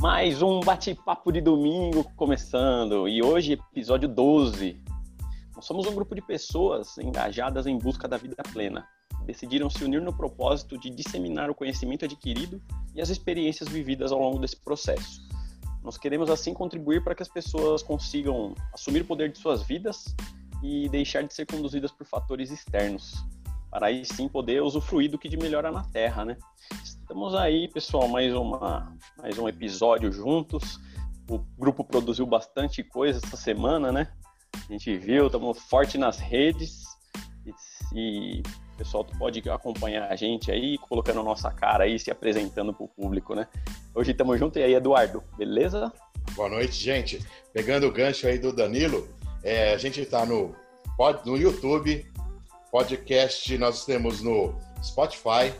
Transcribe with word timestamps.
Mais 0.00 0.40
um 0.40 0.60
bate-papo 0.60 1.30
de 1.30 1.42
domingo 1.42 2.10
começando 2.16 3.06
e 3.06 3.22
hoje 3.22 3.52
episódio 3.52 4.08
12. 4.08 4.82
Nós 5.54 5.66
somos 5.66 5.86
um 5.86 5.94
grupo 5.94 6.14
de 6.14 6.22
pessoas 6.22 6.96
engajadas 6.96 7.66
em 7.66 7.76
busca 7.76 8.08
da 8.08 8.16
vida 8.16 8.42
plena. 8.50 8.88
Decidiram 9.26 9.68
se 9.68 9.84
unir 9.84 10.00
no 10.00 10.16
propósito 10.16 10.78
de 10.78 10.88
disseminar 10.88 11.50
o 11.50 11.54
conhecimento 11.54 12.06
adquirido 12.06 12.62
e 12.94 13.02
as 13.02 13.10
experiências 13.10 13.68
vividas 13.68 14.10
ao 14.10 14.18
longo 14.18 14.38
desse 14.38 14.56
processo. 14.56 15.20
Nós 15.84 15.98
queremos 15.98 16.30
assim 16.30 16.54
contribuir 16.54 17.04
para 17.04 17.14
que 17.14 17.22
as 17.22 17.28
pessoas 17.28 17.82
consigam 17.82 18.54
assumir 18.72 19.02
o 19.02 19.04
poder 19.04 19.30
de 19.30 19.36
suas 19.36 19.62
vidas 19.62 20.16
e 20.62 20.88
deixar 20.88 21.24
de 21.24 21.34
ser 21.34 21.44
conduzidas 21.44 21.92
por 21.92 22.06
fatores 22.06 22.50
externos, 22.50 23.22
para 23.70 23.86
aí 23.86 24.04
sim 24.04 24.28
poder 24.28 24.62
usufruir 24.62 25.10
do 25.10 25.18
que 25.18 25.28
de 25.28 25.36
melhor 25.36 25.64
há 25.64 25.70
na 25.70 25.84
Terra, 25.84 26.24
né? 26.24 26.36
Estamos 26.82 27.34
aí, 27.34 27.68
pessoal, 27.68 28.08
mais, 28.08 28.34
uma, 28.34 28.96
mais 29.16 29.38
um 29.38 29.48
episódio 29.48 30.12
juntos. 30.12 30.80
O 31.28 31.38
grupo 31.58 31.84
produziu 31.84 32.26
bastante 32.26 32.82
coisa 32.82 33.20
essa 33.24 33.36
semana, 33.36 33.92
né? 33.92 34.08
A 34.68 34.72
gente 34.72 34.96
viu, 34.98 35.26
estamos 35.26 35.58
forte 35.58 35.96
nas 35.96 36.18
redes. 36.18 36.82
E, 37.46 38.38
e 38.38 38.42
o 38.74 38.76
pessoal 38.76 39.04
pode 39.04 39.48
acompanhar 39.48 40.10
a 40.10 40.16
gente 40.16 40.50
aí, 40.50 40.76
colocando 40.78 41.20
a 41.20 41.24
nossa 41.24 41.50
cara 41.50 41.84
aí, 41.84 41.98
se 41.98 42.10
apresentando 42.10 42.74
para 42.74 42.84
o 42.84 42.88
público, 42.88 43.34
né? 43.34 43.46
Hoje 43.94 44.10
estamos 44.10 44.38
juntos. 44.38 44.60
E 44.60 44.64
aí, 44.64 44.74
Eduardo, 44.74 45.22
beleza? 45.36 45.92
Boa 46.34 46.48
noite, 46.48 46.72
gente. 46.72 47.24
Pegando 47.52 47.86
o 47.86 47.92
gancho 47.92 48.26
aí 48.26 48.38
do 48.38 48.52
Danilo, 48.52 49.08
é, 49.44 49.74
a 49.74 49.78
gente 49.78 50.00
está 50.00 50.26
no, 50.26 50.54
no 51.24 51.36
YouTube, 51.36 52.04
podcast 52.70 53.58
nós 53.58 53.84
temos 53.84 54.22
no 54.22 54.54
Spotify, 54.82 55.52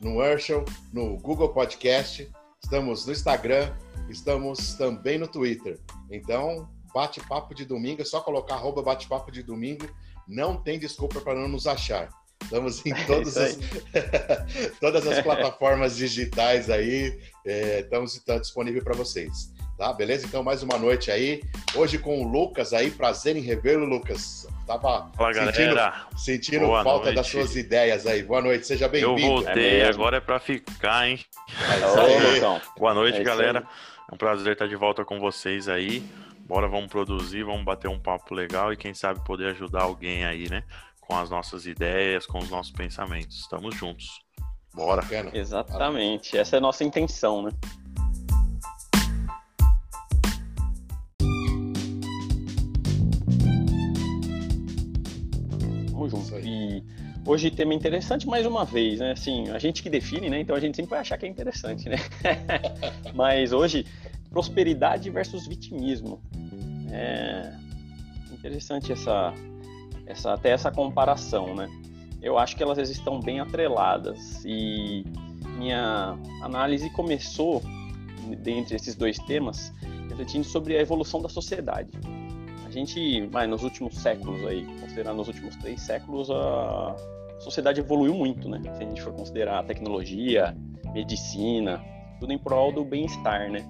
no 0.00 0.16
Urshel, 0.18 0.64
no 0.92 1.16
Google 1.16 1.50
Podcast, 1.50 2.28
estamos 2.62 3.06
no 3.06 3.12
Instagram, 3.12 3.72
estamos 4.08 4.74
também 4.74 5.16
no 5.16 5.28
Twitter. 5.28 5.78
Então, 6.10 6.68
bate-papo 6.92 7.54
de 7.54 7.64
domingo, 7.64 8.02
é 8.02 8.04
só 8.04 8.20
colocar 8.20 8.56
arroba 8.56 8.82
bate-papo 8.82 9.30
de 9.30 9.42
domingo, 9.42 9.88
não 10.26 10.56
tem 10.60 10.78
desculpa 10.78 11.20
para 11.20 11.38
não 11.38 11.48
nos 11.48 11.66
achar. 11.66 12.08
Estamos 12.42 12.84
em 12.84 12.92
todas, 13.06 13.36
as, 13.36 13.58
todas 14.80 15.06
as 15.06 15.20
plataformas 15.22 15.96
digitais 15.96 16.68
aí, 16.68 17.16
é, 17.44 17.80
estamos, 17.80 18.16
estamos 18.16 18.42
disponível 18.42 18.82
para 18.82 18.94
vocês. 18.94 19.52
Tá, 19.78 19.92
beleza? 19.92 20.26
Então, 20.26 20.42
mais 20.42 20.62
uma 20.62 20.78
noite 20.78 21.10
aí. 21.10 21.42
Hoje 21.74 21.98
com 21.98 22.22
o 22.22 22.26
Lucas 22.26 22.72
aí, 22.72 22.90
prazer 22.90 23.36
em 23.36 23.40
revê-lo, 23.40 23.84
Lucas. 23.84 24.46
Tava 24.66 25.12
Fala, 25.16 25.32
sentindo, 25.32 25.76
sentindo 26.16 26.66
falta 26.66 27.04
noite. 27.04 27.14
das 27.14 27.28
suas 27.28 27.54
ideias 27.54 28.04
aí. 28.04 28.24
Boa 28.24 28.42
noite, 28.42 28.66
seja 28.66 28.88
bem-vindo. 28.88 29.20
Eu 29.20 29.36
voltei, 29.36 29.80
é 29.80 29.88
agora 29.88 30.16
é 30.16 30.20
para 30.20 30.40
ficar, 30.40 31.08
hein? 31.08 31.20
É 31.72 32.76
Boa 32.76 32.92
noite, 32.92 33.20
é 33.20 33.22
galera. 33.22 33.64
É 34.10 34.14
um 34.14 34.18
prazer 34.18 34.54
estar 34.54 34.66
de 34.66 34.74
volta 34.74 35.04
com 35.04 35.20
vocês 35.20 35.68
aí. 35.68 36.04
Bora, 36.40 36.66
vamos 36.66 36.88
produzir, 36.88 37.44
vamos 37.44 37.64
bater 37.64 37.86
um 37.88 37.98
papo 37.98 38.34
legal 38.34 38.72
e 38.72 38.76
quem 38.76 38.92
sabe 38.92 39.24
poder 39.24 39.50
ajudar 39.50 39.82
alguém 39.82 40.24
aí, 40.24 40.50
né? 40.50 40.64
Com 41.00 41.16
as 41.16 41.30
nossas 41.30 41.64
ideias, 41.64 42.26
com 42.26 42.38
os 42.38 42.50
nossos 42.50 42.72
pensamentos. 42.72 43.38
Estamos 43.38 43.72
juntos. 43.76 44.20
Bora. 44.74 45.04
Exatamente. 45.32 46.36
Essa 46.36 46.56
é 46.56 46.58
a 46.58 46.60
nossa 46.60 46.82
intenção, 46.82 47.40
né? 47.40 47.52
E 56.42 56.82
hoje 57.24 57.50
tema 57.50 57.74
interessante 57.74 58.26
mais 58.26 58.46
uma 58.46 58.64
vez, 58.64 59.00
né? 59.00 59.12
Assim, 59.12 59.48
a 59.50 59.58
gente 59.58 59.82
que 59.82 59.90
define, 59.90 60.28
né? 60.28 60.40
Então 60.40 60.54
a 60.54 60.60
gente 60.60 60.76
sempre 60.76 60.90
vai 60.90 61.00
achar 61.00 61.18
que 61.18 61.26
é 61.26 61.28
interessante, 61.28 61.88
né? 61.88 61.96
Mas 63.14 63.52
hoje, 63.52 63.86
prosperidade 64.30 65.10
versus 65.10 65.46
vitimismo. 65.46 66.20
É 66.90 67.52
interessante 68.32 68.92
essa, 68.92 69.34
essa 70.06 70.34
até 70.34 70.50
essa 70.50 70.70
comparação, 70.70 71.54
né? 71.54 71.68
Eu 72.22 72.38
acho 72.38 72.56
que 72.56 72.62
elas 72.62 72.78
estão 72.90 73.20
bem 73.20 73.40
atreladas 73.40 74.44
e 74.44 75.04
minha 75.58 76.16
análise 76.42 76.90
começou 76.90 77.62
dentre 78.42 78.76
esses 78.76 78.94
dois 78.94 79.18
temas 79.18 79.72
refletindo 80.08 80.44
sobre 80.44 80.76
a 80.76 80.80
evolução 80.80 81.20
da 81.20 81.28
sociedade 81.28 81.90
gente, 82.76 83.26
vai, 83.26 83.46
nos 83.46 83.62
últimos 83.62 83.94
séculos 83.96 84.44
aí, 84.46 84.66
considerando 84.80 85.22
os 85.22 85.28
últimos 85.28 85.56
três 85.56 85.80
séculos, 85.80 86.30
a 86.30 86.94
sociedade 87.40 87.80
evoluiu 87.80 88.14
muito, 88.14 88.48
né? 88.48 88.60
Se 88.62 88.84
a 88.84 88.86
gente 88.86 89.00
for 89.00 89.14
considerar 89.14 89.64
tecnologia, 89.64 90.54
medicina, 90.92 91.82
tudo 92.20 92.32
em 92.32 92.38
prol 92.38 92.72
do 92.72 92.84
bem-estar, 92.84 93.50
né? 93.50 93.64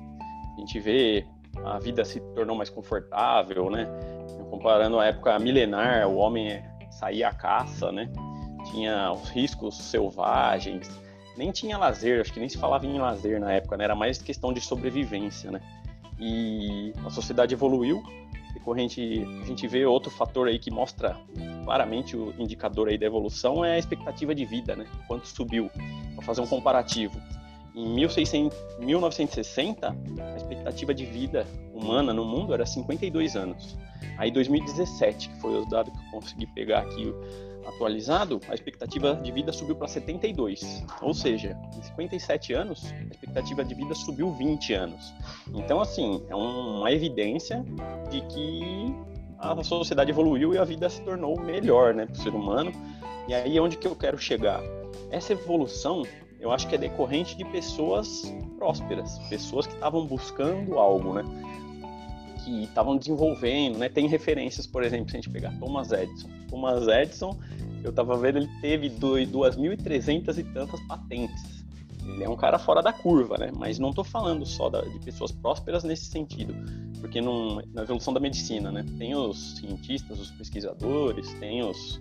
A 0.56 0.60
gente 0.60 0.80
vê 0.80 1.24
a 1.64 1.78
vida 1.78 2.04
se 2.04 2.20
tornou 2.34 2.56
mais 2.56 2.68
confortável, 2.68 3.70
né? 3.70 3.86
Comparando 4.50 4.98
a 4.98 5.06
época 5.06 5.38
milenar, 5.38 6.08
o 6.08 6.16
homem 6.16 6.62
saía 6.90 7.28
à 7.28 7.32
caça, 7.32 7.92
né? 7.92 8.10
Tinha 8.72 9.12
os 9.12 9.28
riscos 9.30 9.76
selvagens, 9.76 10.90
nem 11.36 11.52
tinha 11.52 11.78
lazer, 11.78 12.20
acho 12.20 12.32
que 12.32 12.40
nem 12.40 12.48
se 12.48 12.58
falava 12.58 12.86
em 12.86 12.98
lazer 12.98 13.38
na 13.40 13.52
época, 13.52 13.76
né? 13.76 13.84
Era 13.84 13.94
mais 13.94 14.18
questão 14.18 14.52
de 14.52 14.60
sobrevivência, 14.60 15.50
né? 15.50 15.60
E 16.18 16.92
a 17.04 17.10
sociedade 17.10 17.54
evoluiu, 17.54 18.02
decorrente, 18.66 19.24
a 19.42 19.44
gente 19.44 19.68
vê 19.68 19.86
outro 19.86 20.10
fator 20.10 20.48
aí 20.48 20.58
que 20.58 20.72
mostra 20.72 21.16
claramente 21.64 22.16
o 22.16 22.34
indicador 22.36 22.88
aí 22.88 22.98
da 22.98 23.06
evolução 23.06 23.64
é 23.64 23.74
a 23.74 23.78
expectativa 23.78 24.34
de 24.34 24.44
vida, 24.44 24.74
né? 24.74 24.84
Quanto 25.06 25.28
subiu. 25.28 25.70
Para 26.16 26.24
fazer 26.24 26.40
um 26.40 26.46
comparativo. 26.46 27.20
Em 27.76 27.94
1600, 27.94 28.58
1960, 28.80 29.88
a 29.88 30.36
expectativa 30.36 30.92
de 30.92 31.04
vida 31.04 31.46
humana 31.72 32.12
no 32.12 32.24
mundo 32.24 32.54
era 32.54 32.66
52 32.66 33.36
anos. 33.36 33.76
Aí 34.18 34.30
2017, 34.32 35.28
que 35.28 35.40
foi 35.40 35.60
o 35.60 35.66
dado 35.66 35.90
que 35.92 35.98
eu 35.98 36.10
consegui 36.10 36.46
pegar 36.46 36.80
aqui 36.80 37.14
atualizado, 37.66 38.40
a 38.48 38.54
expectativa 38.54 39.14
de 39.14 39.30
vida 39.32 39.52
subiu 39.52 39.76
para 39.76 39.88
72. 39.88 40.84
Ou 41.02 41.12
seja, 41.12 41.56
em 41.76 41.82
57 41.82 42.52
anos, 42.52 42.84
a 42.92 43.14
expectativa 43.14 43.64
de 43.64 43.74
vida 43.74 43.94
subiu 43.94 44.32
20 44.32 44.74
anos. 44.74 45.14
Então, 45.54 45.80
assim, 45.80 46.22
é 46.28 46.34
uma 46.34 46.90
evidência 46.90 47.64
de 48.10 48.20
que 48.22 48.94
a 49.38 49.62
sociedade 49.62 50.10
evoluiu 50.10 50.54
e 50.54 50.58
a 50.58 50.64
vida 50.64 50.88
se 50.88 51.02
tornou 51.02 51.38
melhor 51.40 51.94
né, 51.94 52.06
para 52.06 52.14
o 52.14 52.22
ser 52.22 52.34
humano. 52.34 52.72
E 53.28 53.34
aí, 53.34 53.58
onde 53.60 53.76
que 53.76 53.86
eu 53.86 53.94
quero 53.94 54.18
chegar? 54.18 54.62
Essa 55.10 55.32
evolução, 55.32 56.02
eu 56.40 56.50
acho 56.50 56.68
que 56.68 56.74
é 56.74 56.78
decorrente 56.78 57.36
de 57.36 57.44
pessoas 57.44 58.34
prósperas, 58.56 59.18
pessoas 59.28 59.66
que 59.66 59.74
estavam 59.74 60.06
buscando 60.06 60.78
algo, 60.78 61.14
né? 61.14 61.24
Que 62.46 62.62
estavam 62.62 62.96
desenvolvendo, 62.96 63.76
né? 63.76 63.88
Tem 63.88 64.06
referências, 64.06 64.68
por 64.68 64.84
exemplo, 64.84 65.10
se 65.10 65.16
a 65.16 65.20
gente 65.20 65.30
pegar 65.30 65.50
Thomas 65.58 65.90
Edison. 65.90 66.28
Thomas 66.48 66.86
Edison, 66.86 67.36
eu 67.82 67.90
estava 67.90 68.16
vendo, 68.16 68.38
ele 68.38 68.48
teve 68.60 68.88
2.300 68.88 70.38
e 70.38 70.44
tantas 70.44 70.80
patentes. 70.82 71.66
Ele 72.06 72.22
é 72.22 72.28
um 72.28 72.36
cara 72.36 72.56
fora 72.56 72.80
da 72.80 72.92
curva, 72.92 73.36
né? 73.36 73.50
Mas 73.56 73.80
não 73.80 73.90
estou 73.90 74.04
falando 74.04 74.46
só 74.46 74.70
da, 74.70 74.80
de 74.82 75.00
pessoas 75.00 75.32
prósperas 75.32 75.82
nesse 75.82 76.04
sentido, 76.04 76.54
porque 77.00 77.20
num, 77.20 77.60
na 77.74 77.82
evolução 77.82 78.14
da 78.14 78.20
medicina, 78.20 78.70
né? 78.70 78.86
Tem 78.96 79.16
os 79.16 79.56
cientistas, 79.56 80.20
os 80.20 80.30
pesquisadores, 80.30 81.34
tem 81.40 81.64
os 81.68 82.00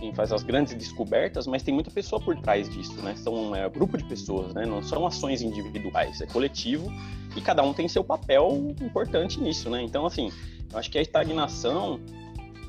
quem 0.00 0.14
faz 0.14 0.32
as 0.32 0.42
grandes 0.42 0.74
descobertas, 0.74 1.46
mas 1.46 1.62
tem 1.62 1.72
muita 1.74 1.90
pessoa 1.90 2.20
por 2.20 2.34
trás 2.40 2.68
disso, 2.68 3.00
né? 3.02 3.14
São 3.16 3.54
é, 3.54 3.66
um 3.66 3.70
grupo 3.70 3.98
de 3.98 4.04
pessoas, 4.04 4.54
né? 4.54 4.64
Não 4.64 4.82
são 4.82 5.06
ações 5.06 5.42
individuais, 5.42 6.20
é 6.22 6.26
coletivo 6.26 6.90
e 7.36 7.40
cada 7.40 7.62
um 7.62 7.74
tem 7.74 7.86
seu 7.86 8.02
papel 8.02 8.74
importante 8.80 9.38
nisso, 9.38 9.68
né? 9.68 9.82
Então, 9.82 10.06
assim, 10.06 10.32
eu 10.72 10.78
acho 10.78 10.90
que 10.90 10.98
a 10.98 11.02
estagnação 11.02 12.00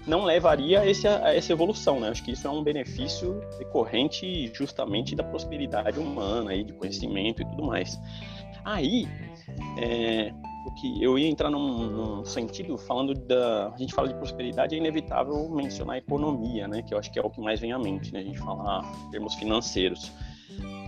não 0.06 0.26
levaria 0.26 0.82
a, 0.82 0.88
esse, 0.88 1.08
a 1.08 1.34
essa 1.34 1.54
evolução, 1.54 2.00
né? 2.00 2.10
Acho 2.10 2.24
que 2.24 2.32
isso 2.32 2.46
é 2.46 2.50
um 2.50 2.62
benefício 2.62 3.42
decorrente 3.58 4.52
justamente 4.54 5.16
da 5.16 5.24
prosperidade 5.24 6.00
humana 6.00 6.54
e 6.54 6.64
de 6.64 6.74
conhecimento 6.74 7.42
e 7.42 7.46
tudo 7.46 7.64
mais. 7.64 7.98
Aí, 8.66 9.08
é, 9.78 10.34
porque 10.64 10.98
eu 11.00 11.18
ia 11.18 11.28
entrar 11.28 11.50
num, 11.50 11.90
num, 11.90 12.26
sentido 12.26 12.78
falando 12.78 13.14
da. 13.14 13.70
A 13.70 13.78
gente 13.78 13.94
fala 13.94 14.08
de 14.08 14.14
prosperidade, 14.14 14.76
é 14.76 14.78
inevitável 14.78 15.50
mencionar 15.50 15.96
a 15.96 15.98
economia, 15.98 16.68
né? 16.68 16.82
Que 16.82 16.94
eu 16.94 17.00
acho 17.00 17.12
que 17.12 17.18
é 17.18 17.22
o 17.22 17.30
que 17.30 17.42
mais 17.42 17.60
vem 17.60 17.74
à 17.74 17.80
mente, 17.80 18.14
né? 18.14 18.20
A 18.20 18.24
gente 18.24 18.40
falar 18.40 18.84
em 19.08 19.12
termos 19.12 19.34
financeiros. 19.36 20.12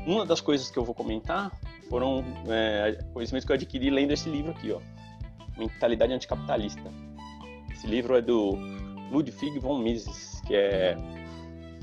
Uma 0.06 0.26
das 0.26 0.42
coisas 0.42 0.70
que 0.70 0.78
eu 0.78 0.84
vou 0.84 0.94
comentar 0.94 1.52
foram 1.90 2.24
é, 2.48 3.00
conhecimentos 3.14 3.46
que 3.46 3.52
eu 3.52 3.56
adquiri 3.56 3.90
lendo 3.90 4.12
esse 4.12 4.30
livro 4.30 4.52
aqui, 4.52 4.72
ó. 4.72 4.80
Mentalidade 5.58 6.14
Anticapitalista. 6.14 6.84
Esse 7.72 7.88
livro 7.88 8.16
é 8.16 8.22
do 8.22 8.58
Ludwig 9.12 9.60
von 9.60 9.80
Mises, 9.80 10.42
que 10.46 10.56
é 10.56 10.98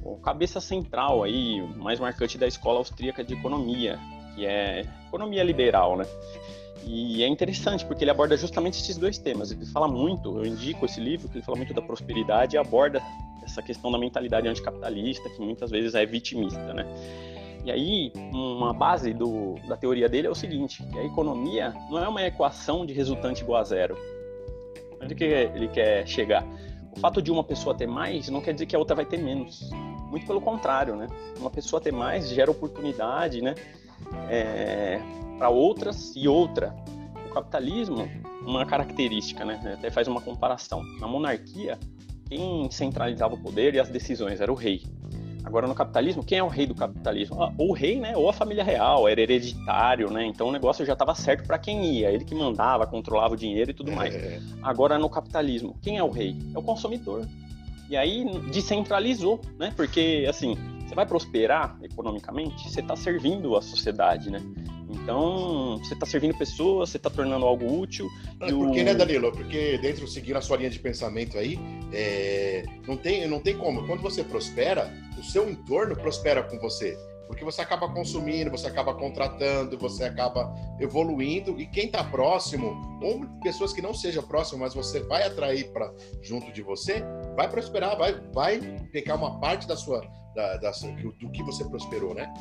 o 0.04 0.16
cabeça 0.16 0.60
central 0.60 1.22
aí, 1.22 1.60
mais 1.76 2.00
marcante 2.00 2.38
da 2.38 2.46
escola 2.46 2.78
austríaca 2.78 3.22
de 3.22 3.34
economia, 3.34 3.98
que 4.34 4.46
é 4.46 4.86
economia 5.06 5.42
liberal, 5.42 5.96
né? 5.96 6.04
E 6.86 7.22
é 7.22 7.28
interessante 7.28 7.84
porque 7.84 8.04
ele 8.04 8.10
aborda 8.10 8.36
justamente 8.36 8.80
esses 8.80 8.96
dois 8.96 9.18
temas. 9.18 9.50
Ele 9.50 9.66
fala 9.66 9.86
muito, 9.86 10.38
eu 10.38 10.46
indico 10.46 10.86
esse 10.86 11.00
livro, 11.00 11.28
que 11.28 11.38
ele 11.38 11.44
fala 11.44 11.56
muito 11.56 11.74
da 11.74 11.82
prosperidade 11.82 12.56
e 12.56 12.58
aborda 12.58 13.02
essa 13.42 13.62
questão 13.62 13.90
da 13.90 13.98
mentalidade 13.98 14.48
anticapitalista, 14.48 15.28
que 15.28 15.40
muitas 15.40 15.70
vezes 15.70 15.94
é 15.94 16.04
vitimista, 16.06 16.72
né? 16.72 16.86
E 17.64 17.70
aí, 17.70 18.12
uma 18.32 18.72
base 18.72 19.12
do, 19.12 19.56
da 19.68 19.76
teoria 19.76 20.08
dele 20.08 20.26
é 20.26 20.30
o 20.30 20.34
seguinte, 20.34 20.82
que 20.82 20.98
a 20.98 21.04
economia 21.04 21.74
não 21.90 21.98
é 21.98 22.08
uma 22.08 22.22
equação 22.22 22.86
de 22.86 22.94
resultante 22.94 23.42
igual 23.42 23.60
a 23.60 23.64
zero. 23.64 23.98
Onde 25.02 25.14
que 25.14 25.24
ele 25.24 25.68
quer 25.68 26.06
chegar? 26.06 26.44
O 26.96 26.98
fato 26.98 27.20
de 27.20 27.30
uma 27.30 27.44
pessoa 27.44 27.74
ter 27.74 27.86
mais 27.86 28.28
não 28.28 28.40
quer 28.40 28.52
dizer 28.52 28.66
que 28.66 28.74
a 28.74 28.78
outra 28.78 28.96
vai 28.96 29.04
ter 29.04 29.18
menos. 29.18 29.70
Muito 30.10 30.26
pelo 30.26 30.40
contrário, 30.40 30.96
né? 30.96 31.06
Uma 31.38 31.50
pessoa 31.50 31.80
ter 31.80 31.92
mais 31.92 32.28
gera 32.28 32.50
oportunidade, 32.50 33.42
né? 33.42 33.54
É, 34.28 35.00
para 35.38 35.48
outras 35.48 36.14
e 36.16 36.28
outra. 36.28 36.74
O 37.28 37.32
capitalismo, 37.32 38.08
uma 38.42 38.66
característica, 38.66 39.44
né? 39.44 39.60
Até 39.78 39.90
faz 39.90 40.08
uma 40.08 40.20
comparação. 40.20 40.82
Na 40.98 41.06
monarquia, 41.06 41.78
quem 42.28 42.70
centralizava 42.70 43.34
o 43.34 43.38
poder 43.38 43.74
e 43.74 43.80
as 43.80 43.88
decisões 43.88 44.40
era 44.40 44.50
o 44.50 44.54
rei. 44.54 44.82
Agora, 45.44 45.66
no 45.66 45.74
capitalismo, 45.74 46.22
quem 46.22 46.38
é 46.38 46.42
o 46.42 46.48
rei 46.48 46.66
do 46.66 46.74
capitalismo? 46.74 47.42
Ah, 47.42 47.52
ou 47.56 47.70
o 47.70 47.72
rei, 47.72 47.98
né? 47.98 48.16
Ou 48.16 48.28
a 48.28 48.32
família 48.32 48.62
real, 48.62 49.08
era 49.08 49.20
hereditário, 49.20 50.10
né? 50.10 50.24
Então 50.26 50.48
o 50.48 50.52
negócio 50.52 50.84
já 50.84 50.92
estava 50.92 51.14
certo 51.14 51.46
para 51.46 51.58
quem 51.58 51.84
ia. 51.94 52.10
Ele 52.10 52.24
que 52.24 52.34
mandava, 52.34 52.86
controlava 52.86 53.34
o 53.34 53.36
dinheiro 53.36 53.70
e 53.70 53.74
tudo 53.74 53.90
mais. 53.90 54.14
É. 54.14 54.38
Agora, 54.62 54.98
no 54.98 55.08
capitalismo, 55.08 55.76
quem 55.80 55.96
é 55.96 56.04
o 56.04 56.10
rei? 56.10 56.36
É 56.54 56.58
o 56.58 56.62
consumidor. 56.62 57.26
E 57.88 57.96
aí 57.96 58.24
descentralizou, 58.52 59.40
né? 59.58 59.72
Porque, 59.74 60.26
assim, 60.28 60.56
você 60.90 60.94
vai 60.96 61.06
prosperar 61.06 61.78
economicamente, 61.84 62.68
você 62.68 62.80
está 62.80 62.96
servindo 62.96 63.56
a 63.56 63.62
sociedade, 63.62 64.28
né? 64.28 64.42
Então, 64.88 65.78
você 65.78 65.94
está 65.94 66.04
servindo 66.04 66.36
pessoas, 66.36 66.90
você 66.90 66.96
está 66.96 67.08
tornando 67.08 67.46
algo 67.46 67.80
útil. 67.80 68.08
Por 68.40 68.48
porque, 68.48 68.80
o... 68.80 68.84
né, 68.84 68.92
Danilo? 68.92 69.30
Porque 69.30 69.78
dentro, 69.78 70.08
seguindo 70.08 70.36
a 70.36 70.40
sua 70.40 70.56
linha 70.56 70.68
de 70.68 70.80
pensamento 70.80 71.38
aí, 71.38 71.56
é... 71.92 72.64
não, 72.88 72.96
tem, 72.96 73.28
não 73.28 73.38
tem 73.38 73.56
como. 73.56 73.86
Quando 73.86 74.02
você 74.02 74.24
prospera, 74.24 74.92
o 75.16 75.22
seu 75.22 75.48
entorno 75.48 75.94
prospera 75.94 76.42
com 76.42 76.58
você. 76.58 76.98
Porque 77.28 77.44
você 77.44 77.62
acaba 77.62 77.88
consumindo, 77.88 78.50
você 78.50 78.66
acaba 78.66 78.92
contratando, 78.92 79.78
você 79.78 80.02
acaba 80.02 80.52
evoluindo, 80.80 81.60
e 81.60 81.66
quem 81.68 81.86
está 81.86 82.02
próximo, 82.02 82.98
ou 83.00 83.24
pessoas 83.44 83.72
que 83.72 83.80
não 83.80 83.94
sejam 83.94 84.24
próximas, 84.24 84.74
mas 84.74 84.86
você 84.86 84.98
vai 84.98 85.22
atrair 85.22 85.70
para 85.72 85.94
junto 86.20 86.50
de 86.50 86.60
você, 86.60 87.04
vai 87.36 87.48
prosperar, 87.48 87.96
vai, 87.96 88.14
vai 88.32 88.60
pegar 88.92 89.14
uma 89.14 89.38
parte 89.40 89.66
da 89.66 89.76
sua, 89.76 90.00
da, 90.34 90.56
da, 90.56 90.70
do 90.70 91.30
que 91.30 91.42
você 91.42 91.64
prosperou, 91.64 92.14
né? 92.14 92.32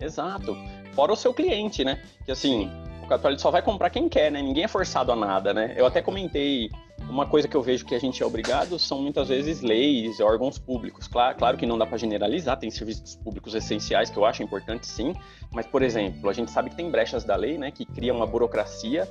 Exato. 0.00 0.56
Fora 0.92 1.12
o 1.12 1.16
seu 1.16 1.32
cliente, 1.32 1.84
né? 1.84 2.02
Que 2.24 2.32
assim, 2.32 2.70
o 3.02 3.06
católico 3.06 3.40
só 3.40 3.50
vai 3.50 3.62
comprar 3.62 3.90
quem 3.90 4.08
quer, 4.08 4.30
né? 4.30 4.42
Ninguém 4.42 4.64
é 4.64 4.68
forçado 4.68 5.12
a 5.12 5.16
nada, 5.16 5.54
né? 5.54 5.74
Eu 5.76 5.86
até 5.86 6.02
comentei 6.02 6.70
uma 7.08 7.26
coisa 7.26 7.48
que 7.48 7.56
eu 7.56 7.62
vejo 7.62 7.84
que 7.84 7.94
a 7.94 7.98
gente 7.98 8.22
é 8.22 8.26
obrigado 8.26 8.78
são 8.78 9.00
muitas 9.00 9.28
vezes 9.28 9.60
leis, 9.60 10.20
órgãos 10.20 10.58
públicos. 10.58 11.06
Claro, 11.08 11.36
claro 11.36 11.56
que 11.56 11.66
não 11.66 11.78
dá 11.78 11.86
para 11.86 11.98
generalizar, 11.98 12.58
tem 12.58 12.70
serviços 12.70 13.16
públicos 13.16 13.54
essenciais 13.54 14.10
que 14.10 14.16
eu 14.16 14.24
acho 14.24 14.42
importante 14.42 14.86
sim, 14.86 15.14
mas 15.52 15.66
por 15.66 15.82
exemplo, 15.82 16.28
a 16.30 16.32
gente 16.32 16.50
sabe 16.50 16.70
que 16.70 16.76
tem 16.76 16.90
brechas 16.90 17.24
da 17.24 17.36
lei, 17.36 17.58
né, 17.58 17.70
que 17.70 17.84
cria 17.84 18.14
uma 18.14 18.26
burocracia 18.26 19.08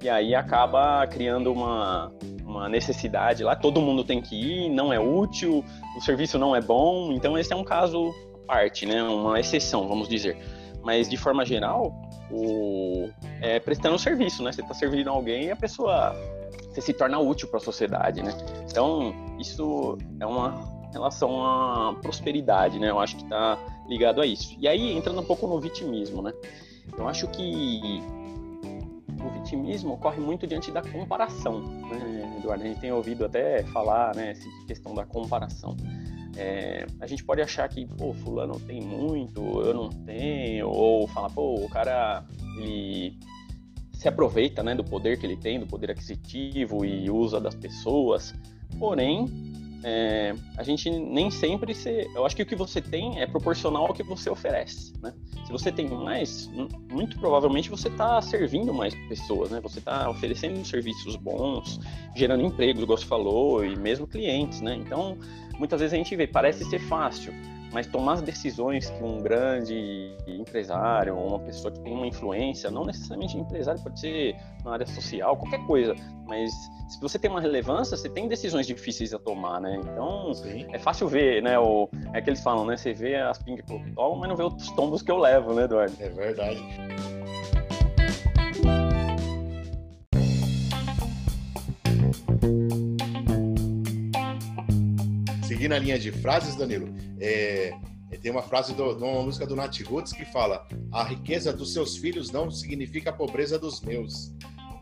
e 0.00 0.08
aí 0.08 0.34
acaba 0.34 1.06
criando 1.06 1.52
uma, 1.52 2.12
uma 2.44 2.68
necessidade 2.68 3.42
lá, 3.42 3.56
todo 3.56 3.80
mundo 3.80 4.04
tem 4.04 4.20
que 4.20 4.36
ir, 4.36 4.68
não 4.68 4.92
é 4.92 5.00
útil, 5.00 5.64
o 5.96 6.00
serviço 6.00 6.38
não 6.38 6.54
é 6.54 6.60
bom, 6.60 7.12
então 7.12 7.36
esse 7.36 7.52
é 7.52 7.56
um 7.56 7.64
caso 7.64 8.14
parte, 8.46 8.86
né? 8.86 9.02
Uma 9.02 9.38
exceção, 9.38 9.86
vamos 9.86 10.08
dizer. 10.08 10.38
Mas 10.82 11.08
de 11.08 11.16
forma 11.16 11.44
geral, 11.44 11.92
o 12.30 13.08
é 13.40 13.60
prestando 13.60 13.98
serviço, 13.98 14.42
né? 14.42 14.52
Você 14.52 14.62
está 14.62 14.72
servindo 14.72 15.10
alguém 15.10 15.46
e 15.46 15.50
a 15.50 15.56
pessoa 15.56 16.16
você 16.70 16.80
se 16.80 16.92
torna 16.92 17.18
útil 17.18 17.48
para 17.48 17.58
a 17.58 17.60
sociedade, 17.60 18.22
né? 18.22 18.32
Então 18.70 19.14
isso 19.38 19.98
é 20.18 20.26
uma 20.26 20.78
relação 20.92 21.44
à 21.44 21.94
prosperidade, 22.00 22.78
né? 22.78 22.90
Eu 22.90 22.98
acho 22.98 23.16
que 23.16 23.24
está 23.24 23.58
ligado 23.88 24.20
a 24.20 24.26
isso. 24.26 24.56
E 24.58 24.66
aí 24.66 24.96
entrando 24.96 25.20
um 25.20 25.24
pouco 25.24 25.46
no 25.46 25.60
vitimismo, 25.60 26.22
né? 26.22 26.32
Eu 26.96 27.06
acho 27.06 27.28
que 27.28 28.02
o 29.20 29.30
vitimismo 29.30 29.94
ocorre 29.94 30.20
muito 30.20 30.46
diante 30.46 30.70
da 30.70 30.82
comparação, 30.82 31.60
né, 31.62 32.36
Eduardo? 32.38 32.64
A 32.64 32.66
gente 32.66 32.80
tem 32.80 32.92
ouvido 32.92 33.24
até 33.24 33.62
falar, 33.64 34.14
né, 34.14 34.30
essa 34.30 34.48
questão 34.66 34.94
da 34.94 35.04
comparação. 35.04 35.76
É, 36.36 36.86
a 37.00 37.06
gente 37.06 37.24
pode 37.24 37.42
achar 37.42 37.68
que, 37.68 37.86
pô, 37.86 38.12
fulano 38.12 38.60
tem 38.60 38.80
muito, 38.80 39.40
eu 39.60 39.74
não 39.74 39.88
tenho, 39.88 40.68
ou 40.68 41.08
falar, 41.08 41.30
pô, 41.30 41.64
o 41.64 41.68
cara, 41.68 42.24
ele 42.58 43.18
se 43.92 44.06
aproveita, 44.06 44.62
né, 44.62 44.74
do 44.74 44.84
poder 44.84 45.18
que 45.18 45.26
ele 45.26 45.36
tem, 45.36 45.58
do 45.58 45.66
poder 45.66 45.90
aquisitivo 45.90 46.84
e 46.84 47.10
usa 47.10 47.40
das 47.40 47.56
pessoas. 47.56 48.32
Porém, 48.78 49.26
é, 49.84 50.34
a 50.56 50.62
gente 50.62 50.90
nem 50.90 51.30
sempre 51.30 51.72
se, 51.74 52.08
eu 52.14 52.26
acho 52.26 52.34
que 52.34 52.42
o 52.42 52.46
que 52.46 52.56
você 52.56 52.80
tem 52.80 53.20
é 53.20 53.26
proporcional 53.26 53.86
ao 53.86 53.94
que 53.94 54.02
você 54.02 54.28
oferece, 54.28 54.92
né? 55.00 55.14
Se 55.46 55.52
você 55.52 55.70
tem 55.70 55.88
mais, 55.88 56.50
muito 56.90 57.18
provavelmente 57.18 57.70
você 57.70 57.88
está 57.88 58.20
servindo 58.20 58.74
mais 58.74 58.94
pessoas, 59.08 59.50
né? 59.50 59.60
Você 59.60 59.78
está 59.78 60.10
oferecendo 60.10 60.64
serviços 60.64 61.14
bons, 61.16 61.78
gerando 62.16 62.42
empregos, 62.44 62.82
igual 62.82 62.98
você 62.98 63.06
falou, 63.06 63.64
e 63.64 63.76
mesmo 63.76 64.06
clientes, 64.06 64.60
né? 64.60 64.74
Então, 64.74 65.16
muitas 65.58 65.80
vezes 65.80 65.94
a 65.94 65.96
gente 65.96 66.14
vê, 66.16 66.26
parece 66.26 66.64
ser 66.64 66.80
fácil, 66.80 67.32
mas 67.72 67.86
tomar 67.86 68.14
as 68.14 68.22
decisões 68.22 68.88
que 68.90 69.02
um 69.02 69.18
grande 69.18 70.16
empresário, 70.26 71.16
uma 71.16 71.38
pessoa 71.38 71.72
que 71.72 71.80
tem 71.80 71.92
uma 71.92 72.06
influência, 72.06 72.70
não 72.70 72.84
necessariamente 72.84 73.36
empresário, 73.36 73.80
pode 73.82 74.00
ser 74.00 74.36
na 74.64 74.72
área 74.72 74.86
social, 74.86 75.36
qualquer 75.36 75.64
coisa, 75.66 75.94
mas 76.26 76.50
se 76.88 77.00
você 77.00 77.18
tem 77.18 77.30
uma 77.30 77.40
relevância, 77.40 77.96
você 77.96 78.08
tem 78.08 78.26
decisões 78.28 78.66
difíceis 78.66 79.12
a 79.12 79.18
tomar, 79.18 79.60
né? 79.60 79.78
Então, 79.82 80.32
Sim. 80.32 80.66
é 80.72 80.78
fácil 80.78 81.06
ver, 81.06 81.42
né? 81.42 81.58
O, 81.58 81.88
é 82.14 82.20
que 82.20 82.30
eles 82.30 82.42
falam, 82.42 82.64
né? 82.64 82.76
Você 82.76 82.94
vê 82.94 83.16
as 83.16 83.38
pingas 83.42 83.64
que 83.66 83.72
eu 83.72 83.80
tomo, 83.94 84.16
mas 84.20 84.28
não 84.28 84.36
vê 84.36 84.44
os 84.44 84.70
tombos 84.72 85.02
que 85.02 85.10
eu 85.10 85.18
levo, 85.18 85.52
né, 85.52 85.64
Eduardo? 85.64 85.94
É 86.00 86.08
verdade. 86.08 86.58
Seguir 95.58 95.68
na 95.68 95.78
linha 95.78 95.98
de 95.98 96.12
frases, 96.12 96.54
Danilo, 96.54 96.94
é, 97.18 97.72
é, 98.12 98.16
tem 98.16 98.30
uma 98.30 98.42
frase 98.42 98.72
de 98.72 98.80
uma 98.80 99.22
música 99.22 99.44
do 99.44 99.56
Nat 99.56 99.80
Roots 99.82 100.12
que 100.12 100.24
fala: 100.24 100.64
A 100.92 101.02
riqueza 101.02 101.52
dos 101.52 101.72
seus 101.72 101.96
filhos 101.96 102.30
não 102.30 102.48
significa 102.48 103.10
a 103.10 103.12
pobreza 103.12 103.58
dos 103.58 103.80
meus. 103.80 104.32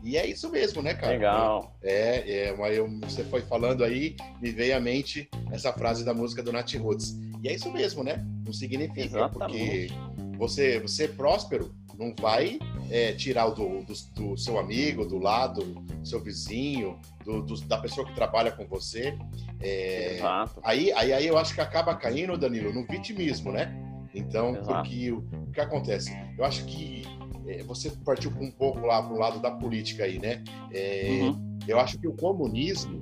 E 0.03 0.15
é 0.15 0.27
isso 0.27 0.49
mesmo, 0.51 0.83
né, 0.83 0.93
cara? 0.93 1.13
Legal. 1.13 1.75
É, 1.81 2.49
é 2.49 2.55
mas 2.55 2.77
eu, 2.77 2.87
você 3.01 3.23
foi 3.23 3.41
falando 3.41 3.83
aí, 3.83 4.15
me 4.39 4.51
veio 4.51 4.77
à 4.77 4.79
mente 4.79 5.27
essa 5.51 5.73
frase 5.73 6.05
da 6.05 6.13
música 6.13 6.43
do 6.43 6.53
Nat 6.53 6.71
Roots. 6.75 7.17
E 7.41 7.47
é 7.47 7.55
isso 7.55 7.71
mesmo, 7.71 8.03
né? 8.03 8.23
Não 8.45 8.53
significa, 8.53 9.01
Exatamente. 9.01 9.87
porque 9.89 10.37
você, 10.37 10.79
você 10.79 11.05
é 11.05 11.07
próspero 11.07 11.73
não 11.97 12.13
vai 12.19 12.59
é, 12.89 13.13
tirar 13.13 13.47
o 13.47 13.51
do, 13.51 13.83
do, 13.83 13.93
do, 14.13 14.37
seu 14.37 14.57
amigo, 14.59 15.05
do 15.05 15.17
lado, 15.17 15.63
do 15.63 16.07
seu 16.07 16.21
vizinho, 16.21 16.99
do, 17.25 17.41
do, 17.41 17.59
da 17.61 17.77
pessoa 17.77 18.05
que 18.05 18.13
trabalha 18.13 18.51
com 18.51 18.65
você. 18.67 19.17
É, 19.59 20.15
Exato. 20.15 20.59
Aí, 20.63 20.91
aí, 20.93 21.11
aí 21.11 21.27
eu 21.27 21.37
acho 21.37 21.53
que 21.53 21.61
acaba 21.61 21.95
caindo, 21.95 22.37
Danilo, 22.37 22.71
no 22.71 22.85
vitimismo, 22.85 23.51
né? 23.51 23.73
Então, 24.13 24.51
Exato. 24.51 24.67
porque 24.67 25.11
o, 25.11 25.17
o, 25.17 25.51
que 25.51 25.59
acontece? 25.59 26.15
Eu 26.37 26.45
acho 26.45 26.65
que 26.65 27.03
é, 27.47 27.63
você 27.63 27.89
partiu 28.05 28.31
um 28.39 28.51
pouco 28.51 28.79
lá 28.85 29.01
para 29.01 29.13
o 29.13 29.17
lado 29.17 29.39
da 29.39 29.51
política 29.51 30.03
aí, 30.03 30.19
né? 30.19 30.43
É, 30.71 31.19
uhum. 31.21 31.57
Eu 31.67 31.79
acho 31.79 31.97
que 31.99 32.07
o 32.07 32.13
comunismo, 32.13 33.01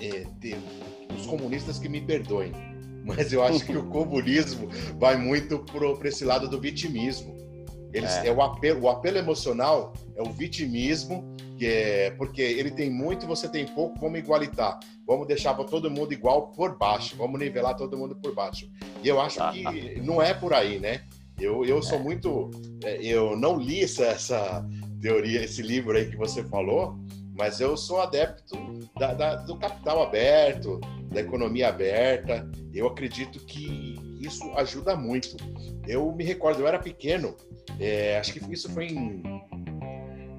é, 0.00 0.26
tem, 0.40 0.56
os 1.16 1.26
comunistas 1.26 1.78
que 1.78 1.88
me 1.88 2.00
perdoem, 2.00 2.52
mas 3.04 3.32
eu 3.32 3.42
acho 3.42 3.64
que 3.64 3.76
o 3.76 3.84
comunismo 3.90 4.68
vai 4.98 5.16
muito 5.16 5.58
para 5.58 6.08
esse 6.08 6.24
lado 6.24 6.48
do 6.48 6.60
vitimismo. 6.60 7.43
Eles, 7.94 8.10
é. 8.18 8.26
é. 8.26 8.32
o, 8.32 8.42
apelo, 8.42 8.82
o 8.82 8.90
apelo 8.90 9.16
emocional 9.16 9.92
é 10.16 10.22
o 10.22 10.30
vitimismo, 10.32 11.34
que 11.56 11.64
é 11.66 12.10
porque 12.10 12.42
ele 12.42 12.72
tem 12.72 12.90
muito 12.90 13.24
e 13.24 13.28
você 13.28 13.48
tem 13.48 13.64
pouco, 13.64 14.00
vamos 14.00 14.18
igualitar. 14.18 14.80
Vamos 15.06 15.28
deixar 15.28 15.54
todo 15.54 15.88
mundo 15.88 16.12
igual 16.12 16.48
por 16.48 16.76
baixo, 16.76 17.16
vamos 17.16 17.38
nivelar 17.38 17.76
todo 17.76 17.96
mundo 17.96 18.16
por 18.16 18.34
baixo. 18.34 18.68
E 19.02 19.08
eu 19.08 19.20
acho 19.20 19.38
que 19.52 20.00
não 20.00 20.20
é 20.20 20.34
por 20.34 20.52
aí, 20.52 20.80
né? 20.80 21.04
Eu, 21.38 21.64
eu 21.64 21.80
sou 21.82 21.98
é. 21.98 22.02
muito. 22.02 22.50
É, 22.82 23.02
eu 23.02 23.36
não 23.36 23.56
li 23.56 23.82
essa, 23.82 24.06
essa 24.06 24.66
teoria, 25.00 25.44
esse 25.44 25.62
livro 25.62 25.96
aí 25.96 26.10
que 26.10 26.16
você 26.16 26.42
falou, 26.44 26.98
mas 27.36 27.60
eu 27.60 27.76
sou 27.76 28.00
adepto 28.00 28.56
da, 28.98 29.14
da, 29.14 29.36
do 29.36 29.56
capital 29.56 30.02
aberto, 30.02 30.80
da 31.12 31.20
economia 31.20 31.68
aberta. 31.68 32.50
Eu 32.72 32.88
acredito 32.88 33.38
que 33.40 33.96
isso 34.26 34.44
ajuda 34.56 34.96
muito. 34.96 35.36
Eu 35.86 36.10
me 36.12 36.24
recordo, 36.24 36.60
eu 36.60 36.68
era 36.68 36.78
pequeno, 36.78 37.34
é, 37.78 38.18
acho 38.18 38.32
que 38.32 38.52
isso 38.52 38.70
foi 38.70 38.86
em 38.86 39.22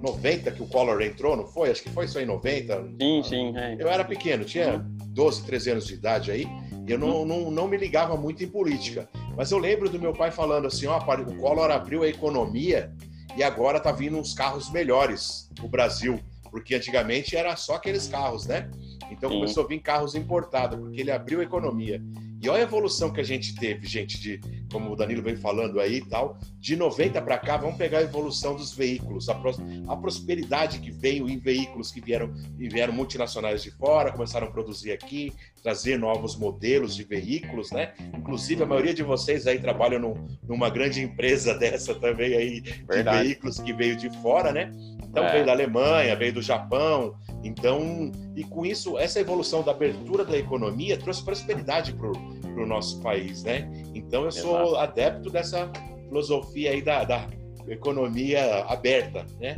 90 0.01 0.51
que 0.51 0.61
o 0.61 0.67
Collor 0.67 1.01
entrou, 1.01 1.35
não 1.35 1.47
foi? 1.47 1.71
Acho 1.71 1.83
que 1.83 1.89
foi 1.89 2.07
só 2.07 2.19
em 2.19 2.25
90. 2.25 2.83
Sim, 3.01 3.23
sim. 3.23 3.57
É. 3.57 3.75
Eu 3.79 3.87
era 3.87 4.03
pequeno, 4.03 4.45
tinha 4.45 4.85
12, 5.07 5.45
13 5.45 5.71
anos 5.71 5.87
de 5.87 5.93
idade 5.95 6.31
aí, 6.31 6.45
e 6.87 6.91
eu 6.91 6.99
não, 6.99 7.25
não, 7.25 7.49
não 7.49 7.67
me 7.67 7.77
ligava 7.77 8.15
muito 8.15 8.43
em 8.43 8.47
política. 8.47 9.09
Mas 9.35 9.51
eu 9.51 9.57
lembro 9.57 9.89
do 9.89 9.99
meu 9.99 10.13
pai 10.13 10.31
falando 10.31 10.67
assim: 10.67 10.85
ó, 10.85 10.97
o 10.97 11.35
Collor 11.37 11.71
abriu 11.71 12.03
a 12.03 12.07
economia 12.07 12.93
e 13.35 13.43
agora 13.43 13.79
tá 13.79 13.91
vindo 13.91 14.17
uns 14.17 14.33
carros 14.33 14.71
melhores 14.71 15.49
o 15.61 15.67
Brasil, 15.67 16.19
porque 16.51 16.75
antigamente 16.75 17.35
era 17.35 17.55
só 17.55 17.75
aqueles 17.75 18.07
carros, 18.07 18.45
né? 18.45 18.69
Então 19.11 19.29
começou 19.29 19.63
a 19.63 19.67
vir 19.67 19.79
carros 19.79 20.15
importados, 20.15 20.79
porque 20.79 21.01
ele 21.01 21.11
abriu 21.11 21.39
a 21.39 21.43
economia. 21.43 22.01
E 22.45 22.49
olha 22.49 22.59
a 22.59 22.61
evolução 22.61 23.11
que 23.11 23.19
a 23.19 23.23
gente 23.23 23.55
teve, 23.55 23.87
gente, 23.87 24.21
de 24.21 24.39
como 24.71 24.91
o 24.91 24.95
Danilo 24.95 25.23
vem 25.23 25.35
falando 25.35 25.79
aí 25.79 25.95
e 25.95 26.05
tal, 26.05 26.37
de 26.59 26.75
90 26.75 27.19
para 27.23 27.39
cá, 27.39 27.57
vamos 27.57 27.75
pegar 27.75 27.97
a 27.97 28.03
evolução 28.03 28.55
dos 28.55 28.71
veículos, 28.71 29.27
a, 29.29 29.33
pros, 29.33 29.57
a, 29.87 29.97
prosperidade 29.97 30.77
que 30.77 30.91
veio 30.91 31.27
em 31.27 31.39
veículos 31.39 31.91
que 31.91 31.99
vieram, 31.99 32.31
vieram 32.55 32.93
multinacionais 32.93 33.63
de 33.63 33.71
fora, 33.71 34.11
começaram 34.11 34.45
a 34.45 34.51
produzir 34.51 34.91
aqui, 34.91 35.33
trazer 35.63 35.97
novos 35.97 36.35
modelos 36.35 36.95
de 36.95 37.03
veículos, 37.03 37.71
né? 37.71 37.93
Inclusive 38.15 38.61
a 38.61 38.67
maioria 38.67 38.93
de 38.93 39.01
vocês 39.01 39.47
aí 39.47 39.57
trabalham 39.57 39.99
num, 39.99 40.27
numa 40.47 40.69
grande 40.69 41.01
empresa 41.01 41.53
dessa 41.57 41.95
também 41.95 42.35
aí 42.35 42.61
Verdade. 42.87 43.17
de 43.17 43.23
veículos 43.23 43.59
que 43.59 43.73
veio 43.73 43.95
de 43.95 44.11
fora, 44.21 44.51
né? 44.51 44.71
Então 45.03 45.23
é. 45.23 45.31
veio 45.31 45.45
da 45.47 45.51
Alemanha, 45.51 46.15
veio 46.15 46.33
do 46.33 46.43
Japão, 46.43 47.15
então, 47.45 48.11
e 48.35 48.43
com 48.43 48.65
isso, 48.65 48.97
essa 48.97 49.19
evolução 49.19 49.61
da 49.61 49.69
abertura 49.69 50.25
da 50.25 50.35
economia 50.35 50.97
trouxe 50.97 51.23
prosperidade 51.23 51.93
para 51.93 52.09
o 52.09 52.65
nosso 52.65 52.99
país, 53.01 53.43
né? 53.43 53.71
Então, 53.93 54.25
eu 54.25 54.31
sou 54.31 54.61
Exato. 54.61 54.75
adepto 54.77 55.29
dessa 55.29 55.71
filosofia 56.07 56.71
aí 56.71 56.81
da, 56.81 57.03
da 57.03 57.29
economia 57.67 58.63
aberta, 58.63 59.27
né? 59.39 59.57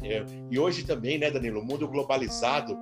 E 0.51 0.59
hoje 0.59 0.83
também, 0.83 1.17
né, 1.17 1.31
Danilo, 1.31 1.61
o 1.61 1.65
mundo 1.65 1.87
globalizado 1.87 2.77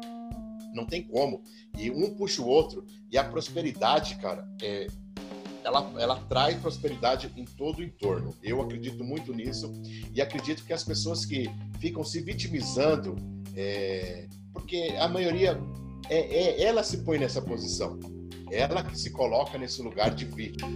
não 0.74 0.88
tem 0.88 1.03
como. 1.03 1.43
E 1.77 1.91
um 1.91 2.15
puxa 2.15 2.41
o 2.41 2.47
outro. 2.47 2.83
E 3.12 3.15
a 3.15 3.24
prosperidade, 3.24 4.15
cara, 4.15 4.43
é, 4.59 4.88
ela, 5.63 5.91
ela 6.00 6.15
traz 6.27 6.57
prosperidade 6.57 7.31
em 7.38 7.45
todo 7.45 7.77
o 7.77 7.83
entorno. 7.83 8.33
Eu 8.41 8.59
acredito 8.59 9.03
muito 9.03 9.31
nisso 9.31 9.71
e 10.12 10.19
acredito 10.19 10.65
que 10.65 10.74
as 10.74 10.83
pessoas 10.83 11.25
que 11.25 11.47
ficam 11.79 12.03
se 12.03 12.21
vitimizando 12.21 13.15
é, 13.55 14.27
porque 14.55 14.95
a 14.97 15.07
maioria 15.09 15.62
é, 16.09 16.17
é, 16.17 16.63
ela 16.63 16.81
se 16.81 17.03
põe 17.03 17.19
nessa 17.19 17.41
posição, 17.41 18.00
ela 18.50 18.83
que 18.83 18.97
se 18.97 19.12
coloca 19.12 19.57
nesse 19.57 19.81
lugar 19.83 20.15
de 20.15 20.25
vítima. 20.25 20.69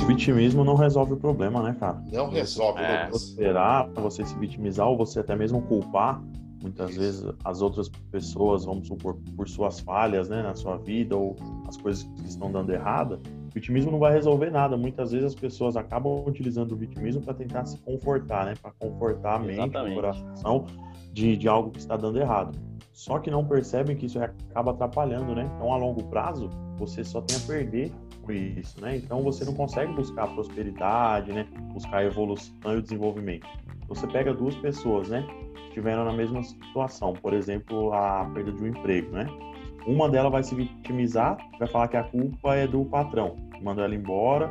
O 0.00 0.06
vitimismo 0.06 0.62
não 0.62 0.76
resolve 0.76 1.14
o 1.14 1.16
problema, 1.16 1.62
né, 1.62 1.74
cara? 1.80 2.00
Não 2.12 2.30
resolve. 2.30 2.80
É, 2.80 3.08
você 3.08 3.30
esperar, 3.30 3.88
você 3.94 4.24
se 4.24 4.38
vitimizar 4.38 4.86
ou 4.86 4.96
você 4.96 5.20
até 5.20 5.34
mesmo 5.34 5.62
culpar 5.62 6.22
muitas 6.66 6.96
vezes 6.96 7.24
as 7.44 7.62
outras 7.62 7.88
pessoas, 8.10 8.64
vamos 8.64 8.88
supor, 8.88 9.16
por 9.36 9.48
suas 9.48 9.80
falhas, 9.80 10.28
né, 10.28 10.42
na 10.42 10.54
sua 10.54 10.76
vida 10.76 11.16
ou 11.16 11.36
as 11.66 11.76
coisas 11.76 12.02
que 12.02 12.26
estão 12.26 12.50
dando 12.50 12.72
errada, 12.72 13.20
vitimismo 13.54 13.92
não 13.92 13.98
vai 13.98 14.12
resolver 14.12 14.50
nada. 14.50 14.76
Muitas 14.76 15.12
vezes 15.12 15.28
as 15.28 15.34
pessoas 15.34 15.76
acabam 15.76 16.24
utilizando 16.26 16.72
o 16.72 16.76
vitimismo 16.76 17.22
para 17.22 17.34
tentar 17.34 17.64
se 17.64 17.78
confortar, 17.78 18.44
né? 18.44 18.54
Para 18.60 18.72
confortar 18.72 19.36
a 19.36 19.38
mente, 19.38 19.60
Exatamente. 19.60 19.92
o 19.92 19.94
coração 19.94 20.66
de, 21.12 21.36
de 21.36 21.48
algo 21.48 21.70
que 21.70 21.78
está 21.78 21.96
dando 21.96 22.18
errado. 22.18 22.58
Só 22.92 23.18
que 23.18 23.30
não 23.30 23.44
percebem 23.44 23.96
que 23.96 24.06
isso 24.06 24.18
acaba 24.18 24.72
atrapalhando, 24.72 25.34
né? 25.34 25.50
Então, 25.54 25.72
a 25.72 25.76
longo 25.76 26.04
prazo, 26.04 26.50
você 26.78 27.04
só 27.04 27.20
tem 27.22 27.36
a 27.36 27.40
perder 27.40 27.92
com 28.22 28.32
isso, 28.32 28.80
né? 28.80 28.96
Então, 28.96 29.22
você 29.22 29.44
não 29.44 29.54
consegue 29.54 29.92
buscar 29.94 30.24
a 30.24 30.28
prosperidade, 30.28 31.32
né? 31.32 31.46
Buscar 31.72 31.98
a 31.98 32.04
evolução 32.04 32.74
e 32.74 32.76
o 32.76 32.82
desenvolvimento. 32.82 33.46
Você 33.88 34.06
pega 34.06 34.34
duas 34.34 34.54
pessoas, 34.56 35.08
né? 35.08 35.26
Estiveram 35.76 36.06
na 36.06 36.12
mesma 36.12 36.42
situação, 36.42 37.12
por 37.12 37.34
exemplo, 37.34 37.92
a 37.92 38.24
perda 38.32 38.50
de 38.50 38.62
um 38.62 38.66
emprego, 38.68 39.12
né? 39.12 39.26
Uma 39.86 40.08
delas 40.08 40.32
vai 40.32 40.42
se 40.42 40.54
vitimizar, 40.54 41.36
vai 41.58 41.68
falar 41.68 41.88
que 41.88 41.98
a 41.98 42.02
culpa 42.02 42.54
é 42.54 42.66
do 42.66 42.82
patrão, 42.86 43.36
mandou 43.60 43.84
ela 43.84 43.94
embora 43.94 44.48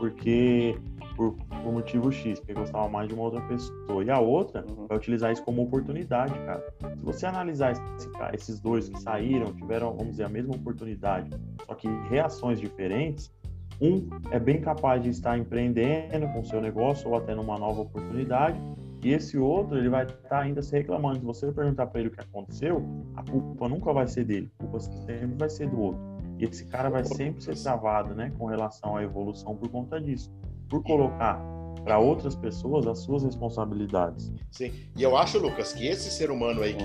porque 0.00 0.76
por, 1.14 1.34
por, 1.34 1.72
motivo 1.72 2.10
X, 2.10 2.40
porque 2.40 2.54
gostava 2.54 2.88
mais 2.88 3.06
de 3.06 3.14
uma 3.14 3.22
outra 3.22 3.40
pessoa. 3.42 4.02
E 4.02 4.10
a 4.10 4.18
outra 4.18 4.64
uhum. 4.68 4.88
vai 4.88 4.98
utilizar 4.98 5.32
isso 5.32 5.44
como 5.44 5.62
oportunidade, 5.62 6.34
cara. 6.40 6.74
Se 6.96 7.04
você 7.04 7.26
analisar 7.26 7.70
esse, 7.70 8.10
esses 8.32 8.60
dois 8.60 8.88
que 8.88 9.00
saíram, 9.00 9.54
tiveram, 9.54 9.92
vamos 9.92 10.10
dizer, 10.10 10.24
a 10.24 10.28
mesma 10.28 10.56
oportunidade, 10.56 11.30
só 11.66 11.74
que 11.76 11.86
reações 12.10 12.58
diferentes, 12.60 13.32
um 13.80 14.08
é 14.32 14.40
bem 14.40 14.60
capaz 14.60 15.04
de 15.04 15.10
estar 15.10 15.38
empreendendo 15.38 16.26
com 16.32 16.42
seu 16.42 16.60
negócio 16.60 17.08
ou 17.08 17.16
até 17.16 17.32
numa 17.32 17.56
nova 17.56 17.82
oportunidade, 17.82 18.60
e 19.02 19.12
esse 19.12 19.38
outro, 19.38 19.78
ele 19.78 19.88
vai 19.88 20.04
estar 20.04 20.16
tá 20.28 20.40
ainda 20.40 20.62
se 20.62 20.76
reclamando. 20.76 21.20
Se 21.20 21.24
você 21.24 21.52
perguntar 21.52 21.86
para 21.86 22.00
ele 22.00 22.08
o 22.08 22.12
que 22.12 22.20
aconteceu, 22.20 22.82
a 23.16 23.22
culpa 23.22 23.68
nunca 23.68 23.92
vai 23.92 24.08
ser 24.08 24.24
dele, 24.24 24.50
a 24.58 24.62
culpa 24.64 24.80
sempre 24.80 25.36
vai 25.38 25.48
ser 25.48 25.68
do 25.68 25.80
outro. 25.80 26.00
E 26.38 26.44
esse 26.44 26.64
cara 26.66 26.88
vai 26.88 27.04
sempre 27.04 27.42
ser 27.42 27.56
travado, 27.56 28.14
né, 28.14 28.32
com 28.38 28.46
relação 28.46 28.96
à 28.96 29.02
evolução 29.02 29.56
por 29.56 29.68
conta 29.68 30.00
disso. 30.00 30.32
Por 30.68 30.82
colocar 30.82 31.40
para 31.84 31.98
outras 31.98 32.34
pessoas 32.34 32.86
as 32.86 32.98
suas 33.00 33.24
responsabilidades. 33.24 34.32
Sim. 34.50 34.72
E 34.96 35.02
eu 35.02 35.16
acho, 35.16 35.38
Lucas, 35.38 35.72
que 35.72 35.86
esse 35.86 36.10
ser 36.10 36.30
humano 36.30 36.62
aí 36.62 36.76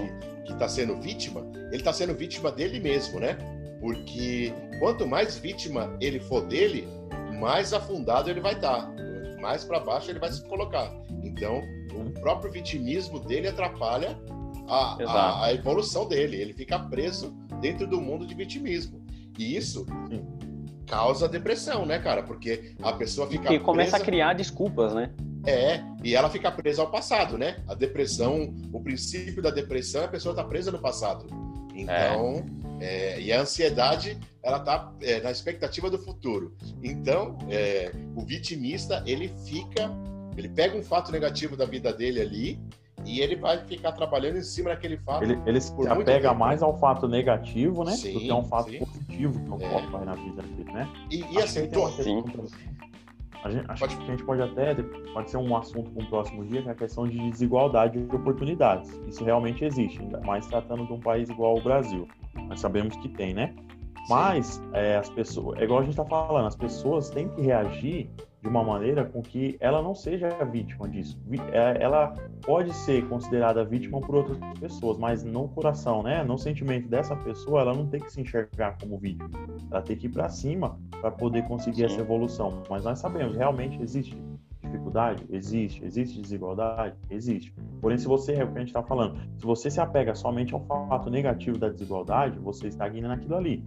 que 0.45 0.53
está 0.53 0.67
sendo 0.67 0.99
vítima, 1.01 1.41
ele 1.67 1.77
está 1.77 1.93
sendo 1.93 2.13
vítima 2.13 2.51
dele 2.51 2.79
mesmo, 2.79 3.19
né? 3.19 3.37
Porque 3.79 4.53
quanto 4.79 5.05
mais 5.05 5.37
vítima 5.37 5.95
ele 5.99 6.19
for 6.19 6.41
dele, 6.45 6.87
mais 7.39 7.73
afundado 7.73 8.29
ele 8.29 8.39
vai 8.39 8.53
estar. 8.53 8.81
Tá. 8.81 8.93
Mais 9.41 9.65
para 9.65 9.79
baixo 9.79 10.09
ele 10.09 10.19
vai 10.19 10.31
se 10.31 10.43
colocar. 10.47 10.89
Então, 11.21 11.61
próprio 12.23 12.49
vitimismo 12.49 13.19
dele 13.19 13.49
atrapalha 13.49 14.17
a, 14.67 15.03
a, 15.03 15.45
a, 15.45 15.53
evolução 15.53 16.07
dele. 16.07 16.37
Ele 16.37 16.53
fica 16.53 16.79
preso 16.79 17.31
dentro 17.59 17.85
do 17.85 17.99
mundo 17.99 18.25
de 18.25 18.33
vitimismo. 18.33 19.05
E 19.37 19.57
isso 19.57 19.85
Sim. 20.09 20.25
causa 20.87 21.27
depressão, 21.27 21.85
né, 21.85 21.99
cara? 21.99 22.23
Porque 22.23 22.73
a 22.81 22.93
pessoa 22.93 23.27
fica. 23.27 23.43
Porque 23.43 23.59
começa 23.59 23.91
presa... 23.91 24.03
a 24.03 24.05
criar 24.05 24.33
desculpas, 24.33 24.93
né? 24.93 25.11
É, 25.45 25.83
e 26.01 26.15
ela 26.15 26.29
fica 26.29 26.49
presa 26.49 26.81
ao 26.81 26.89
passado, 26.89 27.37
né? 27.37 27.61
A 27.67 27.75
depressão, 27.75 28.55
o 28.71 28.79
princípio 28.79 29.43
da 29.43 29.49
depressão 29.51 30.01
é 30.01 30.05
a 30.05 30.07
pessoa 30.07 30.33
tá 30.33 30.43
presa 30.45 30.71
no 30.71 30.79
passado. 30.79 31.27
Então, 31.75 32.45
é. 32.79 33.15
É, 33.15 33.19
e 33.19 33.33
a 33.33 33.41
ansiedade, 33.41 34.17
ela 34.41 34.59
tá 34.59 34.93
é, 35.01 35.19
na 35.19 35.31
expectativa 35.31 35.89
do 35.89 35.97
futuro. 35.97 36.55
Então, 36.81 37.37
é, 37.49 37.91
o 38.15 38.23
vitimista, 38.25 39.03
ele 39.05 39.27
fica 39.45 39.91
ele 40.37 40.49
pega 40.49 40.77
um 40.77 40.83
fato 40.83 41.11
negativo 41.11 41.55
da 41.55 41.65
vida 41.65 41.93
dele 41.93 42.21
ali 42.21 42.59
e 43.05 43.19
ele 43.19 43.35
vai 43.35 43.57
ficar 43.65 43.91
trabalhando 43.91 44.37
em 44.37 44.43
cima 44.43 44.69
daquele 44.69 44.97
fato. 44.97 45.23
Ele, 45.23 45.39
ele 45.45 45.59
se 45.59 45.73
apega 45.87 46.33
mais 46.33 46.61
ao 46.61 46.77
fato 46.77 47.07
negativo, 47.07 47.83
né? 47.83 47.91
Sim, 47.91 48.13
do 48.13 48.19
que 48.19 48.31
a 48.31 48.35
um 48.35 48.45
fato 48.45 48.69
sim. 48.69 48.79
positivo 48.79 49.57
que 49.57 49.63
é. 49.63 49.77
ocorre 49.77 50.05
na 50.05 50.15
vida 50.15 50.41
dele, 50.41 50.71
né? 50.71 50.89
E, 51.09 51.23
e 51.31 51.41
assim, 51.41 51.67
tô... 51.67 51.87
sim. 51.89 52.23
A 53.43 53.49
gente, 53.49 53.69
acho 53.69 53.79
pode... 53.81 53.97
que 53.97 54.03
a 54.03 54.05
gente 54.05 54.23
pode 54.23 54.41
até, 54.41 54.75
pode 55.13 55.29
ser 55.29 55.37
um 55.37 55.55
assunto 55.57 55.91
para 55.91 56.03
um 56.03 56.05
próximo 56.07 56.45
dia, 56.45 56.61
que 56.61 56.69
é 56.69 56.71
a 56.71 56.75
questão 56.75 57.05
de 57.05 57.29
desigualdade 57.29 58.01
de 58.01 58.15
oportunidades. 58.15 58.89
Isso 59.05 59.23
realmente 59.23 59.65
existe, 59.65 59.99
ainda 59.99 60.21
mais 60.21 60.47
tratando 60.47 60.85
de 60.87 60.93
um 60.93 60.99
país 60.99 61.29
igual 61.29 61.57
ao 61.57 61.61
Brasil. 61.61 62.07
Nós 62.47 62.61
sabemos 62.61 62.95
que 62.95 63.09
tem, 63.09 63.33
né? 63.33 63.53
Mas 64.09 64.61
é, 64.73 64.97
as 64.97 65.09
pessoas, 65.09 65.59
é 65.59 65.63
igual 65.63 65.79
a 65.79 65.83
gente 65.83 65.91
está 65.91 66.05
falando, 66.05 66.47
as 66.47 66.55
pessoas 66.55 67.09
têm 67.09 67.29
que 67.29 67.41
reagir 67.41 68.09
de 68.41 68.49
uma 68.49 68.61
maneira 68.61 69.05
com 69.05 69.21
que 69.21 69.55
ela 69.61 69.81
não 69.81 69.95
seja 69.95 70.27
vítima 70.43 70.89
disso. 70.89 71.17
É, 71.53 71.81
ela 71.81 72.13
pode 72.41 72.73
ser 72.73 73.07
considerada 73.07 73.63
vítima 73.63 74.01
por 74.01 74.15
outras 74.15 74.37
pessoas, 74.59 74.97
mas 74.97 75.23
no 75.23 75.47
coração, 75.47 76.03
né, 76.03 76.23
no 76.25 76.37
sentimento 76.37 76.89
dessa 76.89 77.15
pessoa, 77.15 77.61
ela 77.61 77.73
não 77.73 77.87
tem 77.87 78.01
que 78.01 78.11
se 78.11 78.19
enxergar 78.19 78.77
como 78.81 78.97
vítima. 78.97 79.29
Ela 79.71 79.81
tem 79.81 79.95
que 79.95 80.07
ir 80.07 80.09
para 80.09 80.27
cima 80.27 80.77
para 80.99 81.09
poder 81.09 81.47
conseguir 81.47 81.77
Sim. 81.77 81.85
essa 81.85 82.01
evolução. 82.01 82.63
Mas 82.69 82.83
nós 82.83 82.99
sabemos, 82.99 83.37
realmente 83.37 83.81
existe 83.81 84.17
dificuldade? 84.61 85.25
Existe. 85.29 85.83
Existe 85.85 86.21
desigualdade? 86.21 86.97
Existe. 87.09 87.53
Porém, 87.79 87.97
se 87.97 88.07
você, 88.07 88.33
é 88.33 88.43
o 88.43 88.51
que 88.51 88.57
a 88.57 88.59
gente 88.59 88.69
está 88.69 88.83
falando, 88.83 89.17
se 89.37 89.45
você 89.45 89.71
se 89.71 89.79
apega 89.79 90.13
somente 90.15 90.53
ao 90.53 90.59
fato 90.65 91.09
negativo 91.09 91.57
da 91.57 91.69
desigualdade, 91.69 92.37
você 92.39 92.67
estagna 92.67 93.07
naquilo 93.07 93.35
ali 93.35 93.63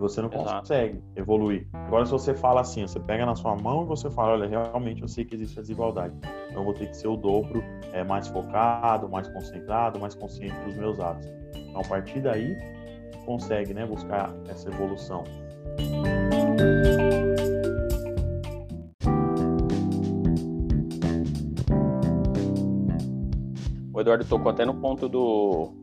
você 0.00 0.22
não 0.22 0.30
Exato. 0.32 0.60
consegue 0.60 1.02
evoluir. 1.14 1.68
Agora, 1.72 2.06
se 2.06 2.12
você 2.12 2.34
fala 2.34 2.62
assim, 2.62 2.82
você 2.82 2.98
pega 2.98 3.26
na 3.26 3.34
sua 3.34 3.54
mão 3.54 3.82
e 3.82 3.86
você 3.86 4.10
fala, 4.10 4.32
olha, 4.32 4.48
realmente 4.48 5.02
eu 5.02 5.08
sei 5.08 5.24
que 5.24 5.34
existe 5.34 5.58
a 5.58 5.62
desigualdade, 5.62 6.14
então 6.16 6.60
eu 6.60 6.64
vou 6.64 6.74
ter 6.74 6.88
que 6.88 6.96
ser 6.96 7.08
o 7.08 7.16
dobro, 7.16 7.62
é, 7.92 8.02
mais 8.02 8.26
focado, 8.28 9.08
mais 9.08 9.28
concentrado, 9.28 10.00
mais 10.00 10.14
consciente 10.14 10.58
dos 10.64 10.74
meus 10.76 10.98
atos. 10.98 11.26
Então, 11.54 11.80
a 11.80 11.84
partir 11.84 12.20
daí, 12.20 12.56
consegue 13.26 13.74
né, 13.74 13.86
buscar 13.86 14.34
essa 14.48 14.68
evolução. 14.68 15.22
O 23.92 24.00
Eduardo 24.00 24.24
tocou 24.24 24.50
até 24.50 24.64
no 24.64 24.74
ponto 24.74 25.08
do, 25.08 25.74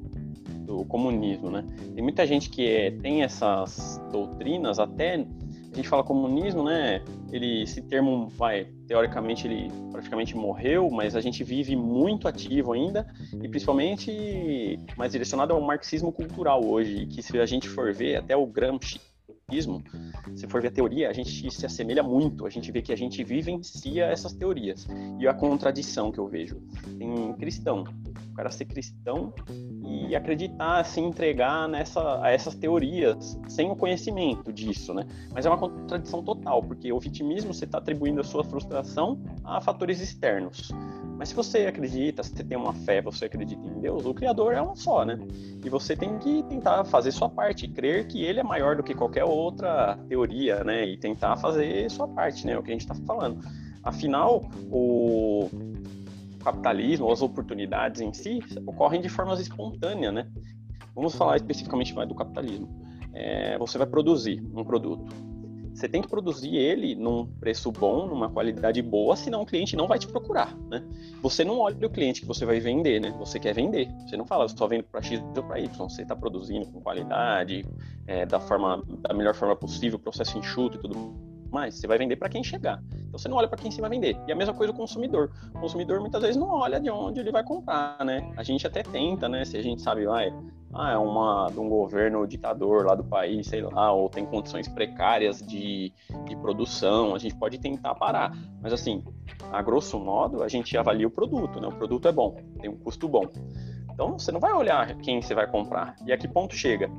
do 0.68 0.84
comunismo, 0.86 1.50
né? 1.50 1.64
Tem 1.96 2.04
muita 2.04 2.28
gente 2.28 2.50
que 2.50 2.70
é, 2.70 2.92
tem 2.92 3.24
essas 3.24 4.00
doutrinas, 4.12 4.78
até 4.78 5.16
a 5.16 5.76
gente 5.76 5.88
fala 5.88 6.04
comunismo, 6.04 6.64
né? 6.64 7.02
Ele, 7.32 7.64
esse 7.64 7.82
termo, 7.82 8.28
vai, 8.28 8.66
teoricamente 8.86 9.48
ele 9.48 9.72
praticamente 9.92 10.36
morreu, 10.36 10.90
mas 10.92 11.16
a 11.16 11.22
gente 11.22 11.44
vive 11.44 11.76
muito 11.76 12.28
ativo 12.28 12.74
ainda 12.74 13.08
e 13.42 13.48
principalmente 13.48 14.80
mais 14.98 15.14
direcionado 15.14 15.54
ao 15.54 15.62
marxismo 15.62 16.12
cultural 16.12 16.64
hoje, 16.66 17.06
que 17.06 17.22
se 17.24 17.38
a 17.40 17.46
gente 17.46 17.70
for 17.70 17.94
ver, 17.94 18.18
até 18.18 18.36
o 18.36 18.46
Gramsci 18.46 19.00
vitimismo, 19.50 19.82
se 20.36 20.46
for 20.46 20.62
ver 20.62 20.68
a 20.68 20.72
teoria, 20.72 21.10
a 21.10 21.14
gente 21.14 21.50
se 21.50 21.66
assemelha 21.66 22.04
muito, 22.04 22.46
a 22.46 22.50
gente 22.50 22.70
vê 22.70 22.82
que 22.82 22.92
a 22.92 22.98
gente 22.98 23.24
vivencia 23.24 24.04
essas 24.04 24.34
teorias. 24.34 24.86
E 25.22 25.26
a 25.26 25.34
contradição 25.34 26.12
que 26.12 26.20
eu 26.20 26.28
vejo. 26.28 26.62
Tem 26.98 27.34
cristão, 27.36 27.86
o 28.30 28.36
cara 28.36 28.52
ser 28.52 28.66
cristão 28.66 29.34
e 29.82 30.14
acreditar, 30.18 30.84
se 30.84 31.00
entregar 31.00 31.70
nessa, 31.70 32.22
a 32.22 32.30
essas 32.30 32.56
teorias, 32.56 33.40
sem 33.48 33.72
o 33.72 33.76
conhecimento 33.78 34.52
disso, 34.52 34.94
né? 34.94 35.08
Mas 35.34 35.46
é 35.46 35.50
uma 35.50 35.58
contradição 35.58 36.22
total, 36.22 36.62
porque 36.62 36.92
o 36.92 37.00
vitimismo 37.00 37.54
você 37.54 37.64
está 37.64 37.78
atribuindo 37.78 38.20
a 38.20 38.26
sua 38.26 38.44
frustração 38.44 39.24
a 39.46 39.62
fatores 39.62 40.02
externos. 40.02 40.74
Mas 41.18 41.30
se 41.30 41.36
você 41.36 41.66
acredita, 41.66 42.22
se 42.22 42.30
você 42.30 42.44
tem 42.44 42.58
uma 42.58 42.74
fé, 42.74 43.02
você 43.02 43.26
acredita 43.26 43.66
em 43.66 43.82
Deus, 43.82 44.06
o 44.06 44.14
Criador 44.14 44.54
é 44.54 44.62
um 44.62 44.76
só, 44.76 45.04
né? 45.04 45.18
E 45.66 45.70
você 45.70 45.96
tem 45.96 46.20
que 46.20 46.44
tentar 46.44 46.86
fazer 46.86 47.12
sua 47.12 47.28
parte, 47.28 47.68
crer 47.68 48.08
que 48.08 48.24
ele 48.24 48.40
é 48.40 48.44
maior 48.44 48.76
do 48.76 48.84
que 48.84 48.94
qualquer 48.94 49.24
outra 49.24 49.98
teoria, 50.08 50.64
né? 50.64 50.86
E 50.86 50.96
tentar 50.98 51.36
fazer 51.38 51.90
sua 51.90 52.08
parte, 52.08 52.46
né? 52.46 52.54
É 52.54 52.60
o 52.60 52.62
que 52.62 52.70
a 52.70 52.74
gente 52.74 52.82
está 52.82 52.94
falando. 52.94 53.44
Afinal, 53.84 54.48
o 54.72 55.50
capitalismo, 56.44 57.12
as 57.12 57.22
oportunidades 57.22 58.00
em 58.00 58.14
si, 58.14 58.40
ocorrem 58.66 59.02
de 59.02 59.10
formas 59.10 59.40
espontâneas, 59.40 60.14
né? 60.14 60.28
Vamos 60.94 61.16
falar 61.16 61.38
especificamente 61.38 61.96
mais 61.96 62.08
do 62.08 62.14
capitalismo. 62.14 62.70
É, 63.14 63.58
você 63.58 63.78
vai 63.80 63.88
produzir 63.88 64.44
um 64.54 64.64
produto 64.64 65.06
você 65.78 65.88
tem 65.88 66.02
que 66.02 66.08
produzir 66.08 66.56
ele 66.56 66.96
num 66.96 67.28
preço 67.40 67.72
bom, 67.72 68.08
numa 68.08 68.28
qualidade 68.28 68.82
boa, 68.82 69.16
senão 69.16 69.44
o 69.44 69.46
cliente 69.46 69.76
não 69.76 69.88
vai 69.88 70.00
te 70.00 70.08
procurar, 70.08 70.58
né? 70.72 70.84
Você 71.22 71.46
não 71.46 71.60
olha 71.60 71.86
o 71.86 71.90
cliente 71.90 72.22
que 72.22 72.26
você 72.26 72.48
vai 72.48 72.60
vender, 72.60 73.00
né? 73.00 73.14
Você 73.20 73.40
quer 73.40 73.54
vender. 73.54 73.88
Você 74.08 74.18
não 74.18 74.26
fala, 74.26 74.48
só 74.48 74.68
vendo 74.68 74.86
para 74.86 75.04
X 75.04 75.22
ou 75.36 75.44
para 75.44 75.60
Y. 75.60 75.70
Você 75.88 76.02
está 76.02 76.16
produzindo 76.16 76.66
com 76.66 76.82
qualidade, 76.82 77.64
é, 78.08 78.26
da 78.26 78.40
forma, 78.40 78.84
da 79.02 79.14
melhor 79.14 79.36
forma 79.36 79.56
possível, 79.56 80.00
processo 80.00 80.36
enxuto 80.40 80.80
e 80.80 80.82
tudo 80.82 81.37
mais. 81.52 81.76
Você 81.76 81.88
vai 81.88 81.98
vender 81.98 82.16
para 82.16 82.30
quem 82.30 82.44
chegar. 82.44 82.82
Então 82.94 83.18
você 83.18 83.28
não 83.28 83.38
olha 83.38 83.48
para 83.48 83.58
quem 83.58 83.72
você 83.72 83.82
vai 83.82 83.90
vender. 83.90 84.18
E 84.28 84.32
a 84.32 84.36
mesma 84.36 84.54
coisa 84.54 84.72
o 84.72 84.76
consumidor. 84.76 85.32
O 85.56 85.60
consumidor 85.60 86.00
muitas 86.00 86.22
vezes 86.22 86.38
não 86.38 86.50
olha 86.50 86.80
de 86.80 86.90
onde 86.90 87.20
ele 87.20 87.32
vai 87.32 87.44
comprar, 87.44 88.04
né? 88.06 88.32
A 88.36 88.44
gente 88.44 88.66
até 88.66 88.84
tenta, 88.84 89.28
né? 89.28 89.46
Se 89.46 89.58
a 89.58 89.62
gente 89.62 89.82
sabe, 89.82 90.06
ah, 90.08 90.32
ah, 90.74 90.92
é 90.92 90.98
uma 90.98 91.50
de 91.52 91.60
um 91.60 91.70
governo 91.70 92.28
ditador 92.28 92.86
lá 92.86 92.96
do 92.96 93.04
país, 93.04 93.48
sei 93.48 93.62
lá, 93.62 93.92
ou 93.92 94.10
tem 94.10 94.26
condições 94.26 94.68
precárias 94.68 95.42
de, 95.42 95.94
de 96.26 96.36
produção, 96.36 97.16
a 97.16 97.20
gente 97.20 97.36
pode 97.36 97.58
tentar 97.58 97.96
parar. 97.96 98.36
Mas 98.62 98.74
assim, 98.74 99.04
a 99.52 99.62
grosso 99.62 100.00
modo, 100.00 100.44
a 100.44 100.48
gente 100.48 100.78
avalia 100.78 101.08
o 101.08 101.12
produto, 101.12 101.60
né? 101.60 101.68
O 101.68 101.72
produto 101.72 102.08
é 102.08 102.12
bom, 102.12 102.36
tem 102.60 102.70
um 102.70 102.78
custo 102.78 103.08
bom. 103.08 103.26
Então 103.92 104.20
você 104.20 104.32
não 104.32 104.40
vai 104.40 104.54
olhar 104.54 104.96
quem 104.98 105.22
você 105.22 105.34
vai 105.34 105.48
comprar. 105.48 105.96
E 106.06 106.12
a 106.12 106.18
que 106.18 106.28
ponto 106.28 106.54
chega? 106.54 106.90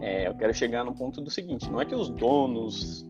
É, 0.00 0.26
eu 0.26 0.34
quero 0.34 0.54
chegar 0.54 0.84
no 0.84 0.94
ponto 0.94 1.20
do 1.20 1.30
seguinte: 1.30 1.70
não 1.70 1.80
é 1.80 1.84
que 1.84 1.94
os 1.94 2.08
donos 2.08 3.06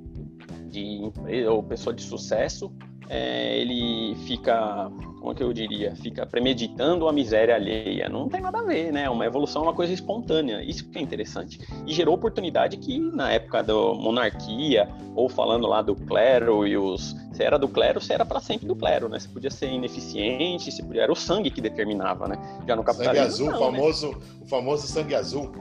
de 0.73 1.05
empresa 1.05 1.53
ou 1.53 1.63
pessoa 1.63 1.95
de 1.95 2.03
sucesso 2.03 2.73
é, 3.09 3.59
ele 3.59 4.15
fica, 4.27 4.91
como 5.19 5.33
é 5.33 5.35
que 5.35 5.43
eu 5.43 5.53
diria, 5.53 5.95
fica 5.97 6.25
premeditando 6.25 7.07
a 7.07 7.13
miséria 7.13 7.55
alheia. 7.55 8.09
Não 8.09 8.27
tem 8.27 8.41
nada 8.41 8.61
a 8.61 8.63
ver, 8.63 8.91
né? 8.91 9.11
Uma 9.11 9.27
evolução 9.27 9.63
é 9.63 9.65
uma 9.67 9.75
coisa 9.75 9.93
espontânea. 9.93 10.63
Isso 10.63 10.89
que 10.89 10.99
é 10.99 11.03
interessante. 11.03 11.61
E 11.87 11.93
gerou 11.93 12.15
oportunidade 12.15 12.79
que 12.79 12.99
na 12.99 13.31
época 13.31 13.63
da 13.63 13.75
monarquia, 13.75 14.89
ou 15.15 15.29
falando 15.29 15.67
lá 15.67 15.83
do 15.83 15.95
clero 15.95 16.67
e 16.67 16.75
os. 16.77 17.15
Se 17.33 17.43
era 17.43 17.59
do 17.59 17.69
clero, 17.69 18.01
se 18.01 18.15
era 18.15 18.25
para 18.25 18.41
sempre 18.41 18.67
do 18.67 18.75
clero, 18.75 19.11
né? 19.11 19.19
Você 19.19 19.29
podia 19.29 19.51
ser 19.51 19.71
ineficiente, 19.71 20.73
se 20.73 20.83
podia... 20.83 21.03
era 21.03 21.13
o 21.13 21.17
sangue 21.17 21.51
que 21.51 21.61
determinava, 21.61 22.29
né? 22.29 22.37
Já 22.67 22.75
no 22.77 22.83
capitalismo. 22.83 23.27
Sangue 23.27 23.29
azul, 23.29 23.47
não, 23.47 23.73
né? 23.73 23.79
famoso, 23.79 24.11
né? 24.11 24.17
o 24.41 24.47
famoso 24.47 24.87
sangue 24.87 25.15
azul. 25.15 25.53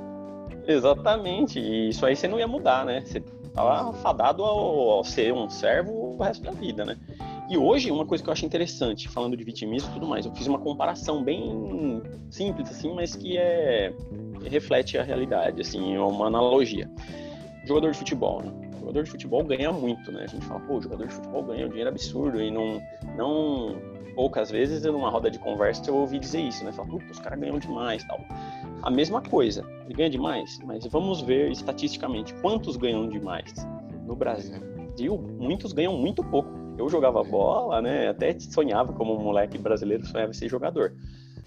Exatamente. 0.67 1.59
E 1.59 1.89
isso 1.89 2.05
aí 2.05 2.15
você 2.15 2.27
não 2.29 2.39
ia 2.39 2.47
mudar, 2.47 2.85
né? 2.85 3.01
Você 3.01 3.21
estava 3.51 3.93
fadado 3.93 4.43
ao, 4.43 4.89
ao 4.89 5.03
ser 5.03 5.33
um 5.33 5.49
servo 5.49 5.91
o 5.91 6.17
resto 6.17 6.43
da 6.43 6.51
vida, 6.51 6.85
né? 6.85 6.97
E 7.49 7.57
hoje, 7.57 7.91
uma 7.91 8.05
coisa 8.05 8.23
que 8.23 8.29
eu 8.29 8.33
acho 8.33 8.45
interessante, 8.45 9.09
falando 9.09 9.35
de 9.35 9.43
vitimismo 9.43 9.89
e 9.89 9.93
tudo 9.93 10.07
mais, 10.07 10.25
eu 10.25 10.33
fiz 10.33 10.47
uma 10.47 10.57
comparação 10.57 11.21
bem 11.21 12.01
simples, 12.29 12.69
assim, 12.69 12.93
mas 12.93 13.13
que 13.13 13.37
é 13.37 13.93
reflete 14.49 14.97
a 14.97 15.03
realidade, 15.03 15.59
assim, 15.61 15.93
é 15.93 15.99
uma 15.99 16.27
analogia. 16.27 16.89
Jogador 17.65 17.91
de 17.91 17.97
futebol, 17.97 18.41
né? 18.41 18.51
Jogador 18.79 19.03
de 19.03 19.11
futebol 19.11 19.43
ganha 19.43 19.71
muito, 19.71 20.11
né? 20.11 20.23
A 20.23 20.27
gente 20.27 20.45
fala, 20.45 20.61
pô, 20.61 20.81
jogador 20.81 21.07
de 21.07 21.13
futebol 21.13 21.43
ganha 21.43 21.65
um 21.65 21.69
dinheiro 21.69 21.89
absurdo 21.89 22.41
e 22.41 22.49
não, 22.49 22.81
não 23.17 23.75
poucas 24.15 24.49
vezes 24.49 24.83
numa 24.83 25.09
roda 25.09 25.29
de 25.29 25.39
conversa 25.39 25.89
eu 25.89 25.95
ouvi 25.95 26.19
dizer 26.19 26.41
isso, 26.41 26.63
né? 26.63 26.71
Fala, 26.71 26.89
os 26.95 27.19
caras 27.19 27.39
ganham 27.39 27.59
demais, 27.59 28.03
tal. 28.05 28.19
A 28.81 28.89
mesma 28.89 29.21
coisa, 29.21 29.65
ele 29.85 29.93
ganha 29.93 30.09
demais, 30.09 30.59
mas 30.65 30.85
vamos 30.87 31.21
ver 31.21 31.51
estatisticamente 31.51 32.33
quantos 32.35 32.77
ganham 32.77 33.07
demais 33.07 33.53
no 34.05 34.15
Brasil. 34.15 34.59
Muitos 35.39 35.73
ganham 35.73 35.97
muito 35.97 36.23
pouco 36.23 36.61
eu 36.81 36.89
jogava 36.89 37.23
bola, 37.23 37.81
né? 37.81 38.09
Até 38.09 38.37
sonhava 38.39 38.93
como 38.93 39.15
um 39.15 39.23
moleque 39.23 39.57
brasileiro, 39.57 40.05
sonhava 40.05 40.33
ser 40.33 40.49
jogador. 40.49 40.93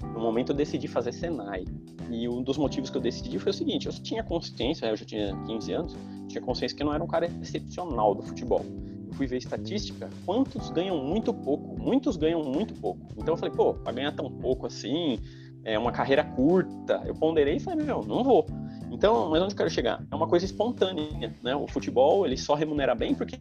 No 0.00 0.20
momento 0.20 0.52
eu 0.52 0.56
decidi 0.56 0.86
fazer 0.86 1.12
Senai. 1.12 1.64
E 2.10 2.28
um 2.28 2.42
dos 2.42 2.58
motivos 2.58 2.90
que 2.90 2.96
eu 2.96 3.02
decidi 3.02 3.38
foi 3.38 3.50
o 3.50 3.54
seguinte: 3.54 3.86
eu 3.86 3.92
tinha 3.92 4.22
consciência, 4.22 4.86
eu 4.86 4.96
já 4.96 5.04
tinha 5.04 5.36
15 5.46 5.72
anos, 5.72 5.96
tinha 6.28 6.42
consciência 6.42 6.76
que 6.76 6.82
eu 6.82 6.86
não 6.86 6.94
era 6.94 7.02
um 7.02 7.06
cara 7.06 7.26
excepcional 7.42 8.14
do 8.14 8.22
futebol. 8.22 8.64
Eu 9.08 9.14
fui 9.14 9.26
ver 9.26 9.38
estatística, 9.38 10.10
quantos 10.26 10.70
ganham 10.70 10.98
muito 10.98 11.32
pouco? 11.32 11.80
Muitos 11.80 12.16
ganham 12.16 12.42
muito 12.44 12.74
pouco. 12.74 13.00
Então 13.16 13.34
eu 13.34 13.38
falei, 13.38 13.54
pô, 13.54 13.74
pra 13.74 13.92
ganhar 13.92 14.12
tão 14.12 14.30
pouco 14.30 14.66
assim, 14.66 15.18
é 15.64 15.78
uma 15.78 15.92
carreira 15.92 16.22
curta. 16.22 17.02
Eu 17.04 17.14
ponderei 17.14 17.56
e 17.56 17.60
falei, 17.60 17.84
meu, 17.84 18.02
não 18.02 18.22
vou. 18.22 18.46
Então, 18.90 19.30
mas 19.30 19.42
onde 19.42 19.54
eu 19.54 19.56
quero 19.56 19.70
chegar? 19.70 20.02
É 20.10 20.14
uma 20.14 20.28
coisa 20.28 20.44
espontânea, 20.44 21.34
né? 21.42 21.56
O 21.56 21.66
futebol, 21.66 22.24
ele 22.26 22.36
só 22.36 22.54
remunera 22.54 22.94
bem 22.94 23.14
porque 23.14 23.38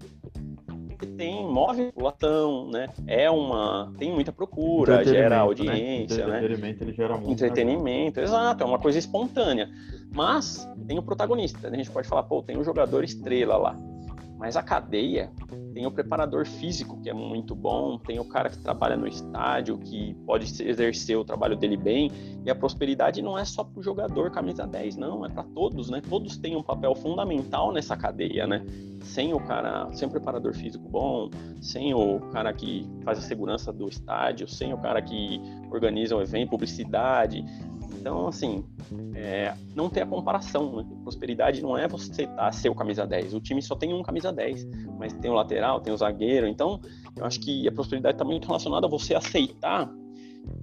tem 1.18 1.46
move 1.46 1.92
população, 1.92 2.70
né? 2.72 2.88
É 3.06 3.30
uma 3.30 3.94
tem 3.98 4.12
muita 4.12 4.32
procura, 4.32 5.04
gera 5.04 5.30
né? 5.30 5.36
audiência, 5.36 6.26
né? 6.26 6.38
Entretenimento, 6.38 6.84
ele 6.84 6.94
gera 6.94 7.18
muito. 7.18 7.32
Entretenimento, 7.32 8.20
exato, 8.20 8.64
é 8.64 8.66
uma 8.66 8.80
coisa 8.80 8.98
espontânea. 8.98 9.70
Mas 10.12 10.68
tem 10.88 10.98
o 10.98 11.04
protagonista, 11.04 11.68
a 11.68 11.76
gente 11.76 11.92
pode 11.92 12.08
falar, 12.08 12.24
pô, 12.24 12.42
tem 12.42 12.58
um 12.58 12.64
jogador 12.64 13.04
estrela 13.04 13.58
lá. 13.58 13.78
Mas 14.44 14.58
a 14.58 14.62
cadeia 14.62 15.32
tem 15.74 15.86
o 15.88 15.92
preparador 15.92 16.46
físico, 16.46 17.00
que 17.02 17.10
é 17.10 17.14
muito 17.14 17.56
bom, 17.56 17.98
tem 17.98 18.20
o 18.20 18.26
cara 18.26 18.50
que 18.50 18.58
trabalha 18.58 18.98
no 18.98 19.08
estádio, 19.08 19.78
que 19.78 20.14
pode 20.26 20.44
exercer 20.62 21.18
o 21.18 21.24
trabalho 21.24 21.56
dele 21.56 21.78
bem, 21.78 22.12
e 22.46 22.52
a 22.52 22.54
prosperidade 22.54 23.22
não 23.22 23.38
é 23.38 23.46
só 23.46 23.64
para 23.64 23.80
o 23.80 23.82
jogador 23.82 24.32
camisa 24.32 24.68
10, 24.68 24.98
não, 24.98 25.26
é 25.26 25.30
para 25.30 25.44
todos, 25.44 25.90
né? 25.90 26.02
Todos 26.10 26.36
têm 26.36 26.58
um 26.58 26.62
papel 26.62 26.94
fundamental 26.94 27.72
nessa 27.72 27.96
cadeia, 27.96 28.46
né? 28.46 28.66
Sem 29.02 29.34
o 29.34 29.40
cara, 29.40 29.90
sem 29.94 30.10
o 30.10 30.12
preparador 30.12 30.54
físico 30.54 30.90
bom, 30.90 31.30
sem 31.62 31.94
o 31.94 32.20
cara 32.34 32.52
que 32.52 32.86
faz 33.06 33.20
a 33.20 33.22
segurança 33.22 33.72
do 33.72 33.88
estádio, 33.88 34.46
sem 34.46 34.74
o 34.74 34.78
cara 34.78 35.02
que 35.02 35.40
organiza 35.72 36.18
o 36.18 36.22
evento, 36.22 36.50
publicidade, 36.50 37.46
então, 38.04 38.28
assim, 38.28 38.66
é, 39.16 39.54
não 39.74 39.90
ter 39.90 40.02
a 40.02 40.06
comparação, 40.06 40.76
né? 40.76 40.86
Prosperidade 41.04 41.62
não 41.62 41.78
é 41.78 41.88
você 41.88 42.28
tá, 42.28 42.52
ser 42.52 42.68
o 42.68 42.76
camisa 42.76 43.08
10. 43.08 43.34
O 43.34 43.40
time 43.40 43.62
só 43.62 43.78
tem 43.78 43.94
um 43.94 44.04
camisa 44.04 44.30
10, 44.30 44.68
mas 45.00 45.14
tem 45.14 45.32
o 45.32 45.34
lateral, 45.34 45.80
tem 45.80 45.94
o 45.94 45.96
zagueiro. 45.96 46.46
Então, 46.46 46.82
eu 47.16 47.24
acho 47.24 47.40
que 47.40 47.66
a 47.66 47.72
prosperidade 47.72 48.16
está 48.16 48.26
muito 48.26 48.46
relacionada 48.46 48.88
a 48.88 48.90
você 48.90 49.16
aceitar 49.16 49.90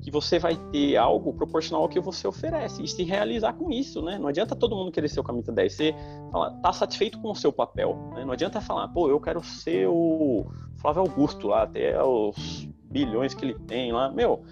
que 0.02 0.10
você 0.10 0.38
vai 0.38 0.54
ter 0.70 0.98
algo 0.98 1.32
proporcional 1.32 1.80
ao 1.80 1.88
que 1.88 1.98
você 1.98 2.28
oferece 2.28 2.82
e 2.82 2.86
se 2.86 3.02
realizar 3.04 3.54
com 3.54 3.72
isso, 3.72 4.02
né? 4.02 4.18
Não 4.18 4.28
adianta 4.28 4.54
todo 4.54 4.76
mundo 4.76 4.92
querer 4.92 5.08
ser 5.08 5.20
o 5.20 5.24
camisa 5.24 5.50
10. 5.50 5.72
Você 5.72 5.94
fala, 6.30 6.50
tá 6.60 6.74
satisfeito 6.74 7.18
com 7.22 7.30
o 7.30 7.34
seu 7.34 7.50
papel, 7.50 8.10
né? 8.12 8.22
Não 8.22 8.32
adianta 8.32 8.60
falar, 8.60 8.86
pô, 8.88 9.08
eu 9.08 9.18
quero 9.18 9.42
ser 9.42 9.88
o 9.88 10.44
Flávio 10.76 11.00
Augusto 11.00 11.48
lá, 11.48 11.62
até 11.62 12.02
os 12.04 12.68
bilhões 12.90 13.32
que 13.32 13.46
ele 13.46 13.54
tem 13.60 13.92
lá. 13.92 14.12
Meu, 14.12 14.44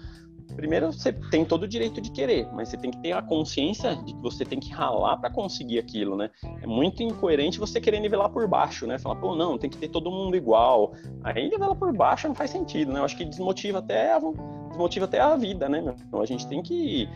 primeiro 0.55 0.91
você 0.91 1.13
tem 1.13 1.45
todo 1.45 1.63
o 1.63 1.67
direito 1.67 2.01
de 2.01 2.11
querer, 2.11 2.47
mas 2.53 2.69
você 2.69 2.77
tem 2.77 2.91
que 2.91 2.97
ter 2.97 3.11
a 3.11 3.21
consciência 3.21 3.95
de 3.95 4.13
que 4.13 4.21
você 4.21 4.45
tem 4.45 4.59
que 4.59 4.71
ralar 4.71 5.17
para 5.17 5.29
conseguir 5.29 5.79
aquilo, 5.79 6.15
né? 6.15 6.29
É 6.61 6.67
muito 6.67 7.03
incoerente 7.03 7.59
você 7.59 7.79
querer 7.79 7.99
nivelar 7.99 8.29
por 8.29 8.47
baixo, 8.47 8.85
né? 8.87 8.97
Falar, 8.97 9.15
pô, 9.15 9.35
não, 9.35 9.57
tem 9.57 9.69
que 9.69 9.77
ter 9.77 9.89
todo 9.89 10.11
mundo 10.11 10.35
igual. 10.35 10.93
Aí 11.23 11.49
nivela 11.49 11.75
por 11.75 11.93
baixo 11.93 12.27
não 12.27 12.35
faz 12.35 12.51
sentido, 12.51 12.91
né? 12.91 12.99
Eu 12.99 13.05
acho 13.05 13.17
que 13.17 13.25
desmotiva 13.25 13.79
até 13.79 14.13
a, 14.13 14.19
desmotiva 14.69 15.05
até 15.05 15.19
a 15.19 15.35
vida, 15.35 15.67
né? 15.69 15.83
Então 16.07 16.21
a 16.21 16.25
gente 16.25 16.47
tem 16.47 16.61
que 16.61 17.03
ir 17.03 17.09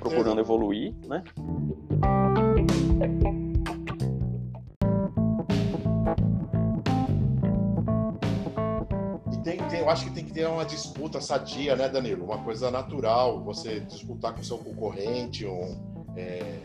procurando 0.00 0.40
evoluir, 0.40 0.94
né? 1.06 1.22
Acho 9.90 10.04
que 10.04 10.10
tem 10.12 10.24
que 10.24 10.32
ter 10.32 10.46
uma 10.46 10.64
disputa 10.64 11.20
sadia, 11.20 11.76
né, 11.76 11.88
Danilo? 11.88 12.24
Uma 12.24 12.38
coisa 12.38 12.70
natural, 12.70 13.42
você 13.42 13.80
disputar 13.80 14.34
com 14.34 14.42
seu 14.42 14.58
concorrente, 14.58 15.46
um, 15.46 15.76
é, 16.16 16.60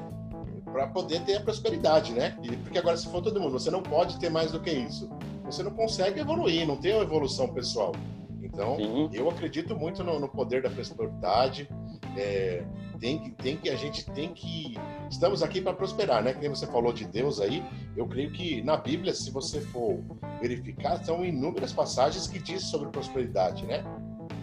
para 0.72 0.88
poder 0.88 1.22
ter 1.22 1.38
a 1.38 1.42
prosperidade, 1.42 2.14
né? 2.14 2.38
E, 2.44 2.56
porque 2.58 2.78
agora, 2.78 2.98
se 2.98 3.08
for 3.08 3.22
todo 3.22 3.40
mundo, 3.40 3.54
você 3.54 3.72
não 3.72 3.82
pode 3.82 4.20
ter 4.20 4.30
mais 4.30 4.52
do 4.52 4.60
que 4.60 4.72
isso. 4.72 5.10
Você 5.46 5.64
não 5.64 5.72
consegue 5.72 6.20
evoluir, 6.20 6.68
não 6.68 6.78
tem 6.78 6.94
uma 6.94 7.04
evolução 7.04 7.48
pessoal. 7.48 7.94
Então, 8.42 8.78
Sim. 8.78 9.10
eu 9.14 9.30
acredito 9.30 9.76
muito 9.76 10.04
no, 10.04 10.20
no, 10.20 10.30
poder 10.30 10.62
da 10.62 10.70
prosperidade 10.70 11.70
É, 12.18 12.64
tem 13.00 13.20
que, 13.20 13.32
tem 13.32 13.58
que, 13.58 13.70
a 13.70 13.76
gente 13.76 14.06
tem 14.12 14.34
que. 14.34 14.78
Estamos 15.10 15.44
aqui 15.44 15.62
para 15.62 15.74
prosperar, 15.74 16.24
né? 16.24 16.34
Como 16.34 16.56
você 16.56 16.68
falou 16.68 16.94
de 16.94 17.06
Deus 17.06 17.40
aí, 17.40 17.64
eu 17.96 18.08
creio 18.08 18.32
que 18.32 18.62
na 18.64 18.78
Bíblia, 18.78 19.14
se 19.14 19.32
você 19.32 19.60
for 19.60 20.00
verificar, 20.42 21.04
são 21.04 21.24
inúmeras 21.24 21.74
passagens 21.74 22.28
que 22.28 22.40
dizem 22.40 22.68
sobre 22.68 22.90
prosperidade, 22.90 23.66
né? 23.66 23.84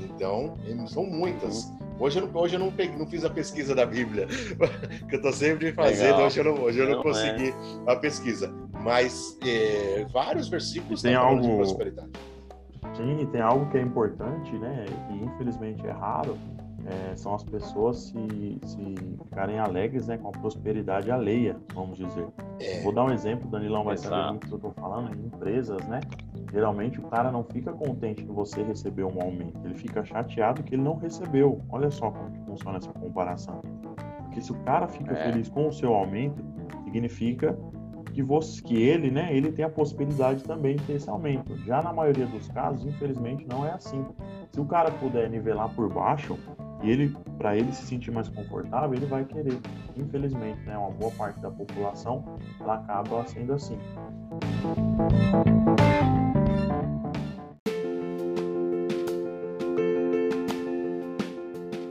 Então, 0.00 0.56
são 0.88 1.04
muitas. 1.04 1.72
Hoje 1.98 2.18
eu 2.18 2.26
não, 2.26 2.40
hoje 2.40 2.56
eu 2.56 2.60
não, 2.60 2.72
peguei, 2.72 2.96
não 2.96 3.06
fiz 3.06 3.24
a 3.24 3.30
pesquisa 3.30 3.74
da 3.74 3.86
Bíblia, 3.86 4.26
que 5.08 5.14
eu 5.14 5.18
estou 5.18 5.32
sempre 5.32 5.72
fazendo, 5.72 6.12
Legal. 6.12 6.26
hoje 6.26 6.40
eu 6.40 6.44
não, 6.44 6.54
hoje 6.62 6.78
eu 6.78 6.88
não, 6.88 6.96
não 6.96 7.02
consegui 7.02 7.50
é. 7.50 7.92
a 7.92 7.96
pesquisa. 7.96 8.52
Mas 8.82 9.38
é, 9.46 10.04
vários 10.12 10.48
versículos 10.48 11.02
tem 11.02 11.14
algo... 11.14 11.42
de 11.42 11.48
prosperidade. 11.48 12.10
Sim, 12.96 13.26
tem 13.30 13.40
algo 13.40 13.70
que 13.70 13.78
é 13.78 13.80
importante, 13.80 14.52
né? 14.58 14.84
E 15.10 15.24
infelizmente 15.24 15.86
é 15.86 15.92
raro, 15.92 16.36
é, 16.86 17.14
são 17.14 17.34
as 17.34 17.44
pessoas 17.44 17.96
se, 17.98 18.58
se 18.64 18.94
ficarem 19.24 19.58
alegres 19.58 20.08
né, 20.08 20.18
com 20.18 20.28
a 20.28 20.32
prosperidade 20.32 21.10
alheia, 21.10 21.56
vamos 21.74 21.98
dizer. 21.98 22.26
É. 22.60 22.80
Vou 22.82 22.92
dar 22.92 23.04
um 23.04 23.10
exemplo, 23.10 23.48
Danilão 23.48 23.84
vai 23.84 23.94
Exato. 23.94 24.14
saber 24.14 24.30
muito 24.30 24.48
do 24.48 24.58
que 24.58 24.66
eu 24.66 24.70
estou 24.70 24.82
falando, 24.82 25.14
em 25.14 25.26
empresas, 25.26 25.86
né? 25.86 26.00
Geralmente 26.52 26.98
o 26.98 27.04
cara 27.04 27.30
não 27.30 27.44
fica 27.44 27.72
contente 27.72 28.24
que 28.24 28.32
você 28.32 28.62
recebeu 28.62 29.08
um 29.08 29.22
aumento, 29.22 29.58
ele 29.64 29.74
fica 29.74 30.04
chateado 30.04 30.62
que 30.62 30.74
ele 30.74 30.82
não 30.82 30.96
recebeu. 30.96 31.60
Olha 31.70 31.90
só 31.90 32.10
como 32.10 32.30
que 32.30 32.40
funciona 32.40 32.78
essa 32.78 32.92
comparação. 32.92 33.62
Porque 34.18 34.40
se 34.40 34.50
o 34.50 34.56
cara 34.64 34.88
fica 34.88 35.12
é. 35.12 35.30
feliz 35.30 35.48
com 35.48 35.68
o 35.68 35.72
seu 35.72 35.94
aumento, 35.94 36.42
significa 36.84 37.56
que, 38.12 38.22
você, 38.22 38.62
que 38.62 38.82
ele, 38.82 39.10
né, 39.10 39.34
ele 39.34 39.50
tem 39.50 39.64
a 39.64 39.70
possibilidade 39.70 40.44
também 40.44 40.76
de 40.76 40.84
ter 40.84 40.94
esse 40.94 41.08
aumento. 41.08 41.56
Já 41.64 41.82
na 41.82 41.92
maioria 41.92 42.26
dos 42.26 42.48
casos, 42.48 42.84
infelizmente, 42.84 43.46
não 43.48 43.66
é 43.66 43.72
assim. 43.72 44.04
Se 44.50 44.60
o 44.60 44.64
cara 44.64 44.90
puder 44.90 45.30
nivelar 45.30 45.74
por 45.74 45.88
baixo, 45.92 46.38
e 46.82 46.90
ele, 46.90 47.16
para 47.38 47.56
ele 47.56 47.72
se 47.72 47.86
sentir 47.86 48.10
mais 48.10 48.28
confortável, 48.28 48.94
ele 48.94 49.06
vai 49.06 49.24
querer. 49.24 49.58
Infelizmente, 49.96 50.60
né, 50.66 50.76
uma 50.76 50.90
boa 50.90 51.12
parte 51.12 51.40
da 51.40 51.50
população 51.50 52.38
ela 52.60 52.74
acaba 52.74 53.24
sendo 53.26 53.52
assim. 53.52 53.78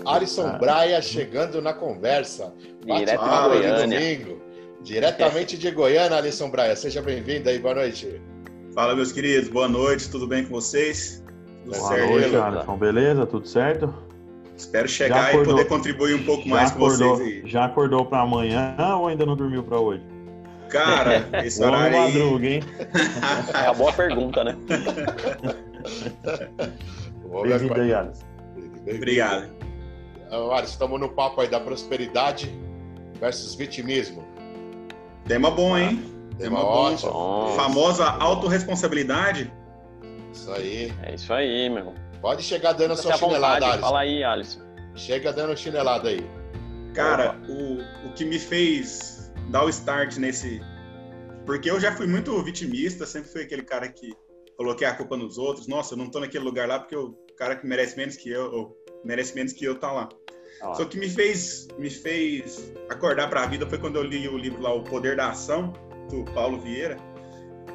Alisson 0.05 0.47
ah. 0.47 0.57
Braia 0.57 1.01
chegando 1.01 1.61
na 1.61 1.73
conversa. 1.73 2.53
Direto 2.83 3.23
de 3.23 3.29
Goiânia. 3.29 3.87
Domingo. 3.87 4.41
Diretamente 4.81 5.57
de 5.57 5.71
Goiânia, 5.71 6.17
Alisson 6.17 6.49
Braia. 6.49 6.75
Seja 6.75 7.01
bem-vindo 7.01 7.47
aí, 7.49 7.59
boa 7.59 7.75
noite. 7.75 8.21
Fala, 8.73 8.95
meus 8.95 9.11
queridos, 9.11 9.47
boa 9.49 9.69
noite, 9.69 10.09
tudo 10.09 10.27
bem 10.27 10.43
com 10.43 10.51
vocês? 10.51 11.23
Tudo 11.63 11.77
boa 11.77 11.87
certo? 11.89 12.09
noite, 12.09 12.35
Alisson, 12.35 12.77
beleza? 12.77 13.25
Tudo 13.25 13.47
certo? 13.47 14.10
Espero 14.61 14.87
chegar 14.87 15.29
acordou, 15.29 15.41
e 15.41 15.57
poder 15.57 15.67
contribuir 15.67 16.13
um 16.13 16.23
pouco 16.23 16.47
mais 16.47 16.69
acordou, 16.69 17.13
com 17.13 17.17
vocês 17.17 17.43
aí. 17.43 17.49
Já 17.49 17.65
acordou 17.65 18.05
para 18.05 18.21
amanhã 18.21 18.75
ou 18.99 19.07
ainda 19.07 19.25
não 19.25 19.35
dormiu 19.35 19.63
para 19.63 19.79
hoje? 19.79 20.03
Cara, 20.69 21.27
esse 21.43 21.63
horário 21.63 21.97
aí... 21.97 22.13
madruga, 22.13 22.47
hein? 22.47 22.61
É 23.59 23.63
uma 23.63 23.73
boa 23.73 23.91
pergunta, 23.91 24.43
né? 24.43 24.55
Bem-vindo 27.41 27.81
aí, 27.81 27.91
Alisson. 27.91 28.23
Obrigado. 28.87 29.49
Alisson, 30.29 30.71
estamos 30.73 30.99
no 30.99 31.09
papo 31.09 31.41
aí 31.41 31.47
da 31.47 31.59
prosperidade 31.59 32.53
versus 33.19 33.55
vitimismo. 33.55 34.23
Tema 35.25 35.49
bom, 35.49 35.75
hein? 35.75 36.03
Tema, 36.37 36.59
Tema 36.59 36.63
ótimo. 36.63 37.11
Bom. 37.11 37.55
Famosa 37.55 38.05
autorresponsabilidade. 38.11 39.51
Isso 40.31 40.51
aí. 40.51 40.93
É 41.01 41.15
isso 41.15 41.33
aí, 41.33 41.67
meu. 41.67 41.95
Pode 42.21 42.43
chegar 42.43 42.73
dando 42.73 42.93
a 42.93 42.97
sua 42.97 43.17
chinelada, 43.17 43.65
Alisson. 43.65 43.81
Fala 43.81 43.99
aí, 43.99 44.23
Alisson. 44.23 44.61
Chega 44.95 45.33
dando 45.33 45.57
chinelada 45.57 46.09
aí. 46.09 46.23
Cara, 46.93 47.39
o, 47.49 48.07
o 48.07 48.13
que 48.13 48.23
me 48.25 48.37
fez 48.37 49.31
dar 49.49 49.65
o 49.65 49.69
start 49.69 50.17
nesse. 50.17 50.61
Porque 51.45 51.69
eu 51.71 51.79
já 51.79 51.91
fui 51.91 52.05
muito 52.05 52.41
vitimista, 52.43 53.05
sempre 53.05 53.31
fui 53.31 53.41
aquele 53.41 53.63
cara 53.63 53.87
que 53.89 54.13
coloquei 54.55 54.85
a 54.85 54.93
culpa 54.93 55.17
nos 55.17 55.37
outros. 55.37 55.67
Nossa, 55.67 55.93
eu 55.93 55.97
não 55.97 56.09
tô 56.09 56.19
naquele 56.19 56.43
lugar 56.43 56.67
lá 56.67 56.79
porque 56.79 56.95
o 56.95 57.15
cara 57.35 57.55
que 57.55 57.65
merece 57.65 57.97
menos 57.97 58.15
que 58.15 58.29
eu, 58.29 58.51
ou 58.51 58.77
merece 59.03 59.33
menos 59.33 59.53
que 59.53 59.65
eu, 59.65 59.79
tá 59.79 59.91
lá. 59.91 60.09
Ah. 60.61 60.75
Só 60.75 60.85
que 60.85 60.99
me 60.99 61.09
fez, 61.09 61.67
me 61.79 61.89
fez 61.89 62.71
acordar 62.89 63.29
para 63.29 63.43
a 63.43 63.45
vida 63.47 63.65
foi 63.65 63.79
quando 63.79 63.95
eu 63.95 64.03
li 64.03 64.27
o 64.27 64.37
livro 64.37 64.61
lá, 64.61 64.71
O 64.71 64.83
Poder 64.83 65.15
da 65.15 65.29
Ação, 65.29 65.73
do 66.09 66.23
Paulo 66.33 66.59
Vieira. 66.59 66.97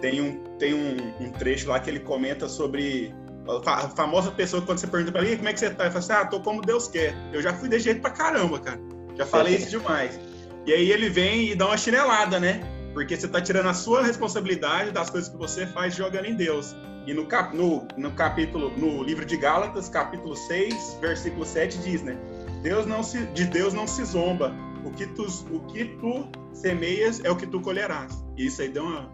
Tem 0.01 0.21
um, 0.21 0.45
tem 0.59 0.75
um, 0.75 1.25
um 1.25 1.33
trecho 1.33 1.69
lá 1.69 1.81
que 1.81 1.91
ele 1.91 2.01
comenta 2.01 2.49
sobre 2.49 3.13
a 3.49 3.89
famosa 3.91 4.31
pessoa 4.31 4.63
quando 4.63 4.79
você 4.79 4.87
pergunta 4.87 5.13
pra 5.13 5.23
ele 5.23 5.37
como 5.37 5.49
é 5.49 5.53
que 5.53 5.61
você 5.61 5.71
tá, 5.71 5.85
ele 5.85 5.93
fala 5.93 6.05
assim, 6.05 6.13
ah, 6.13 6.27
tô 6.27 6.41
como 6.41 6.61
Deus 6.61 6.89
quer. 6.89 7.15
Eu 7.33 7.41
já 7.41 7.53
fui 7.53 7.69
de 7.69 7.79
jeito 7.79 8.01
pra 8.01 8.11
caramba, 8.11 8.59
cara. 8.59 8.81
Já 9.17 9.25
falei 9.25 9.57
isso 9.57 9.71
demais. 9.71 10.19
E 10.67 10.73
aí 10.73 10.91
ele 10.91 11.09
vem 11.09 11.51
e 11.51 11.55
dá 11.55 11.67
uma 11.67 11.77
chinelada, 11.77 12.41
né? 12.41 12.61
Porque 12.93 13.17
você 13.17 13.29
tá 13.29 13.41
tirando 13.41 13.69
a 13.69 13.75
sua 13.75 14.03
responsabilidade 14.03 14.91
das 14.91 15.11
coisas 15.11 15.29
que 15.29 15.37
você 15.37 15.67
faz 15.67 15.95
jogando 15.95 16.27
em 16.27 16.35
Deus. 16.35 16.75
E 17.07 17.15
no, 17.15 17.27
cap, 17.27 17.57
no, 17.57 17.87
no 17.97 18.11
capítulo, 18.13 18.71
no 18.77 19.03
livro 19.03 19.25
de 19.25 19.37
Gálatas, 19.37 19.89
capítulo 19.89 20.35
6, 20.35 20.99
versículo 21.01 21.45
7, 21.45 21.79
diz, 21.79 22.03
né? 22.03 22.19
Deus 22.63 22.85
não 22.85 23.03
se, 23.03 23.25
de 23.27 23.45
Deus 23.45 23.73
não 23.73 23.87
se 23.87 24.05
zomba. 24.05 24.53
O 24.85 24.91
que, 24.91 25.07
tu, 25.07 25.25
o 25.53 25.61
que 25.67 25.85
tu 26.01 26.29
semeias 26.53 27.23
é 27.25 27.31
o 27.31 27.37
que 27.37 27.47
tu 27.47 27.61
colherás. 27.61 28.25
E 28.37 28.47
isso 28.47 28.61
aí 28.61 28.69
deu 28.69 28.83
uma, 28.83 29.09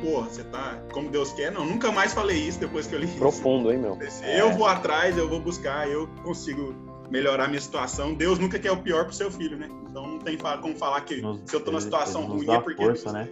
porra, 0.00 0.28
você 0.28 0.44
tá 0.44 0.80
como 0.92 1.10
Deus 1.10 1.32
quer. 1.32 1.52
Não, 1.52 1.64
nunca 1.64 1.90
mais 1.92 2.12
falei 2.12 2.38
isso 2.38 2.60
depois 2.60 2.86
que 2.86 2.94
eu 2.94 3.00
li 3.00 3.06
Profundo, 3.06 3.72
isso. 3.72 3.72
hein, 3.72 3.78
meu? 3.78 3.98
Eu 4.38 4.48
é. 4.48 4.56
vou 4.56 4.66
atrás, 4.66 5.16
eu 5.16 5.28
vou 5.28 5.40
buscar, 5.40 5.88
eu 5.88 6.08
consigo 6.22 6.74
melhorar 7.10 7.48
minha 7.48 7.60
situação. 7.60 8.14
Deus 8.14 8.38
nunca 8.38 8.58
quer 8.58 8.72
o 8.72 8.82
pior 8.82 9.04
pro 9.04 9.14
seu 9.14 9.30
filho, 9.30 9.56
né? 9.56 9.68
Então 9.88 10.06
não 10.06 10.18
tem 10.18 10.36
como 10.36 10.74
falar 10.76 11.00
que 11.02 11.20
nos, 11.20 11.42
se 11.44 11.54
eu 11.54 11.60
tô 11.60 11.70
numa 11.70 11.80
situação 11.80 12.24
ruim 12.26 12.50
é 12.50 12.60
porque. 12.60 12.82
Força, 12.82 13.12
né? 13.12 13.28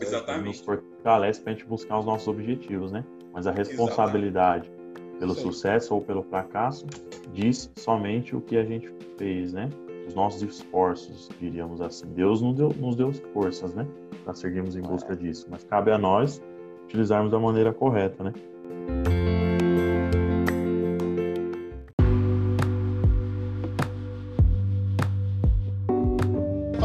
Exatamente. 0.00 0.40
Ele 0.40 0.48
nos 0.48 0.60
fortalece 0.60 1.40
pra 1.40 1.52
gente 1.52 1.64
buscar 1.64 1.98
os 1.98 2.06
nossos 2.06 2.28
objetivos, 2.28 2.92
né? 2.92 3.04
Mas 3.32 3.46
a 3.46 3.52
responsabilidade 3.52 4.68
Exatamente. 4.68 5.18
pelo 5.18 5.34
sucesso 5.34 5.94
ou 5.94 6.02
pelo 6.02 6.22
fracasso 6.22 6.86
diz 7.32 7.70
somente 7.76 8.34
o 8.34 8.40
que 8.40 8.56
a 8.56 8.64
gente 8.64 8.92
fez, 9.16 9.52
né? 9.52 9.68
Os 10.06 10.14
nossos 10.14 10.42
esforços, 10.42 11.28
diríamos 11.40 11.80
assim. 11.80 12.06
Deus 12.14 12.42
nos 12.42 12.56
deu, 12.56 12.68
nos 12.70 12.96
deu 12.96 13.12
forças, 13.32 13.74
né? 13.74 13.86
para 14.24 14.34
seguirmos 14.34 14.76
em 14.76 14.82
busca 14.82 15.16
disso. 15.16 15.46
Mas 15.50 15.64
cabe 15.64 15.90
a 15.90 15.98
nós 15.98 16.42
utilizarmos 16.84 17.30
da 17.30 17.38
maneira 17.38 17.72
correta, 17.72 18.22
né? 18.22 18.32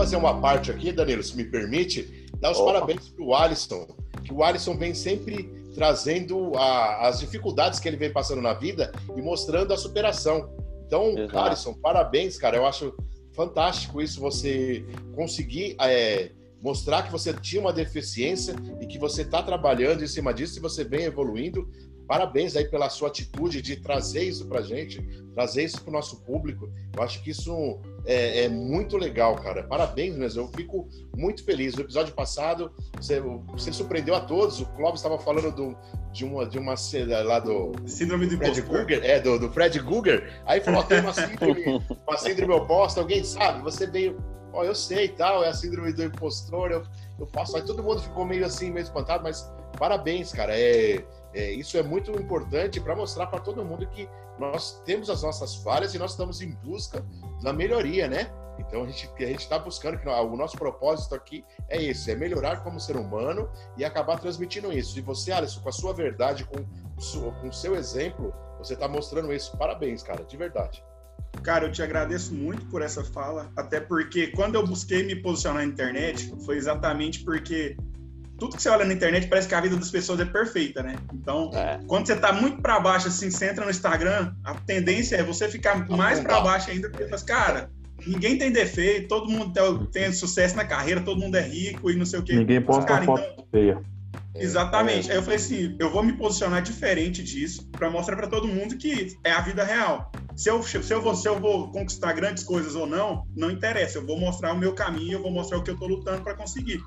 fazer 0.08 0.16
uma 0.16 0.40
parte 0.40 0.72
aqui, 0.72 0.92
Danilo, 0.94 1.22
se 1.22 1.36
me 1.36 1.44
permite, 1.44 2.30
dar 2.40 2.52
os 2.52 2.60
Opa. 2.60 2.74
parabéns 2.74 3.10
para 3.10 3.26
o 3.26 3.36
Alisson, 3.36 3.88
que 4.24 4.32
o 4.34 4.42
Alisson 4.42 4.78
vem 4.78 4.94
sempre 4.94 5.52
trazendo 5.76 6.56
a, 6.56 7.10
as 7.10 7.20
dificuldades 7.20 7.80
que 7.80 7.90
ele 7.90 7.98
vem 7.98 8.14
passando 8.14 8.42
na 8.42 8.54
vida 8.54 8.92
e 9.18 9.22
mostrando 9.22 9.74
a 9.74 9.78
superação. 9.78 10.50
Então, 10.88 11.18
Exato. 11.18 11.38
Alisson, 11.38 11.74
parabéns, 11.74 12.38
cara. 12.38 12.58
Eu 12.58 12.66
acho 12.66 12.96
fantástico 13.34 14.02
isso, 14.02 14.20
você 14.20 14.84
conseguir 15.14 15.76
é, 15.80 16.32
mostrar 16.62 17.04
que 17.04 17.12
você 17.12 17.34
tinha 17.34 17.62
uma 17.62 17.74
deficiência 17.74 18.56
e 18.82 18.88
que 18.88 18.98
você 18.98 19.22
está 19.22 19.44
trabalhando 19.44 20.04
em 20.04 20.08
cima 20.08 20.34
disso 20.34 20.58
e 20.58 20.62
você 20.62 20.84
vem 20.84 21.04
evoluindo. 21.04 21.70
Parabéns 22.08 22.56
aí 22.56 22.66
pela 22.66 22.90
sua 22.90 23.10
atitude 23.10 23.62
de 23.62 23.76
trazer 23.76 24.24
isso 24.24 24.48
para 24.48 24.62
gente, 24.62 25.02
trazer 25.36 25.66
isso 25.66 25.82
para 25.82 25.90
o 25.90 25.94
nosso 25.94 26.24
público. 26.24 26.72
Eu 26.96 27.04
acho 27.04 27.22
que 27.22 27.32
isso 27.32 27.80
é, 28.08 28.46
é, 28.46 28.50
muito 28.50 28.98
legal, 28.98 29.36
cara. 29.36 29.64
Parabéns 29.64 30.16
mesmo. 30.16 30.44
Eu 30.44 30.48
fico 30.48 30.88
muito 31.16 31.44
feliz. 31.44 31.76
No 31.76 31.82
episódio 31.82 32.14
passado, 32.14 32.72
você, 32.96 33.20
você 33.20 33.74
surpreendeu 33.74 34.16
a 34.16 34.22
todos. 34.22 34.62
O 34.62 34.66
Clóvis 34.68 35.02
estava 35.02 35.20
falando 35.20 35.52
do, 35.54 35.78
de 36.14 36.24
uma 36.24 36.46
de 36.46 36.58
uma 36.58 36.76
lá 37.26 37.40
do 37.40 37.74
síndrome 37.86 38.26
do 38.28 38.38
Fred 38.38 38.62
Guger, 38.62 39.04
é 39.04 39.20
do, 39.20 39.38
do 39.38 39.52
Fred 39.52 39.78
Guger. 39.80 40.42
Aí 40.46 40.62
falou: 40.62 40.84
tem 40.84 41.02
uma 41.02 41.14
síndrome, 41.14 41.66
uma 42.08 42.18
síndrome 42.18 42.54
oposta. 42.54 43.02
Alguém 43.02 43.24
sabe? 43.26 43.62
Você 43.62 43.86
veio 43.86 44.18
ó, 44.54 44.62
oh, 44.62 44.64
eu 44.64 44.74
sei 44.74 45.10
tal, 45.10 45.44
é 45.44 45.50
a 45.50 45.54
síndrome 45.54 45.94
do 45.94 46.04
impostor, 46.04 46.72
eu, 46.72 46.84
eu 47.20 47.28
faço. 47.28 47.56
Aí 47.56 47.64
todo 47.64 47.84
mundo 47.84 48.02
ficou 48.02 48.26
meio 48.26 48.46
assim, 48.46 48.72
meio 48.72 48.84
espantado, 48.84 49.24
mas 49.24 49.52
parabéns, 49.78 50.32
cara. 50.32 50.58
É, 50.58 51.04
é 51.34 51.52
isso 51.52 51.78
é 51.78 51.84
muito 51.84 52.12
importante 52.12 52.80
para 52.80 52.96
mostrar 52.96 53.28
para 53.28 53.40
todo 53.40 53.64
mundo 53.64 53.88
que 53.88 54.10
nós 54.40 54.82
temos 54.86 55.10
as 55.10 55.24
nossas 55.24 55.56
falhas 55.56 55.94
e 55.94 56.00
nós 56.00 56.12
estamos 56.12 56.42
em 56.42 56.52
busca 56.52 57.06
da 57.42 57.54
melhoria, 57.54 58.08
né? 58.08 58.32
Então 58.60 58.84
a 58.84 58.88
gente 58.88 59.10
a 59.18 59.28
gente 59.28 59.42
está 59.42 59.60
buscando 59.60 60.00
que 60.00 60.08
o 60.08 60.36
nosso 60.36 60.58
propósito 60.58 61.14
aqui 61.14 61.46
é 61.70 61.82
esse, 61.82 62.12
é 62.12 62.16
melhorar 62.16 62.64
como 62.64 62.80
ser 62.80 62.98
humano 62.98 63.50
e 63.78 63.86
acabar 63.86 64.20
transmitindo 64.20 64.74
isso. 64.74 64.98
E 64.98 65.02
você, 65.02 65.32
Alisson, 65.32 65.62
com 65.62 65.70
a 65.70 65.72
sua 65.72 65.94
verdade, 65.94 66.44
com 66.46 66.66
com 67.42 67.48
o 67.48 67.54
seu 67.54 67.76
exemplo, 67.76 68.34
você 68.58 68.74
está 68.74 68.88
mostrando 68.88 69.32
isso. 69.32 69.56
Parabéns, 69.58 70.02
cara, 70.02 70.24
de 70.24 70.36
verdade. 70.36 70.84
Cara, 71.44 71.66
eu 71.66 71.72
te 71.72 71.84
agradeço 71.84 72.34
muito 72.34 72.66
por 72.66 72.82
essa 72.82 73.04
fala, 73.04 73.52
até 73.56 73.80
porque 73.80 74.28
quando 74.28 74.56
eu 74.56 74.66
busquei 74.66 75.04
me 75.04 75.16
posicionar 75.16 75.64
na 75.64 75.72
internet, 75.72 76.34
foi 76.44 76.58
exatamente 76.58 77.24
porque 77.24 77.78
tudo 78.38 78.56
que 78.56 78.62
você 78.62 78.70
olha 78.70 78.86
na 78.86 78.94
internet 78.94 79.28
parece 79.28 79.48
que 79.48 79.56
a 79.56 79.62
vida 79.62 79.76
das 79.76 79.90
pessoas 79.90 80.20
é 80.20 80.26
perfeita, 80.26 80.84
né? 80.84 80.96
Então, 81.14 81.50
é. 81.54 81.80
quando 81.88 82.08
você 82.08 82.16
tá 82.16 82.32
muito 82.32 82.62
para 82.62 82.80
baixo, 82.80 83.08
assim, 83.08 83.30
você 83.30 83.50
entra 83.50 83.66
no 83.66 83.72
Instagram, 83.72 84.34
a 84.44 84.54
tendência 84.54 85.16
é 85.16 85.24
você 85.24 85.50
ficar 85.50 85.88
mais 85.90 86.20
para 86.20 86.40
baixo 86.42 86.70
ainda, 86.70 86.90
porque, 86.90 87.08
mas, 87.10 87.24
cara, 87.24 87.70
ninguém 88.06 88.38
tem 88.38 88.52
defeito, 88.52 89.08
todo 89.08 89.30
mundo 89.30 89.88
tem 89.88 90.12
sucesso 90.12 90.56
na 90.56 90.66
carreira, 90.66 91.02
todo 91.02 91.20
mundo 91.20 91.36
é 91.36 91.42
rico 91.42 91.90
e 91.90 91.96
não 91.96 92.06
sei 92.06 92.20
o 92.20 92.24
quê. 92.24 92.36
Ninguém 92.36 92.62
posta 92.62 92.86
cara, 92.86 93.06
foto 93.06 93.24
então, 93.34 93.46
feia. 93.52 93.82
É, 94.36 94.44
Exatamente. 94.44 95.10
É. 95.10 95.14
Aí 95.14 95.18
eu 95.18 95.24
falei 95.24 95.38
assim, 95.38 95.76
eu 95.80 95.92
vou 95.92 96.04
me 96.04 96.14
posicionar 96.14 96.62
diferente 96.62 97.24
disso 97.24 97.68
para 97.72 97.90
mostrar 97.90 98.16
para 98.16 98.28
todo 98.28 98.48
mundo 98.48 98.78
que 98.78 99.16
é 99.24 99.32
a 99.32 99.42
vida 99.42 99.64
real. 99.64 100.12
Se 100.36 100.50
eu, 100.50 100.62
se, 100.62 100.94
eu 100.94 101.02
vou, 101.02 101.16
se 101.16 101.28
eu 101.28 101.40
vou 101.40 101.72
conquistar 101.72 102.14
grandes 102.14 102.44
coisas 102.44 102.76
ou 102.76 102.86
não, 102.86 103.26
não 103.36 103.50
interessa. 103.50 103.98
Eu 103.98 104.06
vou 104.06 104.20
mostrar 104.20 104.54
o 104.54 104.58
meu 104.58 104.74
caminho, 104.74 105.14
eu 105.14 105.22
vou 105.24 105.32
mostrar 105.32 105.58
o 105.58 105.64
que 105.64 105.72
eu 105.72 105.78
tô 105.78 105.88
lutando 105.88 106.22
para 106.22 106.36
conseguir. 106.36 106.80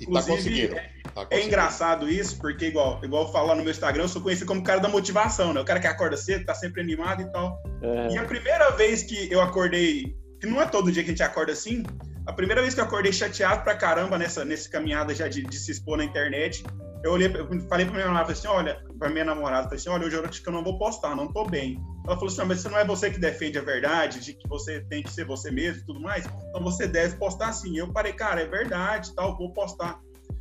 Inclusive, 0.00 0.68
tá 0.68 1.26
tá 1.26 1.26
é 1.30 1.44
engraçado 1.44 2.08
isso, 2.08 2.38
porque 2.38 2.66
igual, 2.66 3.00
igual 3.02 3.24
eu 3.26 3.32
falo 3.32 3.48
lá 3.48 3.54
no 3.54 3.62
meu 3.62 3.70
Instagram, 3.70 4.04
eu 4.04 4.08
sou 4.08 4.22
conhecido 4.22 4.46
como 4.46 4.62
cara 4.62 4.80
da 4.80 4.88
motivação, 4.88 5.52
né? 5.52 5.60
O 5.60 5.64
cara 5.64 5.80
que 5.80 5.86
acorda 5.86 6.16
cedo, 6.16 6.44
tá 6.44 6.54
sempre 6.54 6.80
animado 6.80 7.22
e 7.22 7.32
tal. 7.32 7.62
É. 7.82 8.14
E 8.14 8.18
a 8.18 8.24
primeira 8.24 8.70
vez 8.70 9.02
que 9.02 9.30
eu 9.30 9.40
acordei, 9.40 10.16
que 10.40 10.46
não 10.46 10.60
é 10.60 10.66
todo 10.66 10.92
dia 10.92 11.02
que 11.02 11.10
a 11.10 11.12
gente 11.12 11.22
acorda 11.22 11.52
assim, 11.52 11.82
a 12.26 12.32
primeira 12.32 12.60
vez 12.60 12.74
que 12.74 12.80
eu 12.80 12.84
acordei 12.84 13.12
chateado 13.12 13.62
pra 13.62 13.74
caramba 13.74 14.18
nessa, 14.18 14.44
nessa 14.44 14.68
caminhada 14.68 15.14
já 15.14 15.28
de, 15.28 15.42
de 15.42 15.56
se 15.56 15.72
expor 15.72 15.96
na 15.96 16.04
internet, 16.04 16.62
eu 17.02 17.12
olhei, 17.12 17.28
eu 17.28 17.46
falei 17.68 17.86
pra 17.86 17.94
minha 17.94 18.06
namorada, 18.06 18.32
assim, 18.32 18.48
olha, 18.48 18.82
pra 18.98 19.08
minha 19.08 19.24
namorada, 19.24 19.64
falei 19.64 19.78
assim, 19.78 19.88
olha, 19.88 20.06
hoje 20.06 20.16
eu 20.16 20.24
acho 20.24 20.42
que 20.42 20.48
eu 20.48 20.52
não 20.52 20.64
vou 20.64 20.78
postar, 20.78 21.14
não 21.14 21.32
tô 21.32 21.44
bem. 21.44 21.80
Ela 22.04 22.16
falou 22.16 22.28
assim, 22.28 22.44
mas 22.44 22.60
você 22.60 22.68
não 22.68 22.78
é 22.78 22.84
você 22.84 23.10
que 23.10 23.20
defende 23.20 23.58
a 23.58 23.62
verdade, 23.62 24.20
de 24.20 24.34
que 24.34 24.48
você 24.48 24.80
tem 24.88 25.02
que 25.02 25.12
ser 25.12 25.24
você 25.24 25.50
mesmo 25.50 25.82
e 25.82 25.86
tudo 25.86 26.00
mais, 26.00 26.26
então 26.26 26.62
você 26.62 26.86
deve 26.86 27.16
postar 27.16 27.52
sim. 27.52 27.76
Eu 27.76 27.92
parei, 27.92 28.12
cara, 28.12 28.40
é 28.40 28.46
verdade, 28.46 29.14
tal, 29.14 29.36
vou 29.36 29.52
postar. 29.52 30.00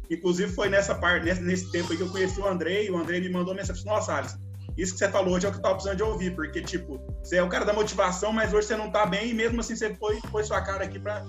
Inclusive 0.10 0.52
foi 0.52 0.70
nessa 0.70 0.96
parte, 0.96 1.26
nesse, 1.26 1.42
nesse 1.42 1.72
tempo 1.72 1.92
aí 1.92 1.98
que 1.98 2.04
eu 2.04 2.10
conheci 2.10 2.40
o 2.40 2.48
Andrei, 2.48 2.88
e 2.88 2.92
o 2.92 2.98
Andrei 2.98 3.20
me 3.20 3.30
mandou 3.30 3.54
mensagem, 3.54 3.84
nossa, 3.86 4.16
Alisson, 4.16 4.38
isso 4.78 4.94
que 4.94 5.00
você 5.00 5.10
falou 5.10 5.36
hoje 5.36 5.46
é 5.46 5.50
o 5.50 5.52
que 5.52 5.58
eu 5.58 5.62
tava 5.62 5.76
precisando 5.76 5.98
de 5.98 6.04
ouvir, 6.04 6.36
porque, 6.36 6.62
tipo, 6.62 7.00
você 7.24 7.38
é 7.38 7.44
o 7.44 7.50
cara 7.50 7.66
da 7.66 7.74
motivação, 7.74 8.32
mas 8.32 8.54
hoje 8.54 8.68
você 8.68 8.78
não 8.78 8.90
tá 8.90 9.06
bem, 9.06 9.30
e 9.30 9.34
mesmo 9.34 9.60
assim 9.60 9.76
você 9.76 9.94
foi, 9.96 10.20
foi 10.32 10.44
sua 10.44 10.62
cara 10.62 10.86
aqui 10.86 11.00
pra, 11.00 11.26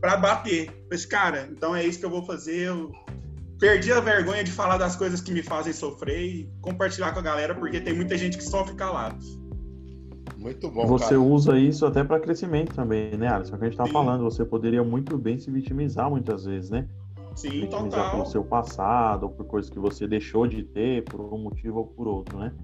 pra 0.00 0.16
bater. 0.16 0.70
Esse 0.90 1.06
cara, 1.06 1.48
então 1.50 1.76
é 1.76 1.84
isso 1.84 1.98
que 1.98 2.06
eu 2.06 2.10
vou 2.10 2.24
fazer. 2.24 2.68
Eu 2.68 2.90
perdi 3.60 3.92
a 3.92 4.00
vergonha 4.00 4.42
de 4.42 4.50
falar 4.50 4.78
das 4.78 4.96
coisas 4.96 5.20
que 5.20 5.30
me 5.30 5.42
fazem 5.42 5.72
sofrer 5.72 6.18
e 6.18 6.50
compartilhar 6.62 7.12
com 7.12 7.18
a 7.18 7.22
galera, 7.22 7.54
porque 7.54 7.80
tem 7.80 7.94
muita 7.94 8.16
gente 8.16 8.38
que 8.38 8.42
sofre 8.42 8.74
calado. 8.74 9.18
Muito 10.38 10.70
bom. 10.70 10.86
Você 10.86 11.10
cara. 11.10 11.20
usa 11.20 11.58
isso 11.58 11.84
até 11.84 12.02
para 12.02 12.18
crescimento 12.18 12.74
também, 12.74 13.14
né, 13.16 13.28
Alisson? 13.28 13.52
É 13.52 13.56
o 13.56 13.58
que 13.58 13.64
a 13.66 13.68
gente 13.68 13.76
tá 13.76 13.84
Sim. 13.84 13.92
falando, 13.92 14.24
você 14.24 14.42
poderia 14.42 14.82
muito 14.82 15.18
bem 15.18 15.38
se 15.38 15.50
vitimizar 15.50 16.08
muitas 16.08 16.46
vezes, 16.46 16.70
né? 16.70 16.88
Sim, 17.34 17.60
vitimizar 17.60 17.90
total. 17.90 18.10
pelo 18.12 18.26
seu 18.26 18.42
passado, 18.42 19.24
ou 19.24 19.30
por 19.30 19.44
coisas 19.46 19.70
que 19.70 19.78
você 19.78 20.08
deixou 20.08 20.46
de 20.46 20.62
ter, 20.62 21.04
por 21.04 21.20
um 21.20 21.38
motivo 21.38 21.80
ou 21.80 21.86
por 21.86 22.08
outro, 22.08 22.38
né? 22.38 22.54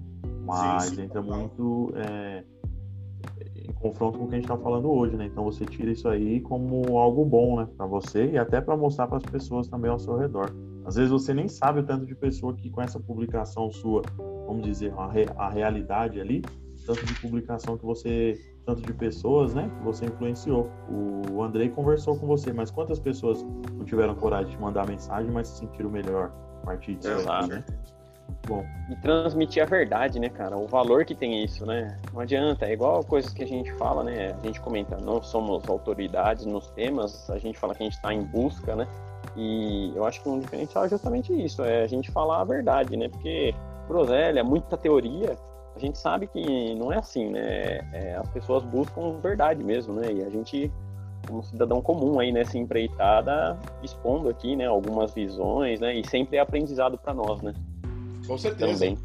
Mas 0.43 0.85
sim, 0.85 0.95
sim, 0.95 1.01
entra 1.03 1.21
total. 1.21 1.39
muito 1.39 1.93
é, 1.95 2.43
em 3.55 3.73
confronto 3.73 4.17
com 4.17 4.25
o 4.25 4.27
que 4.27 4.35
a 4.35 4.37
gente 4.37 4.49
está 4.49 4.57
falando 4.57 4.89
hoje, 4.89 5.15
né? 5.15 5.25
Então 5.25 5.43
você 5.43 5.65
tira 5.65 5.91
isso 5.91 6.07
aí 6.07 6.39
como 6.41 6.97
algo 6.97 7.25
bom, 7.25 7.57
né, 7.59 7.67
para 7.77 7.85
você 7.85 8.31
e 8.31 8.37
até 8.37 8.61
para 8.61 8.75
mostrar 8.75 9.07
para 9.07 9.17
as 9.17 9.23
pessoas 9.23 9.67
também 9.67 9.91
ao 9.91 9.99
seu 9.99 10.17
redor. 10.17 10.51
Às 10.85 10.95
vezes 10.95 11.11
você 11.11 11.33
nem 11.33 11.47
sabe 11.47 11.81
o 11.81 11.83
tanto 11.83 12.05
de 12.05 12.15
pessoa 12.15 12.53
que 12.53 12.69
com 12.69 12.81
essa 12.81 12.99
publicação 12.99 13.69
sua, 13.71 14.01
vamos 14.47 14.63
dizer, 14.63 14.93
a, 14.97 15.07
re, 15.07 15.25
a 15.37 15.49
realidade 15.49 16.19
ali, 16.19 16.41
tanto 16.85 17.05
de 17.05 17.13
publicação 17.15 17.77
que 17.77 17.85
você, 17.85 18.39
tanto 18.65 18.81
de 18.81 18.93
pessoas, 18.93 19.53
né, 19.53 19.69
que 19.77 19.83
você 19.83 20.05
influenciou. 20.05 20.69
O 21.31 21.43
Andrei 21.43 21.69
conversou 21.69 22.17
com 22.17 22.25
você, 22.25 22.53
mas 22.53 22.71
quantas 22.71 22.99
pessoas 22.99 23.45
não 23.73 23.83
tiveram 23.83 24.15
coragem 24.15 24.55
de 24.55 24.61
mandar 24.61 24.87
mensagem, 24.87 25.29
mas 25.29 25.49
se 25.49 25.57
sentiram 25.57 25.89
melhor 25.89 26.31
a 26.63 26.65
partir 26.65 26.95
disso, 26.95 27.29
aqui, 27.29 27.49
né? 27.49 27.65
Bom. 28.47 28.65
E 28.89 28.95
transmitir 28.97 29.61
a 29.61 29.65
verdade, 29.65 30.19
né, 30.19 30.29
cara? 30.29 30.57
O 30.57 30.67
valor 30.67 31.03
que 31.03 31.13
tem 31.13 31.43
isso, 31.43 31.65
né? 31.65 31.97
Não 32.13 32.21
adianta, 32.21 32.65
é 32.65 32.73
igual 32.73 33.03
coisas 33.03 33.33
que 33.33 33.43
a 33.43 33.47
gente 33.47 33.71
fala, 33.73 34.03
né? 34.03 34.35
A 34.41 34.45
gente 34.45 34.61
comenta, 34.61 34.97
não 34.97 35.21
somos 35.21 35.67
autoridades 35.67 36.45
nos 36.45 36.69
temas, 36.71 37.29
a 37.29 37.37
gente 37.37 37.59
fala 37.59 37.75
que 37.75 37.83
a 37.83 37.85
gente 37.85 37.95
está 37.95 38.13
em 38.13 38.23
busca, 38.23 38.75
né? 38.75 38.87
E 39.35 39.91
eu 39.95 40.05
acho 40.05 40.21
que 40.21 40.29
um 40.29 40.39
diferencial 40.39 40.85
é 40.85 40.89
justamente 40.89 41.33
isso, 41.33 41.63
é 41.63 41.83
a 41.83 41.87
gente 41.87 42.09
falar 42.09 42.41
a 42.41 42.43
verdade, 42.45 42.95
né? 42.95 43.09
Porque 43.09 43.53
groselha, 43.87 44.43
muita 44.43 44.77
teoria, 44.77 45.37
a 45.75 45.79
gente 45.79 45.97
sabe 45.97 46.27
que 46.27 46.73
não 46.75 46.91
é 46.91 46.97
assim, 46.97 47.29
né? 47.29 47.79
É, 47.93 48.15
as 48.15 48.29
pessoas 48.29 48.63
buscam 48.63 49.19
verdade 49.19 49.63
mesmo, 49.63 49.93
né? 49.93 50.11
E 50.11 50.23
a 50.23 50.29
gente, 50.29 50.71
como 51.27 51.43
cidadão 51.43 51.81
comum 51.81 52.19
aí 52.19 52.31
nessa 52.31 52.57
empreitada, 52.57 53.57
expondo 53.83 54.29
aqui, 54.29 54.55
né, 54.55 54.65
algumas 54.65 55.13
visões, 55.13 55.79
né? 55.79 55.93
E 55.93 56.07
sempre 56.07 56.37
é 56.37 56.39
aprendizado 56.39 56.97
para 56.97 57.13
nós, 57.13 57.41
né? 57.41 57.53
Com 58.27 58.37
certeza. 58.37 58.73
Também. 58.73 58.97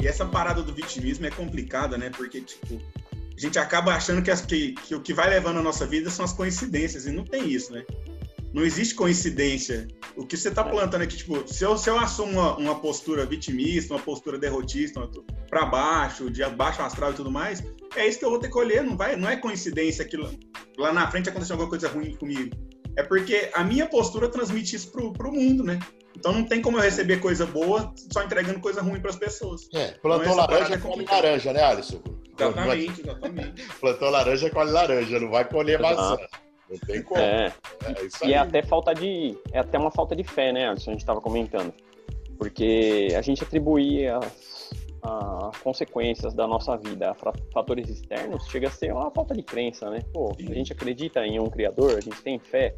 E 0.00 0.06
essa 0.08 0.24
parada 0.24 0.62
do 0.62 0.72
vitimismo 0.72 1.26
é 1.26 1.30
complicada, 1.30 1.98
né? 1.98 2.10
Porque, 2.10 2.40
tipo, 2.40 2.80
a 3.36 3.40
gente 3.40 3.58
acaba 3.58 3.94
achando 3.94 4.22
que, 4.22 4.30
as, 4.30 4.40
que, 4.40 4.72
que 4.72 4.94
o 4.94 5.00
que 5.00 5.12
vai 5.12 5.28
levando 5.28 5.58
a 5.58 5.62
nossa 5.62 5.86
vida 5.86 6.08
são 6.08 6.24
as 6.24 6.32
coincidências, 6.32 7.06
e 7.06 7.12
não 7.12 7.24
tem 7.24 7.48
isso, 7.48 7.72
né? 7.72 7.84
Não 8.54 8.62
existe 8.64 8.94
coincidência. 8.94 9.86
O 10.16 10.24
que 10.24 10.34
você 10.34 10.48
está 10.48 10.64
plantando 10.64 11.02
aqui, 11.02 11.14
tipo, 11.14 11.46
se 11.46 11.62
eu, 11.62 11.76
se 11.76 11.90
eu 11.90 11.98
assumo 11.98 12.32
uma, 12.32 12.56
uma 12.56 12.74
postura 12.80 13.26
vitimista, 13.26 13.92
uma 13.92 14.02
postura 14.02 14.38
derrotista, 14.38 15.06
para 15.50 15.66
baixo, 15.66 16.30
de 16.30 16.42
baixo 16.46 16.80
astral 16.80 17.12
e 17.12 17.14
tudo 17.14 17.30
mais, 17.30 17.62
é 17.94 18.08
isso 18.08 18.18
que 18.18 18.24
eu 18.24 18.30
vou 18.30 18.38
ter 18.38 18.46
que 18.46 18.54
colher. 18.54 18.82
Não, 18.82 18.96
vai, 18.96 19.14
não 19.14 19.28
é 19.28 19.36
coincidência 19.36 20.06
que 20.06 20.16
lá 20.76 20.92
na 20.92 21.10
frente 21.10 21.28
aconteceu 21.28 21.54
alguma 21.54 21.70
coisa 21.70 21.88
ruim 21.88 22.14
comigo. 22.14 22.56
É 22.96 23.02
porque 23.02 23.50
a 23.52 23.62
minha 23.62 23.86
postura 23.86 24.28
transmite 24.28 24.76
isso 24.76 24.90
pro, 24.90 25.12
pro 25.12 25.32
mundo, 25.32 25.62
né? 25.62 25.78
Então 26.16 26.32
não 26.32 26.44
tem 26.44 26.62
como 26.62 26.78
eu 26.78 26.82
receber 26.82 27.20
coisa 27.20 27.44
boa 27.44 27.92
só 28.10 28.22
entregando 28.22 28.58
coisa 28.58 28.80
ruim 28.80 29.00
para 29.00 29.10
as 29.10 29.16
pessoas. 29.16 29.68
É, 29.74 29.92
plantou 29.92 30.24
então, 30.24 30.36
laranja, 30.36 30.74
é 30.74 30.78
come 30.78 31.04
laranja, 31.04 31.52
né, 31.52 31.62
Alisson? 31.62 32.02
Exatamente, 32.38 33.00
exatamente. 33.02 33.62
plantou 33.80 34.10
laranja, 34.10 34.50
colhe 34.50 34.70
laranja, 34.70 35.20
não 35.20 35.30
vai 35.30 35.44
colher 35.46 35.78
maçã. 35.78 36.16
Não 36.70 36.78
tem 36.78 37.02
como. 37.02 37.20
É, 37.20 37.52
é 37.84 38.26
e 38.26 38.32
é 38.32 38.38
até 38.38 38.62
falta 38.62 38.94
de. 38.94 39.36
É 39.52 39.58
até 39.58 39.78
uma 39.78 39.90
falta 39.90 40.16
de 40.16 40.24
fé, 40.24 40.52
né, 40.52 40.68
Alisson? 40.68 40.90
A 40.90 40.92
gente 40.94 41.02
estava 41.02 41.20
comentando. 41.20 41.72
Porque 42.38 43.08
a 43.16 43.22
gente 43.22 43.42
atribuir 43.42 44.10
as, 45.06 45.54
as, 45.54 45.62
consequências 45.62 46.34
da 46.34 46.46
nossa 46.46 46.76
vida 46.76 47.10
a 47.10 47.14
fatores 47.52 47.88
externos 47.88 48.46
chega 48.48 48.68
a 48.68 48.70
ser 48.70 48.92
uma 48.92 49.10
falta 49.10 49.34
de 49.34 49.42
crença, 49.42 49.88
né? 49.90 50.00
Pô, 50.12 50.32
a 50.38 50.54
gente 50.54 50.72
acredita 50.72 51.26
em 51.26 51.38
um 51.38 51.46
Criador, 51.46 51.96
a 51.96 52.00
gente 52.00 52.20
tem 52.22 52.38
fé, 52.38 52.74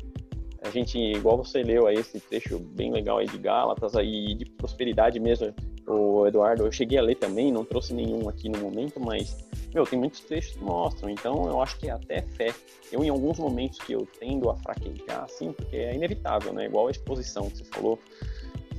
a 0.62 0.70
gente, 0.70 0.98
igual 0.98 1.36
você 1.36 1.62
leu 1.62 1.86
aí 1.86 1.96
esse 1.96 2.20
trecho 2.20 2.58
bem 2.58 2.92
legal 2.92 3.18
aí 3.18 3.26
de 3.26 3.38
Gálatas 3.38 3.94
aí 3.94 4.34
de 4.34 4.44
prosperidade 4.44 5.20
mesmo, 5.20 5.54
o 5.86 6.26
Eduardo, 6.26 6.66
eu 6.66 6.72
cheguei 6.72 6.98
a 6.98 7.02
ler 7.02 7.14
também, 7.14 7.50
não 7.50 7.64
trouxe 7.64 7.94
nenhum 7.94 8.28
aqui 8.28 8.48
no 8.48 8.58
momento, 8.58 9.00
mas, 9.00 9.36
meu, 9.72 9.84
tem 9.84 9.98
muitos 9.98 10.20
trechos 10.20 10.54
que 10.54 10.62
mostram, 10.62 11.08
então 11.08 11.48
eu 11.48 11.62
acho 11.62 11.78
que 11.78 11.88
é 11.88 11.92
até 11.92 12.20
fé. 12.22 12.54
Eu, 12.92 13.02
em 13.02 13.08
alguns 13.08 13.38
momentos 13.38 13.78
que 13.78 13.92
eu 13.92 14.06
tendo 14.18 14.50
a 14.50 14.56
fraquejar, 14.56 15.24
assim, 15.24 15.52
porque 15.52 15.76
é 15.76 15.94
inevitável, 15.94 16.52
né? 16.52 16.66
Igual 16.66 16.88
a 16.88 16.90
exposição 16.90 17.48
que 17.48 17.58
você 17.58 17.64
falou, 17.64 17.98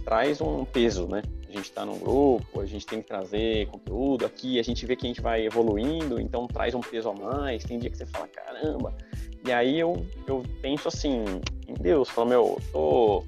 traz 0.10 0.41
um 0.41 0.65
peso, 0.65 1.08
né? 1.08 1.22
A 1.48 1.52
gente 1.52 1.65
está 1.65 1.86
num 1.86 2.00
grupo, 2.00 2.60
a 2.60 2.65
gente 2.65 2.84
tem 2.84 3.00
que 3.00 3.08
trazer 3.08 3.67
conteúdo 3.67 4.26
aqui, 4.26 4.60
a 4.60 4.63
gente 4.63 4.84
vê 4.84 4.95
que 4.95 5.06
a 5.06 5.08
gente 5.08 5.22
vai 5.22 5.45
evoluindo, 5.45 6.19
então 6.19 6.48
traz 6.48 6.74
um 6.74 6.80
peso 6.80 7.10
a 7.10 7.13
mais. 7.13 7.63
Tem 7.63 7.78
dia 7.78 7.91
que 7.91 7.98
você 7.98 8.08
fala, 8.08 8.28
caramba. 8.28 8.98
E 9.45 9.52
aí 9.52 9.80
eu, 9.80 10.04
eu 10.26 10.41
penso 10.63 10.88
assim, 10.88 11.24
em 11.67 11.76
Deus, 11.76 12.10
falo, 12.10 12.28
meu, 12.28 12.58
tô, 12.72 13.24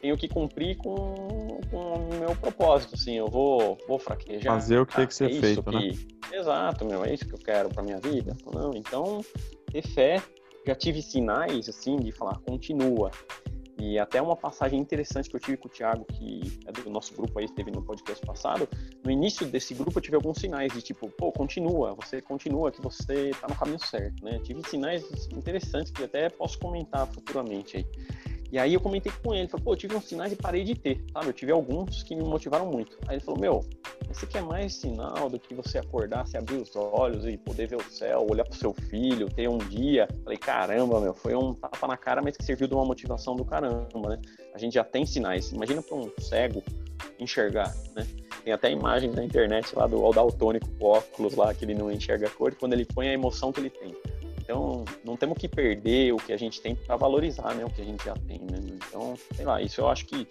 tenho 0.00 0.16
que 0.16 0.26
cumprir 0.26 0.76
com, 0.76 1.60
com 1.70 1.76
o 1.76 2.14
meu 2.18 2.34
propósito, 2.34 2.96
assim, 2.96 3.16
eu 3.16 3.28
vou, 3.28 3.78
vou 3.86 4.00
fraquejar. 4.00 4.54
Fazer 4.54 4.80
o 4.80 4.86
que 4.86 4.96
tem 4.96 5.06
que 5.06 5.14
ser 5.14 5.30
é 5.30 5.34
feito, 5.40 5.62
que... 5.62 5.70
né? 5.70 5.92
Exato, 6.32 6.84
meu, 6.84 7.04
é 7.04 7.14
isso 7.14 7.28
que 7.28 7.34
eu 7.34 7.38
quero 7.38 7.68
para 7.68 7.84
minha 7.84 8.00
vida. 8.00 8.36
Não, 8.52 8.72
então, 8.74 9.24
ter 9.70 9.82
fé, 9.82 10.20
já 10.66 10.74
tive 10.74 11.00
sinais, 11.00 11.68
assim, 11.68 11.94
de 11.94 12.10
falar, 12.10 12.40
continua. 12.40 13.12
E 13.84 13.98
até 13.98 14.20
uma 14.22 14.34
passagem 14.34 14.80
interessante 14.80 15.28
que 15.28 15.36
eu 15.36 15.40
tive 15.40 15.58
com 15.58 15.68
o 15.68 15.70
Thiago, 15.70 16.06
que 16.06 16.58
é 16.66 16.72
do 16.72 16.88
nosso 16.88 17.14
grupo 17.14 17.38
aí, 17.38 17.44
esteve 17.44 17.70
no 17.70 17.82
podcast 17.82 18.24
passado. 18.24 18.66
No 19.04 19.10
início 19.10 19.46
desse 19.46 19.74
grupo 19.74 19.98
eu 19.98 20.02
tive 20.02 20.16
alguns 20.16 20.38
sinais 20.38 20.72
de 20.72 20.80
tipo, 20.80 21.06
pô, 21.10 21.30
continua, 21.30 21.94
você 21.94 22.22
continua, 22.22 22.72
que 22.72 22.80
você 22.80 23.32
tá 23.38 23.46
no 23.46 23.54
caminho 23.54 23.78
certo, 23.78 24.24
né? 24.24 24.40
Tive 24.42 24.66
sinais 24.66 25.04
interessantes 25.30 25.92
que 25.92 26.02
até 26.02 26.30
posso 26.30 26.58
comentar 26.58 27.06
futuramente 27.08 27.76
aí. 27.76 27.86
E 28.50 28.58
aí 28.58 28.72
eu 28.72 28.80
comentei 28.80 29.12
com 29.22 29.34
ele, 29.34 29.48
falei, 29.48 29.64
pô, 29.64 29.72
eu 29.72 29.76
tive 29.76 29.94
uns 29.96 30.04
sinais 30.06 30.32
e 30.32 30.36
parei 30.36 30.64
de 30.64 30.74
ter, 30.74 31.04
sabe? 31.12 31.26
Eu 31.26 31.32
tive 31.34 31.52
alguns 31.52 32.02
que 32.04 32.16
me 32.16 32.22
motivaram 32.22 32.66
muito. 32.66 32.96
Aí 33.06 33.16
ele 33.16 33.22
falou, 33.22 33.38
meu, 33.38 33.60
aqui 34.22 34.38
é 34.38 34.42
mais 34.42 34.74
sinal 34.74 35.28
do 35.28 35.38
que 35.38 35.54
você 35.54 35.78
acordar, 35.78 36.26
se 36.26 36.36
abrir 36.36 36.56
os 36.56 36.74
olhos 36.76 37.26
e 37.26 37.36
poder 37.36 37.66
ver 37.66 37.76
o 37.76 37.82
céu, 37.82 38.26
olhar 38.30 38.44
pro 38.44 38.56
seu 38.56 38.72
filho, 38.72 39.28
ter 39.28 39.48
um 39.48 39.58
dia. 39.58 40.08
Falei, 40.22 40.38
caramba, 40.38 41.00
meu, 41.00 41.14
foi 41.14 41.34
um 41.34 41.52
tapa 41.54 41.86
na 41.86 41.96
cara, 41.96 42.22
mas 42.22 42.36
que 42.36 42.44
serviu 42.44 42.68
de 42.68 42.74
uma 42.74 42.84
motivação 42.84 43.34
do 43.34 43.44
caramba, 43.44 44.10
né? 44.10 44.20
A 44.54 44.58
gente 44.58 44.74
já 44.74 44.84
tem 44.84 45.04
sinais. 45.04 45.50
Imagina 45.52 45.82
para 45.82 45.96
um 45.96 46.10
cego 46.20 46.62
enxergar, 47.18 47.74
né? 47.94 48.06
Tem 48.44 48.52
até 48.52 48.70
imagens 48.70 49.14
na 49.14 49.24
internet 49.24 49.74
lá 49.74 49.86
do 49.86 50.10
daltônico 50.12 50.68
com 50.78 50.84
óculos 50.84 51.34
lá, 51.34 51.52
que 51.54 51.64
ele 51.64 51.74
não 51.74 51.90
enxerga 51.90 52.28
a 52.28 52.30
cor, 52.30 52.54
quando 52.54 52.74
ele 52.74 52.84
põe 52.84 53.08
a 53.08 53.12
emoção 53.12 53.52
que 53.52 53.60
ele 53.60 53.70
tem. 53.70 53.96
Então, 54.38 54.84
não 55.02 55.16
temos 55.16 55.38
que 55.38 55.48
perder 55.48 56.12
o 56.12 56.18
que 56.18 56.30
a 56.30 56.36
gente 56.36 56.60
tem 56.60 56.74
para 56.74 56.96
valorizar, 56.96 57.54
né? 57.54 57.64
O 57.64 57.70
que 57.70 57.80
a 57.80 57.84
gente 57.84 58.04
já 58.04 58.12
tem, 58.14 58.38
né? 58.40 58.60
Então, 58.62 59.16
sei 59.34 59.44
lá, 59.44 59.62
isso 59.62 59.80
eu 59.80 59.88
acho 59.88 60.04
que 60.04 60.28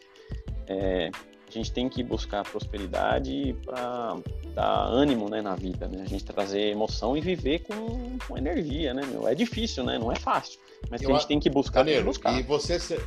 é, 0.67 1.10
a 1.58 1.62
gente 1.62 1.72
tem 1.72 1.89
que 1.89 2.04
buscar 2.04 2.44
prosperidade 2.44 3.56
para 3.66 4.18
dar 4.54 4.86
ânimo, 4.86 5.30
né, 5.30 5.42
na 5.42 5.56
vida, 5.56 5.88
né? 5.88 6.02
A 6.04 6.08
gente 6.08 6.26
trazer 6.26 6.72
emoção 6.72 7.18
e 7.18 7.22
viver 7.22 7.60
com, 7.60 8.18
com 8.28 8.38
energia, 8.38 8.94
né, 8.94 9.04
meu? 9.06 9.28
É 9.28 9.36
difícil, 9.36 9.84
né? 9.84 9.98
Não 9.98 10.12
é 10.12 10.16
fácil. 10.16 10.60
Mas 10.89 11.02
eu, 11.02 11.10
a 11.10 11.13
gente 11.13 11.28
tem 11.28 11.39
que 11.39 11.50
buscar, 11.50 11.84
Danilo, 11.84 12.04
tem 12.04 12.04
que 12.04 12.20
buscar. 12.20 12.39
E 12.39 12.44
você 12.44 12.80
ser... 12.80 13.02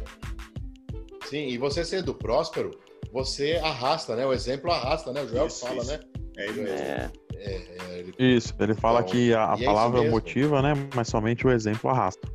Sim, 1.26 1.48
e 1.48 1.58
você 1.58 1.84
sendo 1.84 2.14
próspero, 2.14 2.78
você 3.12 3.60
arrasta, 3.62 4.14
né? 4.14 4.24
O 4.26 4.32
exemplo 4.32 4.70
arrasta, 4.70 5.12
né? 5.12 5.22
O 5.22 5.28
Joel 5.28 5.46
isso, 5.46 5.66
fala, 5.66 5.82
isso. 5.82 5.92
né? 5.92 6.00
É, 6.36 6.46
é. 6.46 7.10
É, 7.38 7.50
é, 7.50 7.98
ele... 7.98 8.14
Isso, 8.18 8.54
ele 8.58 8.74
fala 8.74 9.00
então, 9.00 9.12
que 9.12 9.32
a, 9.34 9.52
a 9.52 9.56
é 9.58 9.64
palavra 9.64 10.02
motiva, 10.10 10.62
né? 10.62 10.72
Mas 10.94 11.08
somente 11.08 11.46
o 11.46 11.50
exemplo 11.50 11.90
arrasta. 11.90 12.28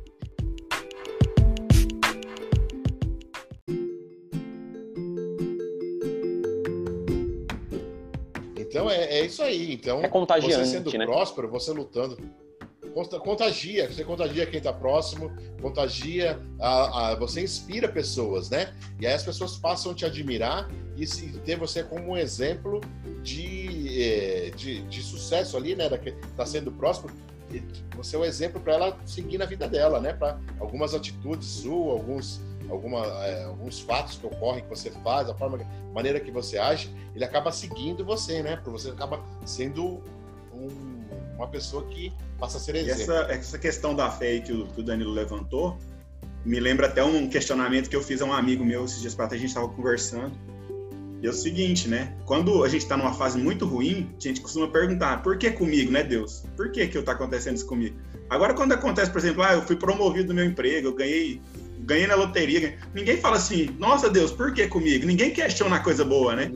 Aí. 9.52 9.72
Então, 9.74 10.02
é 10.02 10.08
contagiante, 10.08 10.54
você 10.54 10.66
sendo 10.66 10.98
né? 10.98 11.06
próspero, 11.06 11.48
você 11.48 11.72
lutando 11.72 12.16
contagia, 12.92 13.90
você 13.90 14.04
contagia 14.04 14.46
quem 14.46 14.58
está 14.58 14.72
próximo, 14.72 15.32
contagia, 15.60 16.38
a, 16.60 17.10
a, 17.10 17.14
você 17.14 17.42
inspira 17.42 17.88
pessoas, 17.88 18.50
né? 18.50 18.74
E 19.00 19.06
aí 19.06 19.14
as 19.14 19.22
pessoas 19.22 19.56
passam 19.56 19.92
a 19.92 19.94
te 19.94 20.04
admirar 20.04 20.70
e 20.96 21.06
se, 21.06 21.28
ter 21.40 21.56
você 21.56 21.82
como 21.82 22.12
um 22.12 22.16
exemplo 22.16 22.80
de, 23.22 24.02
é, 24.02 24.50
de, 24.50 24.82
de, 24.82 25.02
sucesso 25.02 25.56
ali, 25.56 25.74
né? 25.74 25.88
Está 26.30 26.44
sendo 26.44 26.70
próximo. 26.70 27.10
Você 27.96 28.16
é 28.16 28.18
um 28.18 28.24
exemplo 28.24 28.60
para 28.60 28.74
ela 28.74 28.98
seguir 29.04 29.38
na 29.38 29.44
vida 29.44 29.68
dela, 29.68 30.00
né? 30.00 30.12
Para 30.12 30.38
algumas 30.58 30.94
atitudes 30.94 31.48
suas, 31.48 32.00
alguns, 32.00 32.40
alguma, 32.72 33.06
é, 33.24 33.44
alguns 33.44 33.80
fatos 33.80 34.16
que 34.16 34.26
ocorrem 34.26 34.62
que 34.62 34.68
você 34.68 34.90
faz, 34.90 35.28
a 35.28 35.34
forma, 35.34 35.58
a 35.58 35.94
maneira 35.94 36.18
que 36.18 36.30
você 36.30 36.58
age, 36.58 36.90
ele 37.14 37.24
acaba 37.24 37.52
seguindo 37.52 38.04
você, 38.04 38.42
né? 38.42 38.56
Porque 38.56 38.70
você 38.70 38.90
acaba 38.90 39.22
sendo 39.44 40.02
um 40.52 40.92
uma 41.36 41.48
pessoa 41.48 41.84
que 41.84 42.12
passa 42.38 42.58
a 42.58 42.60
ser 42.60 42.76
exemplo. 42.76 43.02
Essa, 43.02 43.32
essa 43.32 43.58
questão 43.58 43.94
da 43.94 44.10
fé 44.10 44.38
que 44.40 44.52
o, 44.52 44.66
que 44.66 44.80
o 44.80 44.84
Danilo 44.84 45.12
levantou 45.12 45.76
me 46.44 46.58
lembra 46.58 46.86
até 46.86 47.02
um 47.02 47.28
questionamento 47.28 47.88
que 47.88 47.96
eu 47.96 48.02
fiz 48.02 48.20
a 48.20 48.24
um 48.24 48.32
amigo 48.32 48.64
meu 48.64 48.84
esses 48.84 49.00
dias 49.00 49.14
para 49.14 49.26
a 49.26 49.36
gente 49.36 49.46
estava 49.46 49.68
conversando. 49.68 50.32
E 51.20 51.26
é 51.26 51.30
o 51.30 51.32
seguinte, 51.32 51.86
né? 51.86 52.16
Quando 52.26 52.64
a 52.64 52.68
gente 52.68 52.82
está 52.82 52.96
numa 52.96 53.14
fase 53.14 53.38
muito 53.38 53.64
ruim, 53.64 54.10
a 54.18 54.20
gente 54.20 54.40
costuma 54.40 54.66
perguntar: 54.66 55.22
por 55.22 55.38
que 55.38 55.52
comigo, 55.52 55.92
né, 55.92 56.02
Deus? 56.02 56.44
Por 56.56 56.72
que 56.72 56.86
que 56.88 56.98
está 56.98 57.12
acontecendo 57.12 57.56
isso 57.56 57.66
comigo? 57.66 57.96
Agora, 58.28 58.54
quando 58.54 58.72
acontece, 58.72 59.10
por 59.10 59.18
exemplo, 59.18 59.42
ah, 59.42 59.52
eu 59.52 59.62
fui 59.62 59.76
promovido 59.76 60.28
no 60.28 60.34
meu 60.34 60.44
emprego, 60.44 60.88
eu 60.88 60.94
ganhei, 60.94 61.40
ganhei 61.84 62.06
na 62.06 62.14
loteria, 62.14 62.78
ninguém 62.94 63.16
fala 63.16 63.36
assim: 63.36 63.74
nossa, 63.78 64.08
Deus, 64.08 64.30
por 64.32 64.52
que 64.52 64.66
comigo? 64.66 65.06
Ninguém 65.06 65.30
questiona 65.30 65.76
a 65.76 65.80
coisa 65.80 66.04
boa, 66.04 66.34
né? 66.34 66.52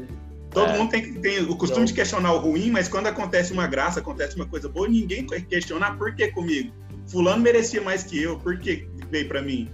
Todo 0.51 0.71
é. 0.71 0.79
mundo 0.79 0.91
tem, 0.91 1.13
tem 1.15 1.43
o 1.43 1.57
costume 1.57 1.85
de 1.85 1.93
questionar 1.93 2.33
o 2.33 2.39
ruim, 2.39 2.71
mas 2.71 2.89
quando 2.89 3.09
acontece 3.09 3.53
uma 3.53 3.67
graça, 3.67 4.01
acontece 4.01 4.37
uma 4.37 4.47
coisa 4.47 4.69
boa, 4.69 4.89
ninguém 4.89 5.27
questiona 5.27 5.93
por 5.93 6.15
que 6.15 6.29
comigo. 6.29 6.73
Fulano 7.07 7.43
merecia 7.43 7.83
mais 7.83 8.03
que 8.03 8.23
eu, 8.23 8.39
por 8.39 8.59
que 8.59 8.89
veio 9.11 9.29
para 9.29 9.43
mim? 9.43 9.69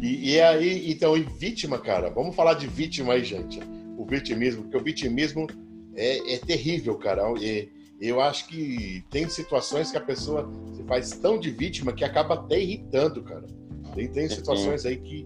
E, 0.00 0.32
e, 0.32 0.40
aí, 0.40 0.90
então, 0.90 1.16
e 1.16 1.22
vítima, 1.38 1.78
cara, 1.78 2.10
vamos 2.10 2.34
falar 2.34 2.54
de 2.54 2.66
vítima 2.66 3.12
aí, 3.12 3.22
gente. 3.22 3.60
O 3.96 4.04
vitimismo, 4.04 4.64
porque 4.64 4.76
o 4.76 4.82
vitimismo 4.82 5.46
é, 5.94 6.34
é 6.34 6.38
terrível, 6.38 6.96
cara. 6.96 7.22
E, 7.40 7.68
eu 8.00 8.20
acho 8.20 8.48
que 8.48 9.04
tem 9.10 9.28
situações 9.28 9.92
que 9.92 9.96
a 9.96 10.00
pessoa 10.00 10.50
se 10.74 10.82
faz 10.82 11.12
tão 11.12 11.38
de 11.38 11.52
vítima 11.52 11.92
que 11.92 12.04
acaba 12.04 12.34
até 12.34 12.60
irritando, 12.60 13.22
cara. 13.22 13.46
Tem, 13.94 14.08
tem 14.08 14.28
situações 14.28 14.84
aí 14.84 14.96
que 14.96 15.24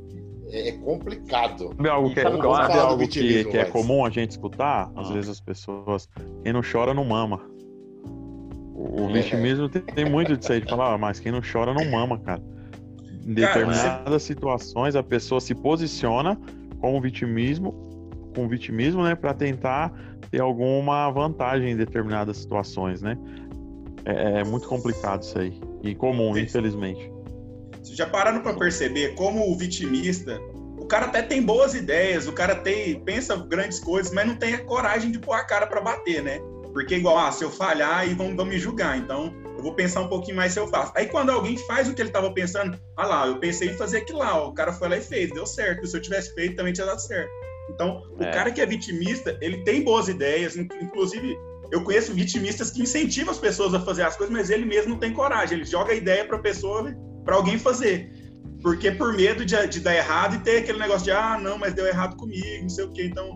é, 0.51 0.69
é 0.69 0.73
complicado. 0.73 1.69
Sabe 1.69 1.89
algo 1.89 2.13
que, 2.13 2.21
é, 2.21 2.23
sabe 2.23 2.79
algo 2.79 3.09
que, 3.09 3.45
que 3.45 3.57
é 3.57 3.65
comum 3.65 4.05
a 4.05 4.11
gente 4.11 4.33
escutar? 4.33 4.91
Às 4.95 5.11
ah. 5.11 5.13
vezes 5.15 5.31
as 5.31 5.41
pessoas, 5.41 6.09
quem 6.43 6.53
não 6.53 6.61
chora 6.61 6.93
não 6.93 7.05
mama. 7.05 7.41
O, 8.75 9.09
é. 9.09 9.13
vitimismo 9.15 9.71
tem, 9.71 9.83
tem, 9.83 10.05
muito 10.05 10.37
disso 10.37 10.53
aí, 10.53 10.61
de 10.61 10.69
falar, 10.69 10.93
ah, 10.93 10.99
mas 10.99 11.19
quem 11.19 11.33
não 11.33 11.41
chora 11.41 11.73
não 11.73 11.91
mama, 11.91 12.19
cara. 12.19 12.43
Em 13.25 13.33
determinadas 13.33 14.05
cara, 14.05 14.19
situações 14.19 14.95
a 14.95 15.03
pessoa 15.03 15.41
se 15.41 15.55
posiciona 15.55 16.39
com 16.79 16.97
o 16.97 17.01
vitimismo, 17.01 17.96
com 18.37 18.45
o 18.45 18.49
vitimismo, 18.49 19.03
né, 19.03 19.15
para 19.15 19.33
tentar 19.33 19.91
ter 20.31 20.41
alguma 20.41 21.11
vantagem 21.11 21.71
em 21.71 21.77
determinadas 21.77 22.37
situações, 22.37 23.01
né? 23.01 23.17
É, 24.05 24.41
é 24.41 24.45
muito 24.45 24.69
complicado 24.69 25.23
isso 25.23 25.39
aí. 25.39 25.59
E 25.83 25.95
comum, 25.95 26.37
infelizmente. 26.37 27.11
Vocês 27.83 27.97
já 27.97 28.07
pararam 28.07 28.43
para 28.43 28.53
perceber 28.55 29.15
como 29.15 29.51
o 29.51 29.57
vitimista, 29.57 30.39
o 30.79 30.85
cara 30.87 31.07
até 31.07 31.23
tem 31.23 31.43
boas 31.43 31.75
ideias, 31.75 32.29
o 32.29 32.33
cara 32.33 32.55
tem, 32.55 33.01
pensa 33.01 33.35
grandes 33.37 33.81
coisas, 33.81 34.13
mas 34.13 34.27
não 34.27 34.37
tem 34.37 34.55
a 34.55 34.65
coragem 34.65 35.11
de 35.11 35.19
pôr 35.19 35.33
a 35.33 35.45
cara 35.45 35.67
para 35.67 35.81
bater, 35.81 36.23
né? 36.23 36.39
Porque 36.73 36.97
igual, 36.97 37.19
ah, 37.19 37.33
se 37.33 37.43
eu 37.43 37.51
falhar, 37.51 38.01
aí 38.01 38.13
vão, 38.13 38.37
vão 38.37 38.45
me 38.45 38.59
julgar. 38.59 38.99
Então, 38.99 39.35
eu 39.57 39.63
vou 39.63 39.73
pensar 39.73 40.03
um 40.03 40.09
pouquinho 40.09 40.37
mais 40.37 40.53
se 40.53 40.61
eu 40.61 40.69
faço. 40.69 40.93
Aí 40.95 41.07
quando 41.07 41.31
alguém 41.31 41.57
faz 41.57 41.89
o 41.89 41.95
que 41.95 42.03
ele 42.03 42.11
estava 42.11 42.31
pensando, 42.33 42.79
ah 42.97 43.07
lá, 43.07 43.27
eu 43.27 43.41
pensei 43.41 43.71
em 43.71 43.75
fazer 43.75 43.99
aquilo 43.99 44.19
lá, 44.19 44.39
ó, 44.39 44.49
o 44.49 44.53
cara 44.53 44.73
foi 44.73 44.89
lá 44.89 44.97
e 44.99 45.01
fez, 45.01 45.33
deu 45.33 45.47
certo. 45.47 45.87
Se 45.87 45.97
eu 45.97 46.03
tivesse 46.03 46.35
feito, 46.35 46.55
também 46.55 46.75
tinha 46.75 46.87
dado 46.87 47.01
certo. 47.01 47.31
Então, 47.71 48.03
é. 48.19 48.29
o 48.29 48.33
cara 48.33 48.51
que 48.51 48.61
é 48.61 48.67
vitimista, 48.67 49.37
ele 49.41 49.65
tem 49.65 49.83
boas 49.83 50.09
ideias, 50.09 50.57
inclusive 50.57 51.37
eu 51.71 51.83
conheço 51.83 52.13
vitimistas 52.13 52.71
que 52.71 52.83
incentivam 52.83 53.33
as 53.33 53.39
pessoas 53.39 53.75
a 53.75 53.81
fazer 53.81 54.03
as 54.03 54.17
coisas, 54.17 54.33
mas 54.33 54.51
ele 54.51 54.65
mesmo 54.65 54.91
não 54.91 54.99
tem 54.99 55.13
coragem, 55.13 55.59
ele 55.59 55.67
joga 55.67 55.93
a 55.93 55.97
ideia 55.97 56.25
para 56.25 56.37
a 56.37 56.41
pessoa, 56.41 56.95
para 57.25 57.35
alguém 57.35 57.59
fazer. 57.59 58.13
Porque 58.63 58.91
por 58.91 59.15
medo 59.15 59.45
de, 59.45 59.67
de, 59.67 59.81
dar 59.81 59.95
errado 59.95 60.37
e 60.37 60.39
ter 60.41 60.59
aquele 60.59 60.79
negócio 60.79 61.05
de, 61.05 61.11
ah, 61.11 61.39
não, 61.39 61.59
mas 61.59 61.75
deu 61.75 61.87
errado 61.87 62.17
comigo, 62.17 62.63
não 62.63 62.69
sei 62.69 62.85
o 62.85 62.93
quê. 62.93 63.05
Então, 63.05 63.33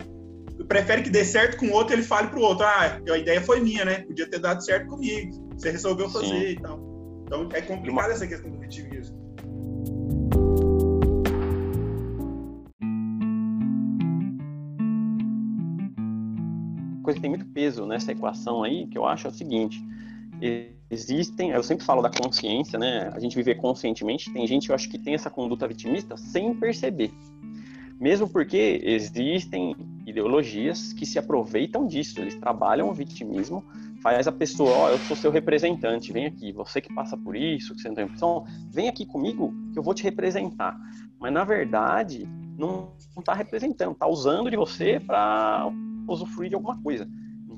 prefere 0.67 1.01
que 1.01 1.09
dê 1.09 1.23
certo 1.25 1.57
com 1.57 1.67
o 1.67 1.73
outro, 1.73 1.93
ele 1.93 2.03
fale 2.03 2.29
pro 2.29 2.41
outro, 2.41 2.65
ah, 2.65 2.99
a 3.09 3.17
ideia 3.17 3.41
foi 3.41 3.59
minha, 3.59 3.85
né? 3.85 3.99
Podia 3.99 4.29
ter 4.29 4.39
dado 4.39 4.63
certo 4.63 4.87
comigo, 4.87 5.49
você 5.53 5.71
resolveu 5.71 6.09
fazer 6.09 6.27
Sim. 6.27 6.51
e 6.51 6.59
tal. 6.59 7.23
Então, 7.25 7.49
é 7.53 7.61
complicado 7.61 8.11
essa 8.11 8.27
questão 8.27 8.49
do 8.49 8.59
vitimismo. 8.59 9.20
Que 17.21 17.27
tem 17.27 17.29
muito 17.29 17.45
peso 17.45 17.85
nessa 17.85 18.11
equação 18.11 18.63
aí, 18.63 18.87
que 18.87 18.97
eu 18.97 19.05
acho 19.05 19.27
é 19.27 19.29
o 19.29 19.33
seguinte: 19.33 19.81
existem, 20.89 21.51
eu 21.51 21.63
sempre 21.63 21.85
falo 21.85 22.01
da 22.01 22.09
consciência, 22.09 22.79
né? 22.79 23.11
A 23.13 23.19
gente 23.19 23.35
viver 23.35 23.55
conscientemente, 23.55 24.31
tem 24.33 24.45
gente, 24.47 24.69
eu 24.69 24.75
acho 24.75 24.89
que 24.89 24.97
tem 24.97 25.13
essa 25.13 25.29
conduta 25.29 25.67
vitimista 25.67 26.17
sem 26.17 26.53
perceber. 26.55 27.11
Mesmo 27.99 28.27
porque 28.27 28.81
existem 28.83 29.75
ideologias 30.07 30.91
que 30.91 31.05
se 31.05 31.19
aproveitam 31.19 31.85
disso, 31.85 32.19
eles 32.19 32.35
trabalham 32.35 32.89
o 32.89 32.93
vitimismo, 32.93 33.63
faz 34.01 34.27
a 34.27 34.31
pessoa, 34.31 34.71
ó, 34.71 34.85
oh, 34.87 34.89
eu 34.89 34.97
sou 34.97 35.15
seu 35.15 35.29
representante, 35.29 36.11
vem 36.11 36.25
aqui, 36.25 36.51
você 36.51 36.81
que 36.81 36.91
passa 36.91 37.15
por 37.15 37.35
isso, 37.35 37.75
que 37.75 37.81
você 37.81 37.89
não 37.89 37.95
tem 37.95 38.05
opção, 38.05 38.43
vem 38.71 38.89
aqui 38.89 39.05
comigo 39.05 39.53
que 39.71 39.77
eu 39.77 39.83
vou 39.83 39.93
te 39.93 40.01
representar. 40.01 40.75
Mas 41.19 41.31
na 41.31 41.43
verdade, 41.43 42.27
não 42.57 42.91
está 43.19 43.35
representando, 43.35 43.91
está 43.91 44.07
usando 44.07 44.49
de 44.49 44.57
você 44.57 44.99
para 44.99 45.71
usufruir 46.07 46.49
de 46.49 46.55
alguma 46.55 46.77
coisa. 46.81 47.07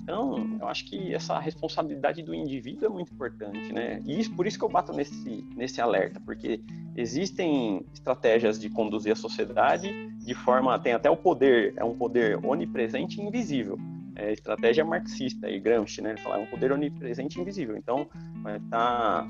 Então, 0.04 0.58
eu 0.60 0.68
acho 0.68 0.86
que 0.86 1.14
essa 1.14 1.40
responsabilidade 1.40 2.22
do 2.22 2.36
indivíduo 2.36 2.86
é 2.86 2.90
muito 2.90 3.14
importante, 3.14 3.72
né? 3.72 4.02
E 4.06 4.20
isso, 4.20 4.36
por 4.36 4.46
isso 4.46 4.60
que 4.60 4.66
eu 4.66 4.70
bato 4.70 4.92
nesse, 4.92 5.46
nesse 5.56 5.80
alerta, 5.80 6.20
porque 6.20 6.62
existem 6.96 7.86
estratégias 7.94 8.60
de 8.60 8.70
conduzir 8.70 9.14
a 9.14 9.16
sociedade 9.16 9.90
de 10.18 10.34
forma. 10.34 10.78
tem 10.78 10.92
até 10.92 11.10
o 11.10 11.16
poder, 11.16 11.74
é 11.78 11.86
um 11.86 11.96
poder 11.96 12.38
onipresente 12.46 13.22
e 13.22 13.24
invisível. 13.24 13.80
É 14.16 14.34
estratégia 14.34 14.84
marxista 14.84 15.50
e 15.50 15.58
Gramsci, 15.60 16.02
né? 16.02 16.12
Ele 16.12 16.20
fala, 16.20 16.36
é 16.36 16.40
um 16.40 16.48
poder 16.48 16.74
onipresente 16.74 17.40
e 17.40 17.42
invisível. 17.42 17.78
Então, 17.78 18.08
vai 18.42 18.58
estar 18.58 19.26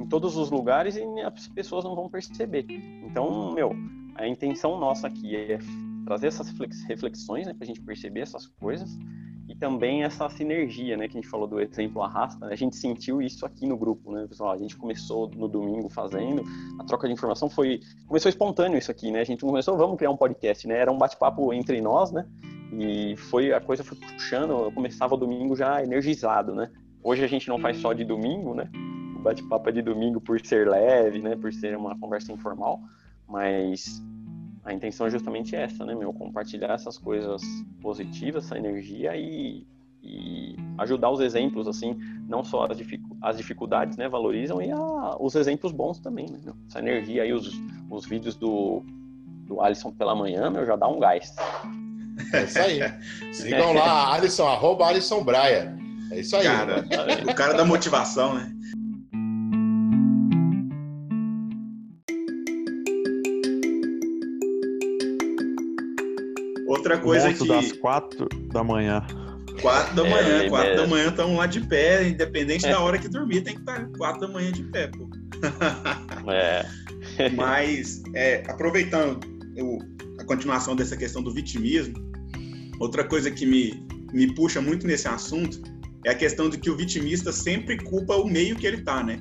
em 0.00 0.06
todos 0.06 0.36
os 0.38 0.50
lugares 0.50 0.96
e 0.96 1.02
as 1.20 1.48
pessoas 1.48 1.84
não 1.84 1.94
vão 1.94 2.08
perceber. 2.08 2.64
Então, 3.04 3.52
meu, 3.52 3.76
a 4.14 4.26
intenção 4.26 4.78
nossa 4.78 5.06
aqui 5.06 5.36
é 5.36 5.58
trazer 6.04 6.28
essas 6.28 6.52
reflexões, 6.86 7.46
né, 7.46 7.54
para 7.54 7.64
a 7.64 7.66
gente 7.66 7.80
perceber 7.80 8.20
essas 8.20 8.46
coisas. 8.46 8.96
E 9.48 9.54
também 9.54 10.04
essa 10.04 10.28
sinergia, 10.30 10.96
né, 10.96 11.06
que 11.06 11.18
a 11.18 11.20
gente 11.20 11.28
falou 11.28 11.46
do 11.46 11.60
exemplo 11.60 12.02
arrasta, 12.02 12.46
né, 12.46 12.52
a 12.52 12.56
gente 12.56 12.76
sentiu 12.76 13.20
isso 13.20 13.44
aqui 13.44 13.66
no 13.66 13.76
grupo, 13.76 14.10
né, 14.10 14.26
pessoal, 14.26 14.52
a 14.52 14.56
gente 14.56 14.76
começou 14.76 15.30
no 15.30 15.48
domingo 15.48 15.88
fazendo, 15.90 16.42
a 16.78 16.84
troca 16.84 17.06
de 17.06 17.12
informação 17.12 17.50
foi, 17.50 17.80
começou 18.06 18.28
espontâneo 18.28 18.78
isso 18.78 18.90
aqui, 18.90 19.10
né, 19.10 19.20
a 19.20 19.24
gente 19.24 19.44
começou, 19.44 19.76
vamos 19.76 19.96
criar 19.96 20.10
um 20.10 20.16
podcast, 20.16 20.66
né, 20.66 20.78
era 20.78 20.90
um 20.90 20.96
bate-papo 20.96 21.52
entre 21.52 21.80
nós, 21.82 22.10
né, 22.10 22.26
e 22.72 23.16
foi, 23.16 23.52
a 23.52 23.60
coisa 23.60 23.84
foi 23.84 23.98
puxando, 23.98 24.50
eu 24.50 24.72
começava 24.72 25.14
o 25.14 25.18
domingo 25.18 25.54
já 25.54 25.82
energizado, 25.82 26.54
né, 26.54 26.70
hoje 27.02 27.22
a 27.22 27.28
gente 27.28 27.46
não 27.48 27.58
faz 27.58 27.76
só 27.76 27.92
de 27.92 28.02
domingo, 28.02 28.54
né, 28.54 28.70
o 29.14 29.20
bate-papo 29.20 29.70
de 29.70 29.82
domingo 29.82 30.20
por 30.20 30.40
ser 30.44 30.68
leve, 30.68 31.20
né? 31.20 31.36
Por 31.36 31.52
ser 31.52 31.76
uma 31.76 31.98
conversa 31.98 32.32
informal, 32.32 32.80
mas 33.28 34.02
a 34.64 34.72
intenção 34.72 35.06
é 35.06 35.10
justamente 35.10 35.54
essa, 35.54 35.84
né, 35.84 35.94
meu? 35.94 36.12
Compartilhar 36.12 36.72
essas 36.72 36.96
coisas 36.96 37.42
positivas, 37.82 38.46
essa 38.46 38.56
energia 38.56 39.14
e, 39.14 39.66
e 40.02 40.56
ajudar 40.78 41.10
os 41.10 41.20
exemplos, 41.20 41.68
assim, 41.68 41.96
não 42.26 42.42
só 42.42 42.66
as, 42.70 42.78
dificu 42.78 43.16
as 43.20 43.36
dificuldades, 43.36 43.96
né, 43.98 44.08
valorizam, 44.08 44.62
e 44.62 44.70
a, 44.70 45.16
os 45.20 45.34
exemplos 45.34 45.70
bons 45.70 45.98
também, 46.00 46.26
né? 46.30 46.38
Meu? 46.42 46.54
Essa 46.68 46.78
energia 46.78 47.22
aí, 47.22 47.32
os, 47.32 47.52
os 47.90 48.06
vídeos 48.06 48.36
do, 48.36 48.82
do 49.46 49.60
Alisson 49.60 49.92
pela 49.92 50.14
manhã, 50.14 50.48
meu, 50.48 50.64
já 50.64 50.76
dá 50.76 50.88
um 50.88 50.98
gás. 50.98 51.34
É 52.32 52.44
isso 52.44 52.58
aí. 52.58 52.80
Sigam 53.32 53.74
lá, 53.74 54.14
Alisson, 54.14 54.46
arroba 54.46 54.86
Alisson 54.86 55.22
Braia. 55.22 55.76
É 56.10 56.20
isso 56.20 56.36
aí. 56.36 56.44
Cara, 56.44 56.84
o 57.28 57.34
cara 57.34 57.54
da 57.54 57.64
motivação, 57.64 58.34
né? 58.34 58.54
Outra 66.66 66.98
coisa 66.98 67.28
Monto 67.28 67.42
que. 67.42 67.48
das 67.48 67.72
quatro 67.72 68.28
da 68.52 68.64
manhã. 68.64 69.06
Quatro 69.60 69.94
da 69.94 70.06
É, 70.06 70.10
manhã, 70.10 70.48
quatro 70.48 70.70
é. 70.72 70.76
da 70.76 70.86
manhã 70.86 71.08
estamos 71.08 71.36
lá 71.36 71.46
de 71.46 71.60
pé, 71.60 72.08
independente 72.08 72.62
da 72.66 72.80
hora 72.80 72.98
que 72.98 73.08
dormir, 73.08 73.42
tem 73.42 73.54
que 73.54 73.60
estar 73.60 73.86
quatro 73.96 74.20
da 74.22 74.28
manhã 74.28 74.50
de 74.50 74.64
pé, 74.64 74.88
pô. 74.88 75.08
É, 76.32 76.64
Mas, 77.36 78.02
é, 78.14 78.42
aproveitando 78.48 79.20
o- 79.60 79.78
a 80.20 80.24
continuação 80.24 80.74
dessa 80.74 80.96
questão 80.96 81.22
do 81.22 81.32
vitimismo, 81.32 81.94
outra 82.80 83.04
coisa 83.04 83.30
que 83.30 83.46
me, 83.46 83.86
me 84.12 84.34
puxa 84.34 84.60
muito 84.60 84.86
nesse 84.86 85.06
assunto 85.06 85.60
é 86.04 86.10
a 86.10 86.14
questão 86.14 86.48
de 86.48 86.58
que 86.58 86.68
o 86.70 86.76
vitimista 86.76 87.30
sempre 87.32 87.76
culpa 87.84 88.16
o 88.16 88.26
meio 88.28 88.56
que 88.56 88.66
ele 88.66 88.82
tá, 88.82 89.02
né? 89.04 89.20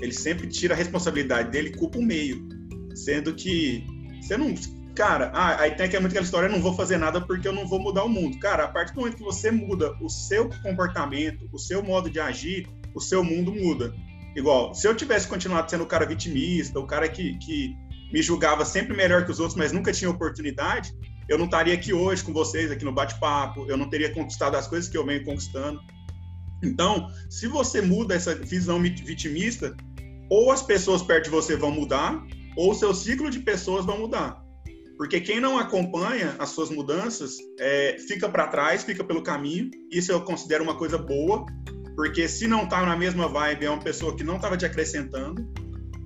Ele 0.00 0.12
sempre 0.12 0.46
tira 0.46 0.74
a 0.74 0.76
responsabilidade 0.76 1.50
dele 1.50 1.68
e 1.68 1.76
culpa 1.76 1.98
o 1.98 2.02
meio. 2.02 2.46
Sendo 2.94 3.34
que 3.34 3.84
você 4.20 4.36
não. 4.36 4.52
Cara, 4.98 5.30
ah, 5.32 5.60
aí 5.60 5.76
tem 5.76 5.86
aquela- 5.86 6.08
aquela 6.08 6.24
história: 6.24 6.48
eu 6.48 6.50
não 6.50 6.60
vou 6.60 6.74
fazer 6.74 6.98
nada 6.98 7.20
porque 7.20 7.46
eu 7.46 7.52
não 7.52 7.68
vou 7.68 7.78
mudar 7.78 8.02
o 8.02 8.08
mundo. 8.08 8.36
Cara, 8.40 8.64
a 8.64 8.68
partir 8.68 8.94
do 8.94 8.98
momento 8.98 9.16
que 9.16 9.22
você 9.22 9.48
muda 9.48 9.96
o 10.02 10.08
seu 10.08 10.50
comportamento, 10.60 11.48
o 11.52 11.58
seu 11.58 11.84
modo 11.84 12.10
de 12.10 12.18
agir, 12.18 12.66
o 12.92 13.00
seu 13.00 13.22
mundo 13.22 13.54
muda. 13.54 13.94
Igual, 14.34 14.74
se 14.74 14.88
eu 14.88 14.96
tivesse 14.96 15.28
continuado 15.28 15.70
sendo 15.70 15.84
o 15.84 15.86
cara 15.86 16.04
vitimista, 16.04 16.80
o 16.80 16.86
cara 16.86 17.08
que, 17.08 17.38
que 17.38 17.76
me 18.12 18.20
julgava 18.20 18.64
sempre 18.64 18.96
melhor 18.96 19.24
que 19.24 19.30
os 19.30 19.38
outros, 19.38 19.56
mas 19.56 19.70
nunca 19.70 19.92
tinha 19.92 20.10
oportunidade, 20.10 20.92
eu 21.28 21.38
não 21.38 21.44
estaria 21.44 21.74
aqui 21.74 21.92
hoje 21.92 22.24
com 22.24 22.32
vocês, 22.32 22.68
aqui 22.68 22.84
no 22.84 22.92
bate-papo, 22.92 23.66
eu 23.68 23.76
não 23.76 23.88
teria 23.88 24.12
conquistado 24.12 24.56
as 24.56 24.66
coisas 24.66 24.90
que 24.90 24.98
eu 24.98 25.06
venho 25.06 25.24
conquistando. 25.24 25.80
Então, 26.60 27.08
se 27.30 27.46
você 27.46 27.80
muda 27.80 28.16
essa 28.16 28.34
visão 28.34 28.82
vitimista, 28.82 29.76
ou 30.28 30.50
as 30.50 30.60
pessoas 30.60 31.02
perto 31.02 31.26
de 31.26 31.30
você 31.30 31.54
vão 31.54 31.70
mudar, 31.70 32.20
ou 32.56 32.72
o 32.72 32.74
seu 32.74 32.92
ciclo 32.92 33.30
de 33.30 33.38
pessoas 33.38 33.86
vão 33.86 34.00
mudar. 34.00 34.47
Porque 34.98 35.20
quem 35.20 35.38
não 35.40 35.56
acompanha 35.56 36.34
as 36.40 36.48
suas 36.50 36.70
mudanças 36.70 37.36
é, 37.58 37.96
fica 38.08 38.28
para 38.28 38.48
trás, 38.48 38.82
fica 38.82 39.04
pelo 39.04 39.22
caminho. 39.22 39.70
Isso 39.90 40.10
eu 40.10 40.20
considero 40.20 40.64
uma 40.64 40.74
coisa 40.74 40.98
boa, 40.98 41.46
porque 41.94 42.26
se 42.28 42.48
não 42.48 42.66
tá 42.68 42.84
na 42.84 42.96
mesma 42.96 43.28
vibe, 43.28 43.64
é 43.64 43.70
uma 43.70 43.78
pessoa 43.80 44.14
que 44.16 44.24
não 44.24 44.36
estava 44.36 44.56
te 44.56 44.66
acrescentando. 44.66 45.46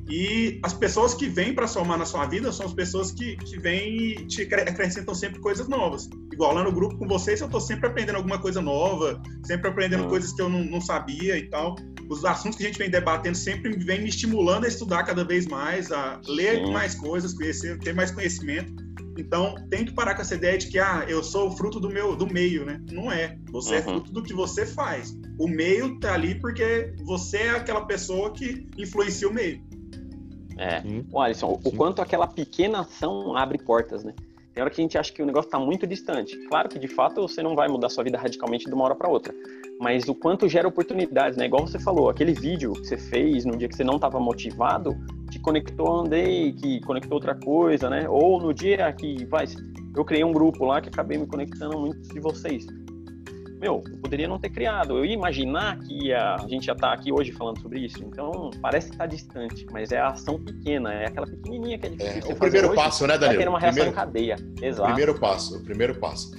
E 0.09 0.61
as 0.62 0.74
pessoas 0.74 1.14
que 1.14 1.26
vêm 1.26 1.55
para 1.55 1.66
somar 1.66 1.97
na 1.97 2.05
sua 2.05 2.26
vida 2.26 2.53
são 2.53 2.66
as 2.66 2.74
pessoas 2.74 3.12
que, 3.12 3.36
que 3.36 3.59
vêm 3.59 3.97
e 3.97 4.26
te 4.26 4.43
acre- 4.43 4.62
acrescentam 4.62 5.14
sempre 5.14 5.40
coisas 5.40 5.68
novas. 5.68 6.11
Igual 6.30 6.53
lá 6.55 6.64
no 6.64 6.72
grupo 6.72 6.99
com 6.99 7.07
vocês, 7.09 7.40
eu 7.40 7.49
tô 7.49 7.61
sempre 7.61 7.86
aprendendo 7.86 8.16
alguma 8.16 8.38
coisa 8.38 8.61
nova, 8.61 9.22
sempre 9.47 9.70
aprendendo 9.70 10.05
Hum. 10.05 10.09
coisas 10.09 10.32
que 10.34 10.43
eu 10.43 10.51
não, 10.51 10.64
não 10.64 10.80
sabia 10.82 11.38
e 11.38 11.49
tal. 11.49 11.76
Os 12.11 12.24
assuntos 12.26 12.59
que 12.59 12.64
a 12.64 12.66
gente 12.66 12.78
vem 12.78 12.90
debatendo 12.90 13.36
sempre 13.38 13.74
vem 13.78 14.03
me 14.03 14.09
estimulando 14.09 14.64
a 14.64 14.68
estudar 14.68 15.05
cada 15.05 15.24
vez 15.24 15.47
mais, 15.47 15.90
a 15.93 16.20
ler 16.26 16.59
Sim. 16.66 16.72
mais 16.72 16.95
coisas, 16.97 17.32
conhecer, 17.32 17.78
ter 17.78 17.95
mais 17.95 18.11
conhecimento. 18.11 18.82
Então, 19.18 19.54
tem 19.70 19.84
que 19.84 19.92
parar 19.92 20.14
com 20.14 20.22
essa 20.22 20.34
ideia 20.34 20.56
de 20.56 20.68
que 20.68 20.78
ah, 20.78 21.04
eu 21.08 21.22
sou 21.22 21.48
o 21.48 21.56
fruto 21.56 21.78
do 21.78 21.88
meu 21.90 22.16
do 22.16 22.26
meio, 22.26 22.64
né? 22.64 22.80
Não 22.90 23.10
é. 23.12 23.36
Você 23.50 23.74
é 23.74 23.78
Uhum. 23.78 23.84
fruto 23.84 24.12
do 24.12 24.22
que 24.22 24.32
você 24.32 24.64
faz. 24.66 25.14
O 25.38 25.46
meio 25.46 25.98
tá 26.00 26.14
ali 26.14 26.34
porque 26.40 26.94
você 27.04 27.36
é 27.38 27.50
aquela 27.50 27.82
pessoa 27.86 28.30
que 28.32 28.66
influencia 28.78 29.28
o 29.28 29.32
meio. 29.34 29.60
é. 30.58 30.80
Sim. 30.82 31.04
Ô, 31.12 31.20
Alisson, 31.20 31.48
o- 31.48 31.68
o 31.68 31.72
quanto 31.76 32.00
aquela 32.02 32.26
pequena 32.26 32.80
ação 32.80 33.36
abre 33.36 33.58
portas, 33.58 34.04
né? 34.04 34.12
Tem 34.54 34.62
hora 34.62 34.70
que 34.70 34.80
a 34.80 34.84
gente 34.84 34.98
acha 34.98 35.10
que 35.12 35.22
o 35.22 35.26
negócio 35.26 35.48
está 35.48 35.58
muito 35.58 35.86
distante. 35.86 36.36
Claro 36.46 36.68
que, 36.68 36.78
de 36.78 36.86
fato, 36.88 37.22
você 37.22 37.42
não 37.42 37.54
vai 37.56 37.68
mudar 37.68 37.88
sua 37.88 38.04
vida 38.04 38.18
radicalmente 38.18 38.66
de 38.66 38.74
uma 38.74 38.84
hora 38.84 38.94
para 38.94 39.08
outra. 39.08 39.34
Mas 39.80 40.08
o 40.08 40.14
quanto 40.14 40.46
gera 40.48 40.68
oportunidades, 40.68 41.36
né? 41.38 41.46
Igual 41.46 41.66
você 41.66 41.78
falou, 41.78 42.08
aquele 42.10 42.32
vídeo 42.34 42.74
que 42.74 42.84
você 42.86 42.98
fez 42.98 43.44
no 43.46 43.56
dia 43.56 43.66
que 43.66 43.74
você 43.74 43.82
não 43.82 43.96
estava 43.96 44.20
motivado, 44.20 44.94
conectou 45.43 46.01
Andei, 46.01 46.53
que 46.53 46.80
conectou 46.80 47.14
outra 47.16 47.34
coisa, 47.34 47.90
né? 47.90 48.09
Ou 48.09 48.40
no 48.40 48.55
dia 48.55 48.93
que, 48.93 49.24
vai, 49.26 49.45
eu 49.97 50.05
criei 50.05 50.24
um 50.24 50.32
grupo 50.32 50.64
lá 50.64 50.80
que 50.80 50.88
acabei 50.88 51.18
me 51.18 51.26
conectando 51.26 51.76
a 51.76 51.80
muitos 51.80 52.09
de 52.09 52.20
vocês. 52.20 52.66
Meu, 53.61 53.80
eu 53.88 53.99
poderia 53.99 54.26
não 54.26 54.40
ter 54.40 54.51
criado. 54.51 54.99
Eu 54.99 55.05
ia 55.05 55.12
imaginar 55.14 55.78
que 55.78 56.07
ia- 56.09 56.34
a 56.34 56.49
gente 56.49 56.66
já 56.66 56.74
tá 56.74 56.93
aqui 56.93 57.12
hoje 57.12 57.30
falando 57.30 57.61
sobre 57.61 57.78
isso. 57.78 58.03
Então, 58.03 58.51
parece 58.61 58.90
que 58.90 58.97
tá 58.97 59.07
distante, 59.07 59.64
mas 59.70 59.93
é 59.93 59.99
a 59.99 60.09
ação 60.09 60.36
pequena, 60.43 60.93
é 60.93 61.07
aquela 61.07 61.26
pequenininha 61.28 61.78
que 61.78 61.86
é 61.86 61.90
difícil 61.90 62.30
É, 62.30 62.34
o 62.34 62.36
primeiro 62.36 62.66
hoje, 62.68 62.76
passo, 62.76 63.07
né, 63.07 63.16
Vai 63.16 63.20
ter 63.20 63.34
Danilo? 63.34 63.51
uma 63.51 63.61
reação 63.61 63.84
Primeiro, 63.84 63.90
em 63.90 64.05
cadeia. 64.05 64.36
Exato. 64.61 64.88
primeiro 64.88 65.20
passo, 65.20 65.59
o 65.59 65.62
primeiro 65.62 65.95
passo. 65.95 66.32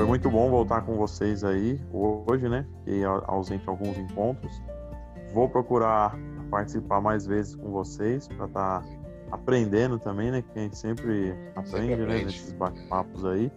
Foi 0.00 0.06
muito 0.08 0.30
bom 0.30 0.48
voltar 0.48 0.80
com 0.80 0.96
vocês 0.96 1.44
aí 1.44 1.78
hoje, 1.92 2.48
né? 2.48 2.64
Fiquei 2.78 3.04
ausente 3.04 3.68
alguns 3.68 3.98
encontros. 3.98 4.50
Vou 5.34 5.46
procurar 5.46 6.16
participar 6.50 7.02
mais 7.02 7.26
vezes 7.26 7.54
com 7.54 7.70
vocês 7.70 8.26
para 8.26 8.46
estar 8.46 8.84
aprendendo 9.30 9.98
também, 9.98 10.30
né? 10.30 10.40
Que 10.40 10.58
a 10.58 10.62
gente 10.62 10.78
sempre 10.78 11.34
aprende, 11.54 11.96
né? 11.96 12.02
aprende. 12.04 12.24
Nesses 12.24 12.52
bate-papos 12.52 13.26
aí. 13.26 13.52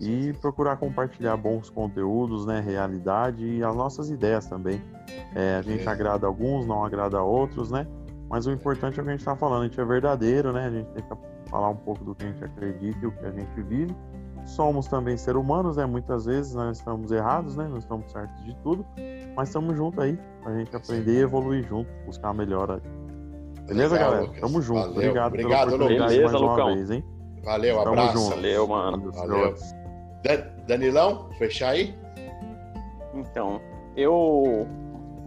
E 0.00 0.32
procurar 0.34 0.76
compartilhar 0.76 1.36
bons 1.36 1.70
conteúdos, 1.70 2.46
né? 2.46 2.60
Realidade 2.60 3.44
e 3.44 3.64
as 3.64 3.74
nossas 3.74 4.10
ideias 4.10 4.46
também. 4.46 4.80
É, 5.34 5.56
a 5.56 5.62
gente 5.62 5.88
É. 5.88 5.90
agrada 5.90 6.24
alguns, 6.24 6.64
não 6.66 6.84
agrada 6.84 7.20
outros, 7.20 7.72
né? 7.72 7.84
Mas 8.30 8.46
o 8.46 8.52
importante 8.52 9.00
é 9.00 9.02
o 9.02 9.04
que 9.04 9.10
a 9.10 9.12
gente 9.12 9.22
está 9.22 9.34
falando, 9.34 9.62
a 9.62 9.64
gente 9.64 9.80
é 9.80 9.84
verdadeiro, 9.84 10.52
né? 10.52 10.66
A 10.66 10.70
gente 10.70 10.86
tem 10.90 11.02
que 11.02 11.50
falar 11.50 11.68
um 11.68 11.76
pouco 11.76 12.04
do 12.04 12.14
que 12.14 12.24
a 12.24 12.28
gente 12.28 12.44
acredita 12.44 12.98
e 13.02 13.06
o 13.08 13.10
que 13.10 13.26
a 13.26 13.32
gente 13.32 13.60
vive 13.62 13.94
somos 14.44 14.86
também 14.86 15.16
seres 15.16 15.40
humanos, 15.40 15.76
né? 15.76 15.86
Muitas 15.86 16.26
vezes 16.26 16.54
nós 16.54 16.78
estamos 16.78 17.10
errados, 17.10 17.56
né? 17.56 17.66
Nós 17.68 17.78
estamos 17.84 18.10
certos 18.10 18.44
de 18.44 18.54
tudo, 18.56 18.84
mas 19.36 19.48
estamos 19.48 19.76
juntos 19.76 19.98
aí 19.98 20.18
pra 20.42 20.54
gente 20.56 20.74
aprender 20.76 21.12
e 21.14 21.20
evoluir 21.22 21.66
junto, 21.66 21.88
buscar 22.06 22.30
a 22.30 22.34
melhora. 22.34 22.80
Beleza, 23.66 23.94
Legal, 23.94 24.10
galera? 24.10 24.26
Lucas. 24.26 24.40
Tamo 24.40 24.62
junto. 24.62 24.80
Valeu. 24.80 24.92
Obrigado, 24.96 25.26
Obrigado, 25.32 25.64
pela 25.70 25.76
oportunidade 25.76 26.16
Lucas. 26.16 26.32
mais 26.32 26.32
Beleza, 26.32 26.38
uma 26.38 26.50
Lucão. 26.50 26.74
vez, 26.76 26.90
hein? 26.90 27.04
Valeu, 27.44 27.76
Tamo 27.78 27.88
abraço. 27.88 28.12
junto. 28.18 28.30
Valeu, 28.30 28.68
mano. 28.68 29.12
Valeu. 29.12 29.54
Da- 30.22 30.54
Danilão, 30.66 31.28
fechar 31.38 31.70
aí? 31.70 31.94
Então, 33.14 33.60
eu 33.96 34.66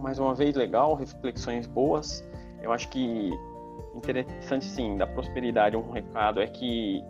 mais 0.00 0.18
uma 0.18 0.34
vez 0.34 0.54
legal, 0.54 0.94
reflexões 0.94 1.66
boas. 1.66 2.24
Eu 2.62 2.72
acho 2.72 2.88
que 2.88 3.30
interessante 3.94 4.64
sim, 4.64 4.96
da 4.96 5.06
prosperidade, 5.06 5.76
um 5.76 5.90
recado 5.90 6.40
é 6.40 6.46
que 6.46 7.02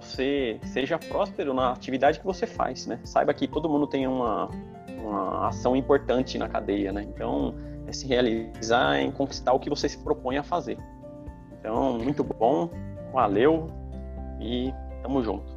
você 0.00 0.60
seja 0.62 0.98
próspero 0.98 1.54
na 1.54 1.72
atividade 1.72 2.20
que 2.20 2.26
você 2.26 2.46
faz, 2.46 2.86
né? 2.86 3.00
Saiba 3.02 3.32
que 3.32 3.48
todo 3.48 3.68
mundo 3.68 3.86
tem 3.86 4.06
uma, 4.06 4.50
uma 4.98 5.48
ação 5.48 5.74
importante 5.74 6.36
na 6.36 6.48
cadeia, 6.48 6.92
né? 6.92 7.02
Então, 7.02 7.54
é 7.86 7.92
se 7.92 8.06
realizar 8.06 9.00
em 9.00 9.10
conquistar 9.10 9.54
o 9.54 9.58
que 9.58 9.70
você 9.70 9.88
se 9.88 9.96
propõe 9.98 10.36
a 10.36 10.42
fazer. 10.42 10.76
Então, 11.58 11.98
muito 11.98 12.22
bom, 12.22 12.68
valeu 13.10 13.68
e 14.38 14.70
tamo 15.02 15.22
junto. 15.22 15.56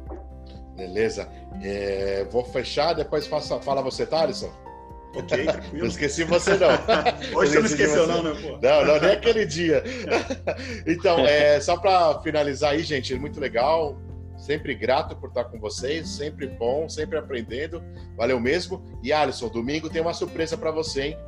Beleza. 0.74 1.28
É, 1.62 2.24
vou 2.30 2.42
fechar, 2.42 2.94
depois 2.94 3.26
faça, 3.26 3.60
fala 3.60 3.82
você, 3.82 4.06
Thaleson. 4.06 4.50
Ok, 5.14 5.44
Não 5.74 5.86
esqueci 5.86 6.24
você, 6.24 6.56
não. 6.56 6.68
Hoje 7.36 7.52
você 7.52 7.58
não 7.58 7.66
esqueceu, 7.66 8.06
você. 8.06 8.12
não, 8.12 8.22
né, 8.22 8.40
pô? 8.40 8.58
Não, 8.62 8.86
não, 8.86 9.00
nem 9.00 9.10
aquele 9.10 9.44
dia. 9.44 9.84
Então, 10.86 11.18
é, 11.26 11.60
só 11.60 11.76
para 11.76 12.20
finalizar 12.22 12.70
aí, 12.70 12.82
gente, 12.82 13.14
muito 13.16 13.38
legal. 13.38 13.96
Sempre 14.40 14.74
grato 14.74 15.14
por 15.16 15.28
estar 15.28 15.44
com 15.44 15.60
vocês, 15.60 16.08
sempre 16.08 16.46
bom, 16.46 16.88
sempre 16.88 17.18
aprendendo. 17.18 17.82
Valeu 18.16 18.40
mesmo. 18.40 18.82
E 19.02 19.12
Alisson, 19.12 19.48
domingo 19.48 19.90
tem 19.90 20.00
uma 20.00 20.14
surpresa 20.14 20.56
para 20.56 20.70
você, 20.70 21.02
hein? 21.02 21.18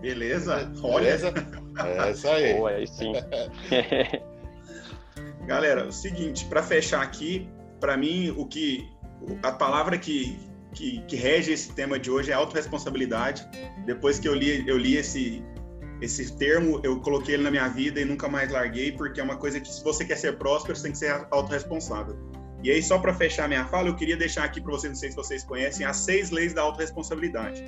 Beleza? 0.00 0.72
Olha, 0.82 1.04
Beleza? 1.04 1.34
É 2.06 2.10
isso 2.10 2.28
aí. 2.28 2.54
Boa, 2.54 2.70
aí 2.70 2.86
sim. 2.86 3.12
Galera, 5.46 5.86
o 5.86 5.92
seguinte, 5.92 6.46
para 6.46 6.62
fechar 6.62 7.02
aqui, 7.02 7.48
para 7.78 7.96
mim, 7.96 8.34
o 8.36 8.46
que 8.46 8.88
a 9.42 9.52
palavra 9.52 9.98
que, 9.98 10.38
que, 10.72 11.02
que 11.02 11.16
rege 11.16 11.52
esse 11.52 11.72
tema 11.74 11.98
de 11.98 12.10
hoje 12.10 12.30
é 12.30 12.34
autorresponsabilidade. 12.34 13.46
Depois 13.84 14.18
que 14.18 14.26
eu 14.26 14.34
li, 14.34 14.66
eu 14.66 14.78
li 14.78 14.96
esse, 14.96 15.44
esse 16.00 16.36
termo, 16.36 16.80
eu 16.82 17.00
coloquei 17.00 17.34
ele 17.34 17.42
na 17.42 17.50
minha 17.50 17.68
vida 17.68 18.00
e 18.00 18.04
nunca 18.04 18.28
mais 18.28 18.50
larguei, 18.50 18.92
porque 18.92 19.20
é 19.20 19.24
uma 19.24 19.36
coisa 19.36 19.60
que, 19.60 19.68
se 19.68 19.82
você 19.82 20.04
quer 20.04 20.16
ser 20.16 20.36
próspero, 20.36 20.76
você 20.76 20.82
tem 20.82 20.92
que 20.92 20.98
ser 20.98 21.26
autorresponsável. 21.30 22.16
E 22.62 22.70
aí, 22.70 22.82
só 22.82 22.98
para 22.98 23.14
fechar 23.14 23.48
minha 23.48 23.64
fala, 23.66 23.88
eu 23.88 23.96
queria 23.96 24.16
deixar 24.16 24.44
aqui 24.44 24.60
para 24.60 24.72
vocês, 24.72 24.92
não 24.92 24.98
sei 24.98 25.10
se 25.10 25.16
vocês 25.16 25.44
conhecem, 25.44 25.86
as 25.86 25.96
seis 25.98 26.30
leis 26.30 26.52
da 26.52 26.62
autorresponsabilidade, 26.62 27.64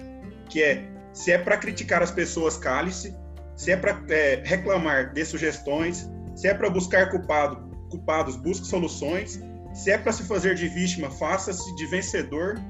que 0.49 0.63
é, 0.63 0.89
se 1.13 1.33
é 1.33 1.39
para 1.39 1.57
criticar 1.57 2.03
as 2.03 2.11
pessoas, 2.11 2.57
cale-se, 2.57 3.17
se 3.57 3.71
é 3.71 3.77
para 3.77 4.03
é, 4.09 4.43
reclamar, 4.45 5.13
dê 5.13 5.25
sugestões, 5.25 6.09
se 6.35 6.49
é 6.49 6.55
para 6.55 6.69
buscar 6.71 7.11
culpado, 7.11 7.69
culpados, 7.91 8.37
busque 8.37 8.67
soluções, 8.67 9.41
se 9.75 9.91
é 9.91 9.99
para 9.99 10.13
se 10.13 10.25
fazer 10.25 10.55
de 10.55 10.69
vítima, 10.69 11.11
faça-se 11.11 11.75
de 11.77 11.87
vencedor, 11.87 12.61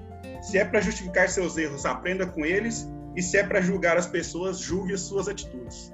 se 0.43 0.59
é 0.59 0.65
para 0.65 0.81
justificar 0.81 1.29
seus 1.29 1.57
erros, 1.57 1.85
aprenda 1.85 2.27
com 2.27 2.45
eles, 2.45 2.89
e 3.19 3.23
se 3.23 3.37
é 3.37 3.43
para 3.43 3.61
julgar 3.61 3.97
as 3.97 4.07
pessoas, 4.07 4.61
julgue 4.61 4.95
as 4.95 5.01
suas 5.01 5.27
atitudes. 5.27 5.93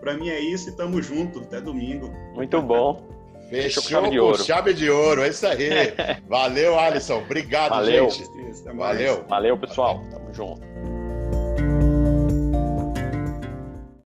Para 0.00 0.14
mim 0.14 0.28
é 0.28 0.40
isso 0.40 0.68
e 0.68 0.72
tamo 0.72 1.00
junto, 1.00 1.38
até 1.38 1.60
domingo. 1.60 2.10
Muito 2.34 2.60
bom. 2.60 3.00
Fechou, 3.48 3.82
com 3.82 3.88
chave 3.88 4.10
de 4.10 4.18
ouro. 4.18 4.42
chave 4.42 4.74
de 4.74 4.90
ouro, 4.90 5.22
é 5.22 5.28
isso 5.28 5.46
aí. 5.46 5.70
Valeu, 6.26 6.76
Alisson. 6.76 7.18
Obrigado, 7.18 7.70
Valeu. 7.70 8.10
gente. 8.10 8.28
Valeu. 8.74 9.24
Valeu, 9.28 9.56
pessoal. 9.56 10.02
Tamo 10.10 10.34
junto. 10.34 10.93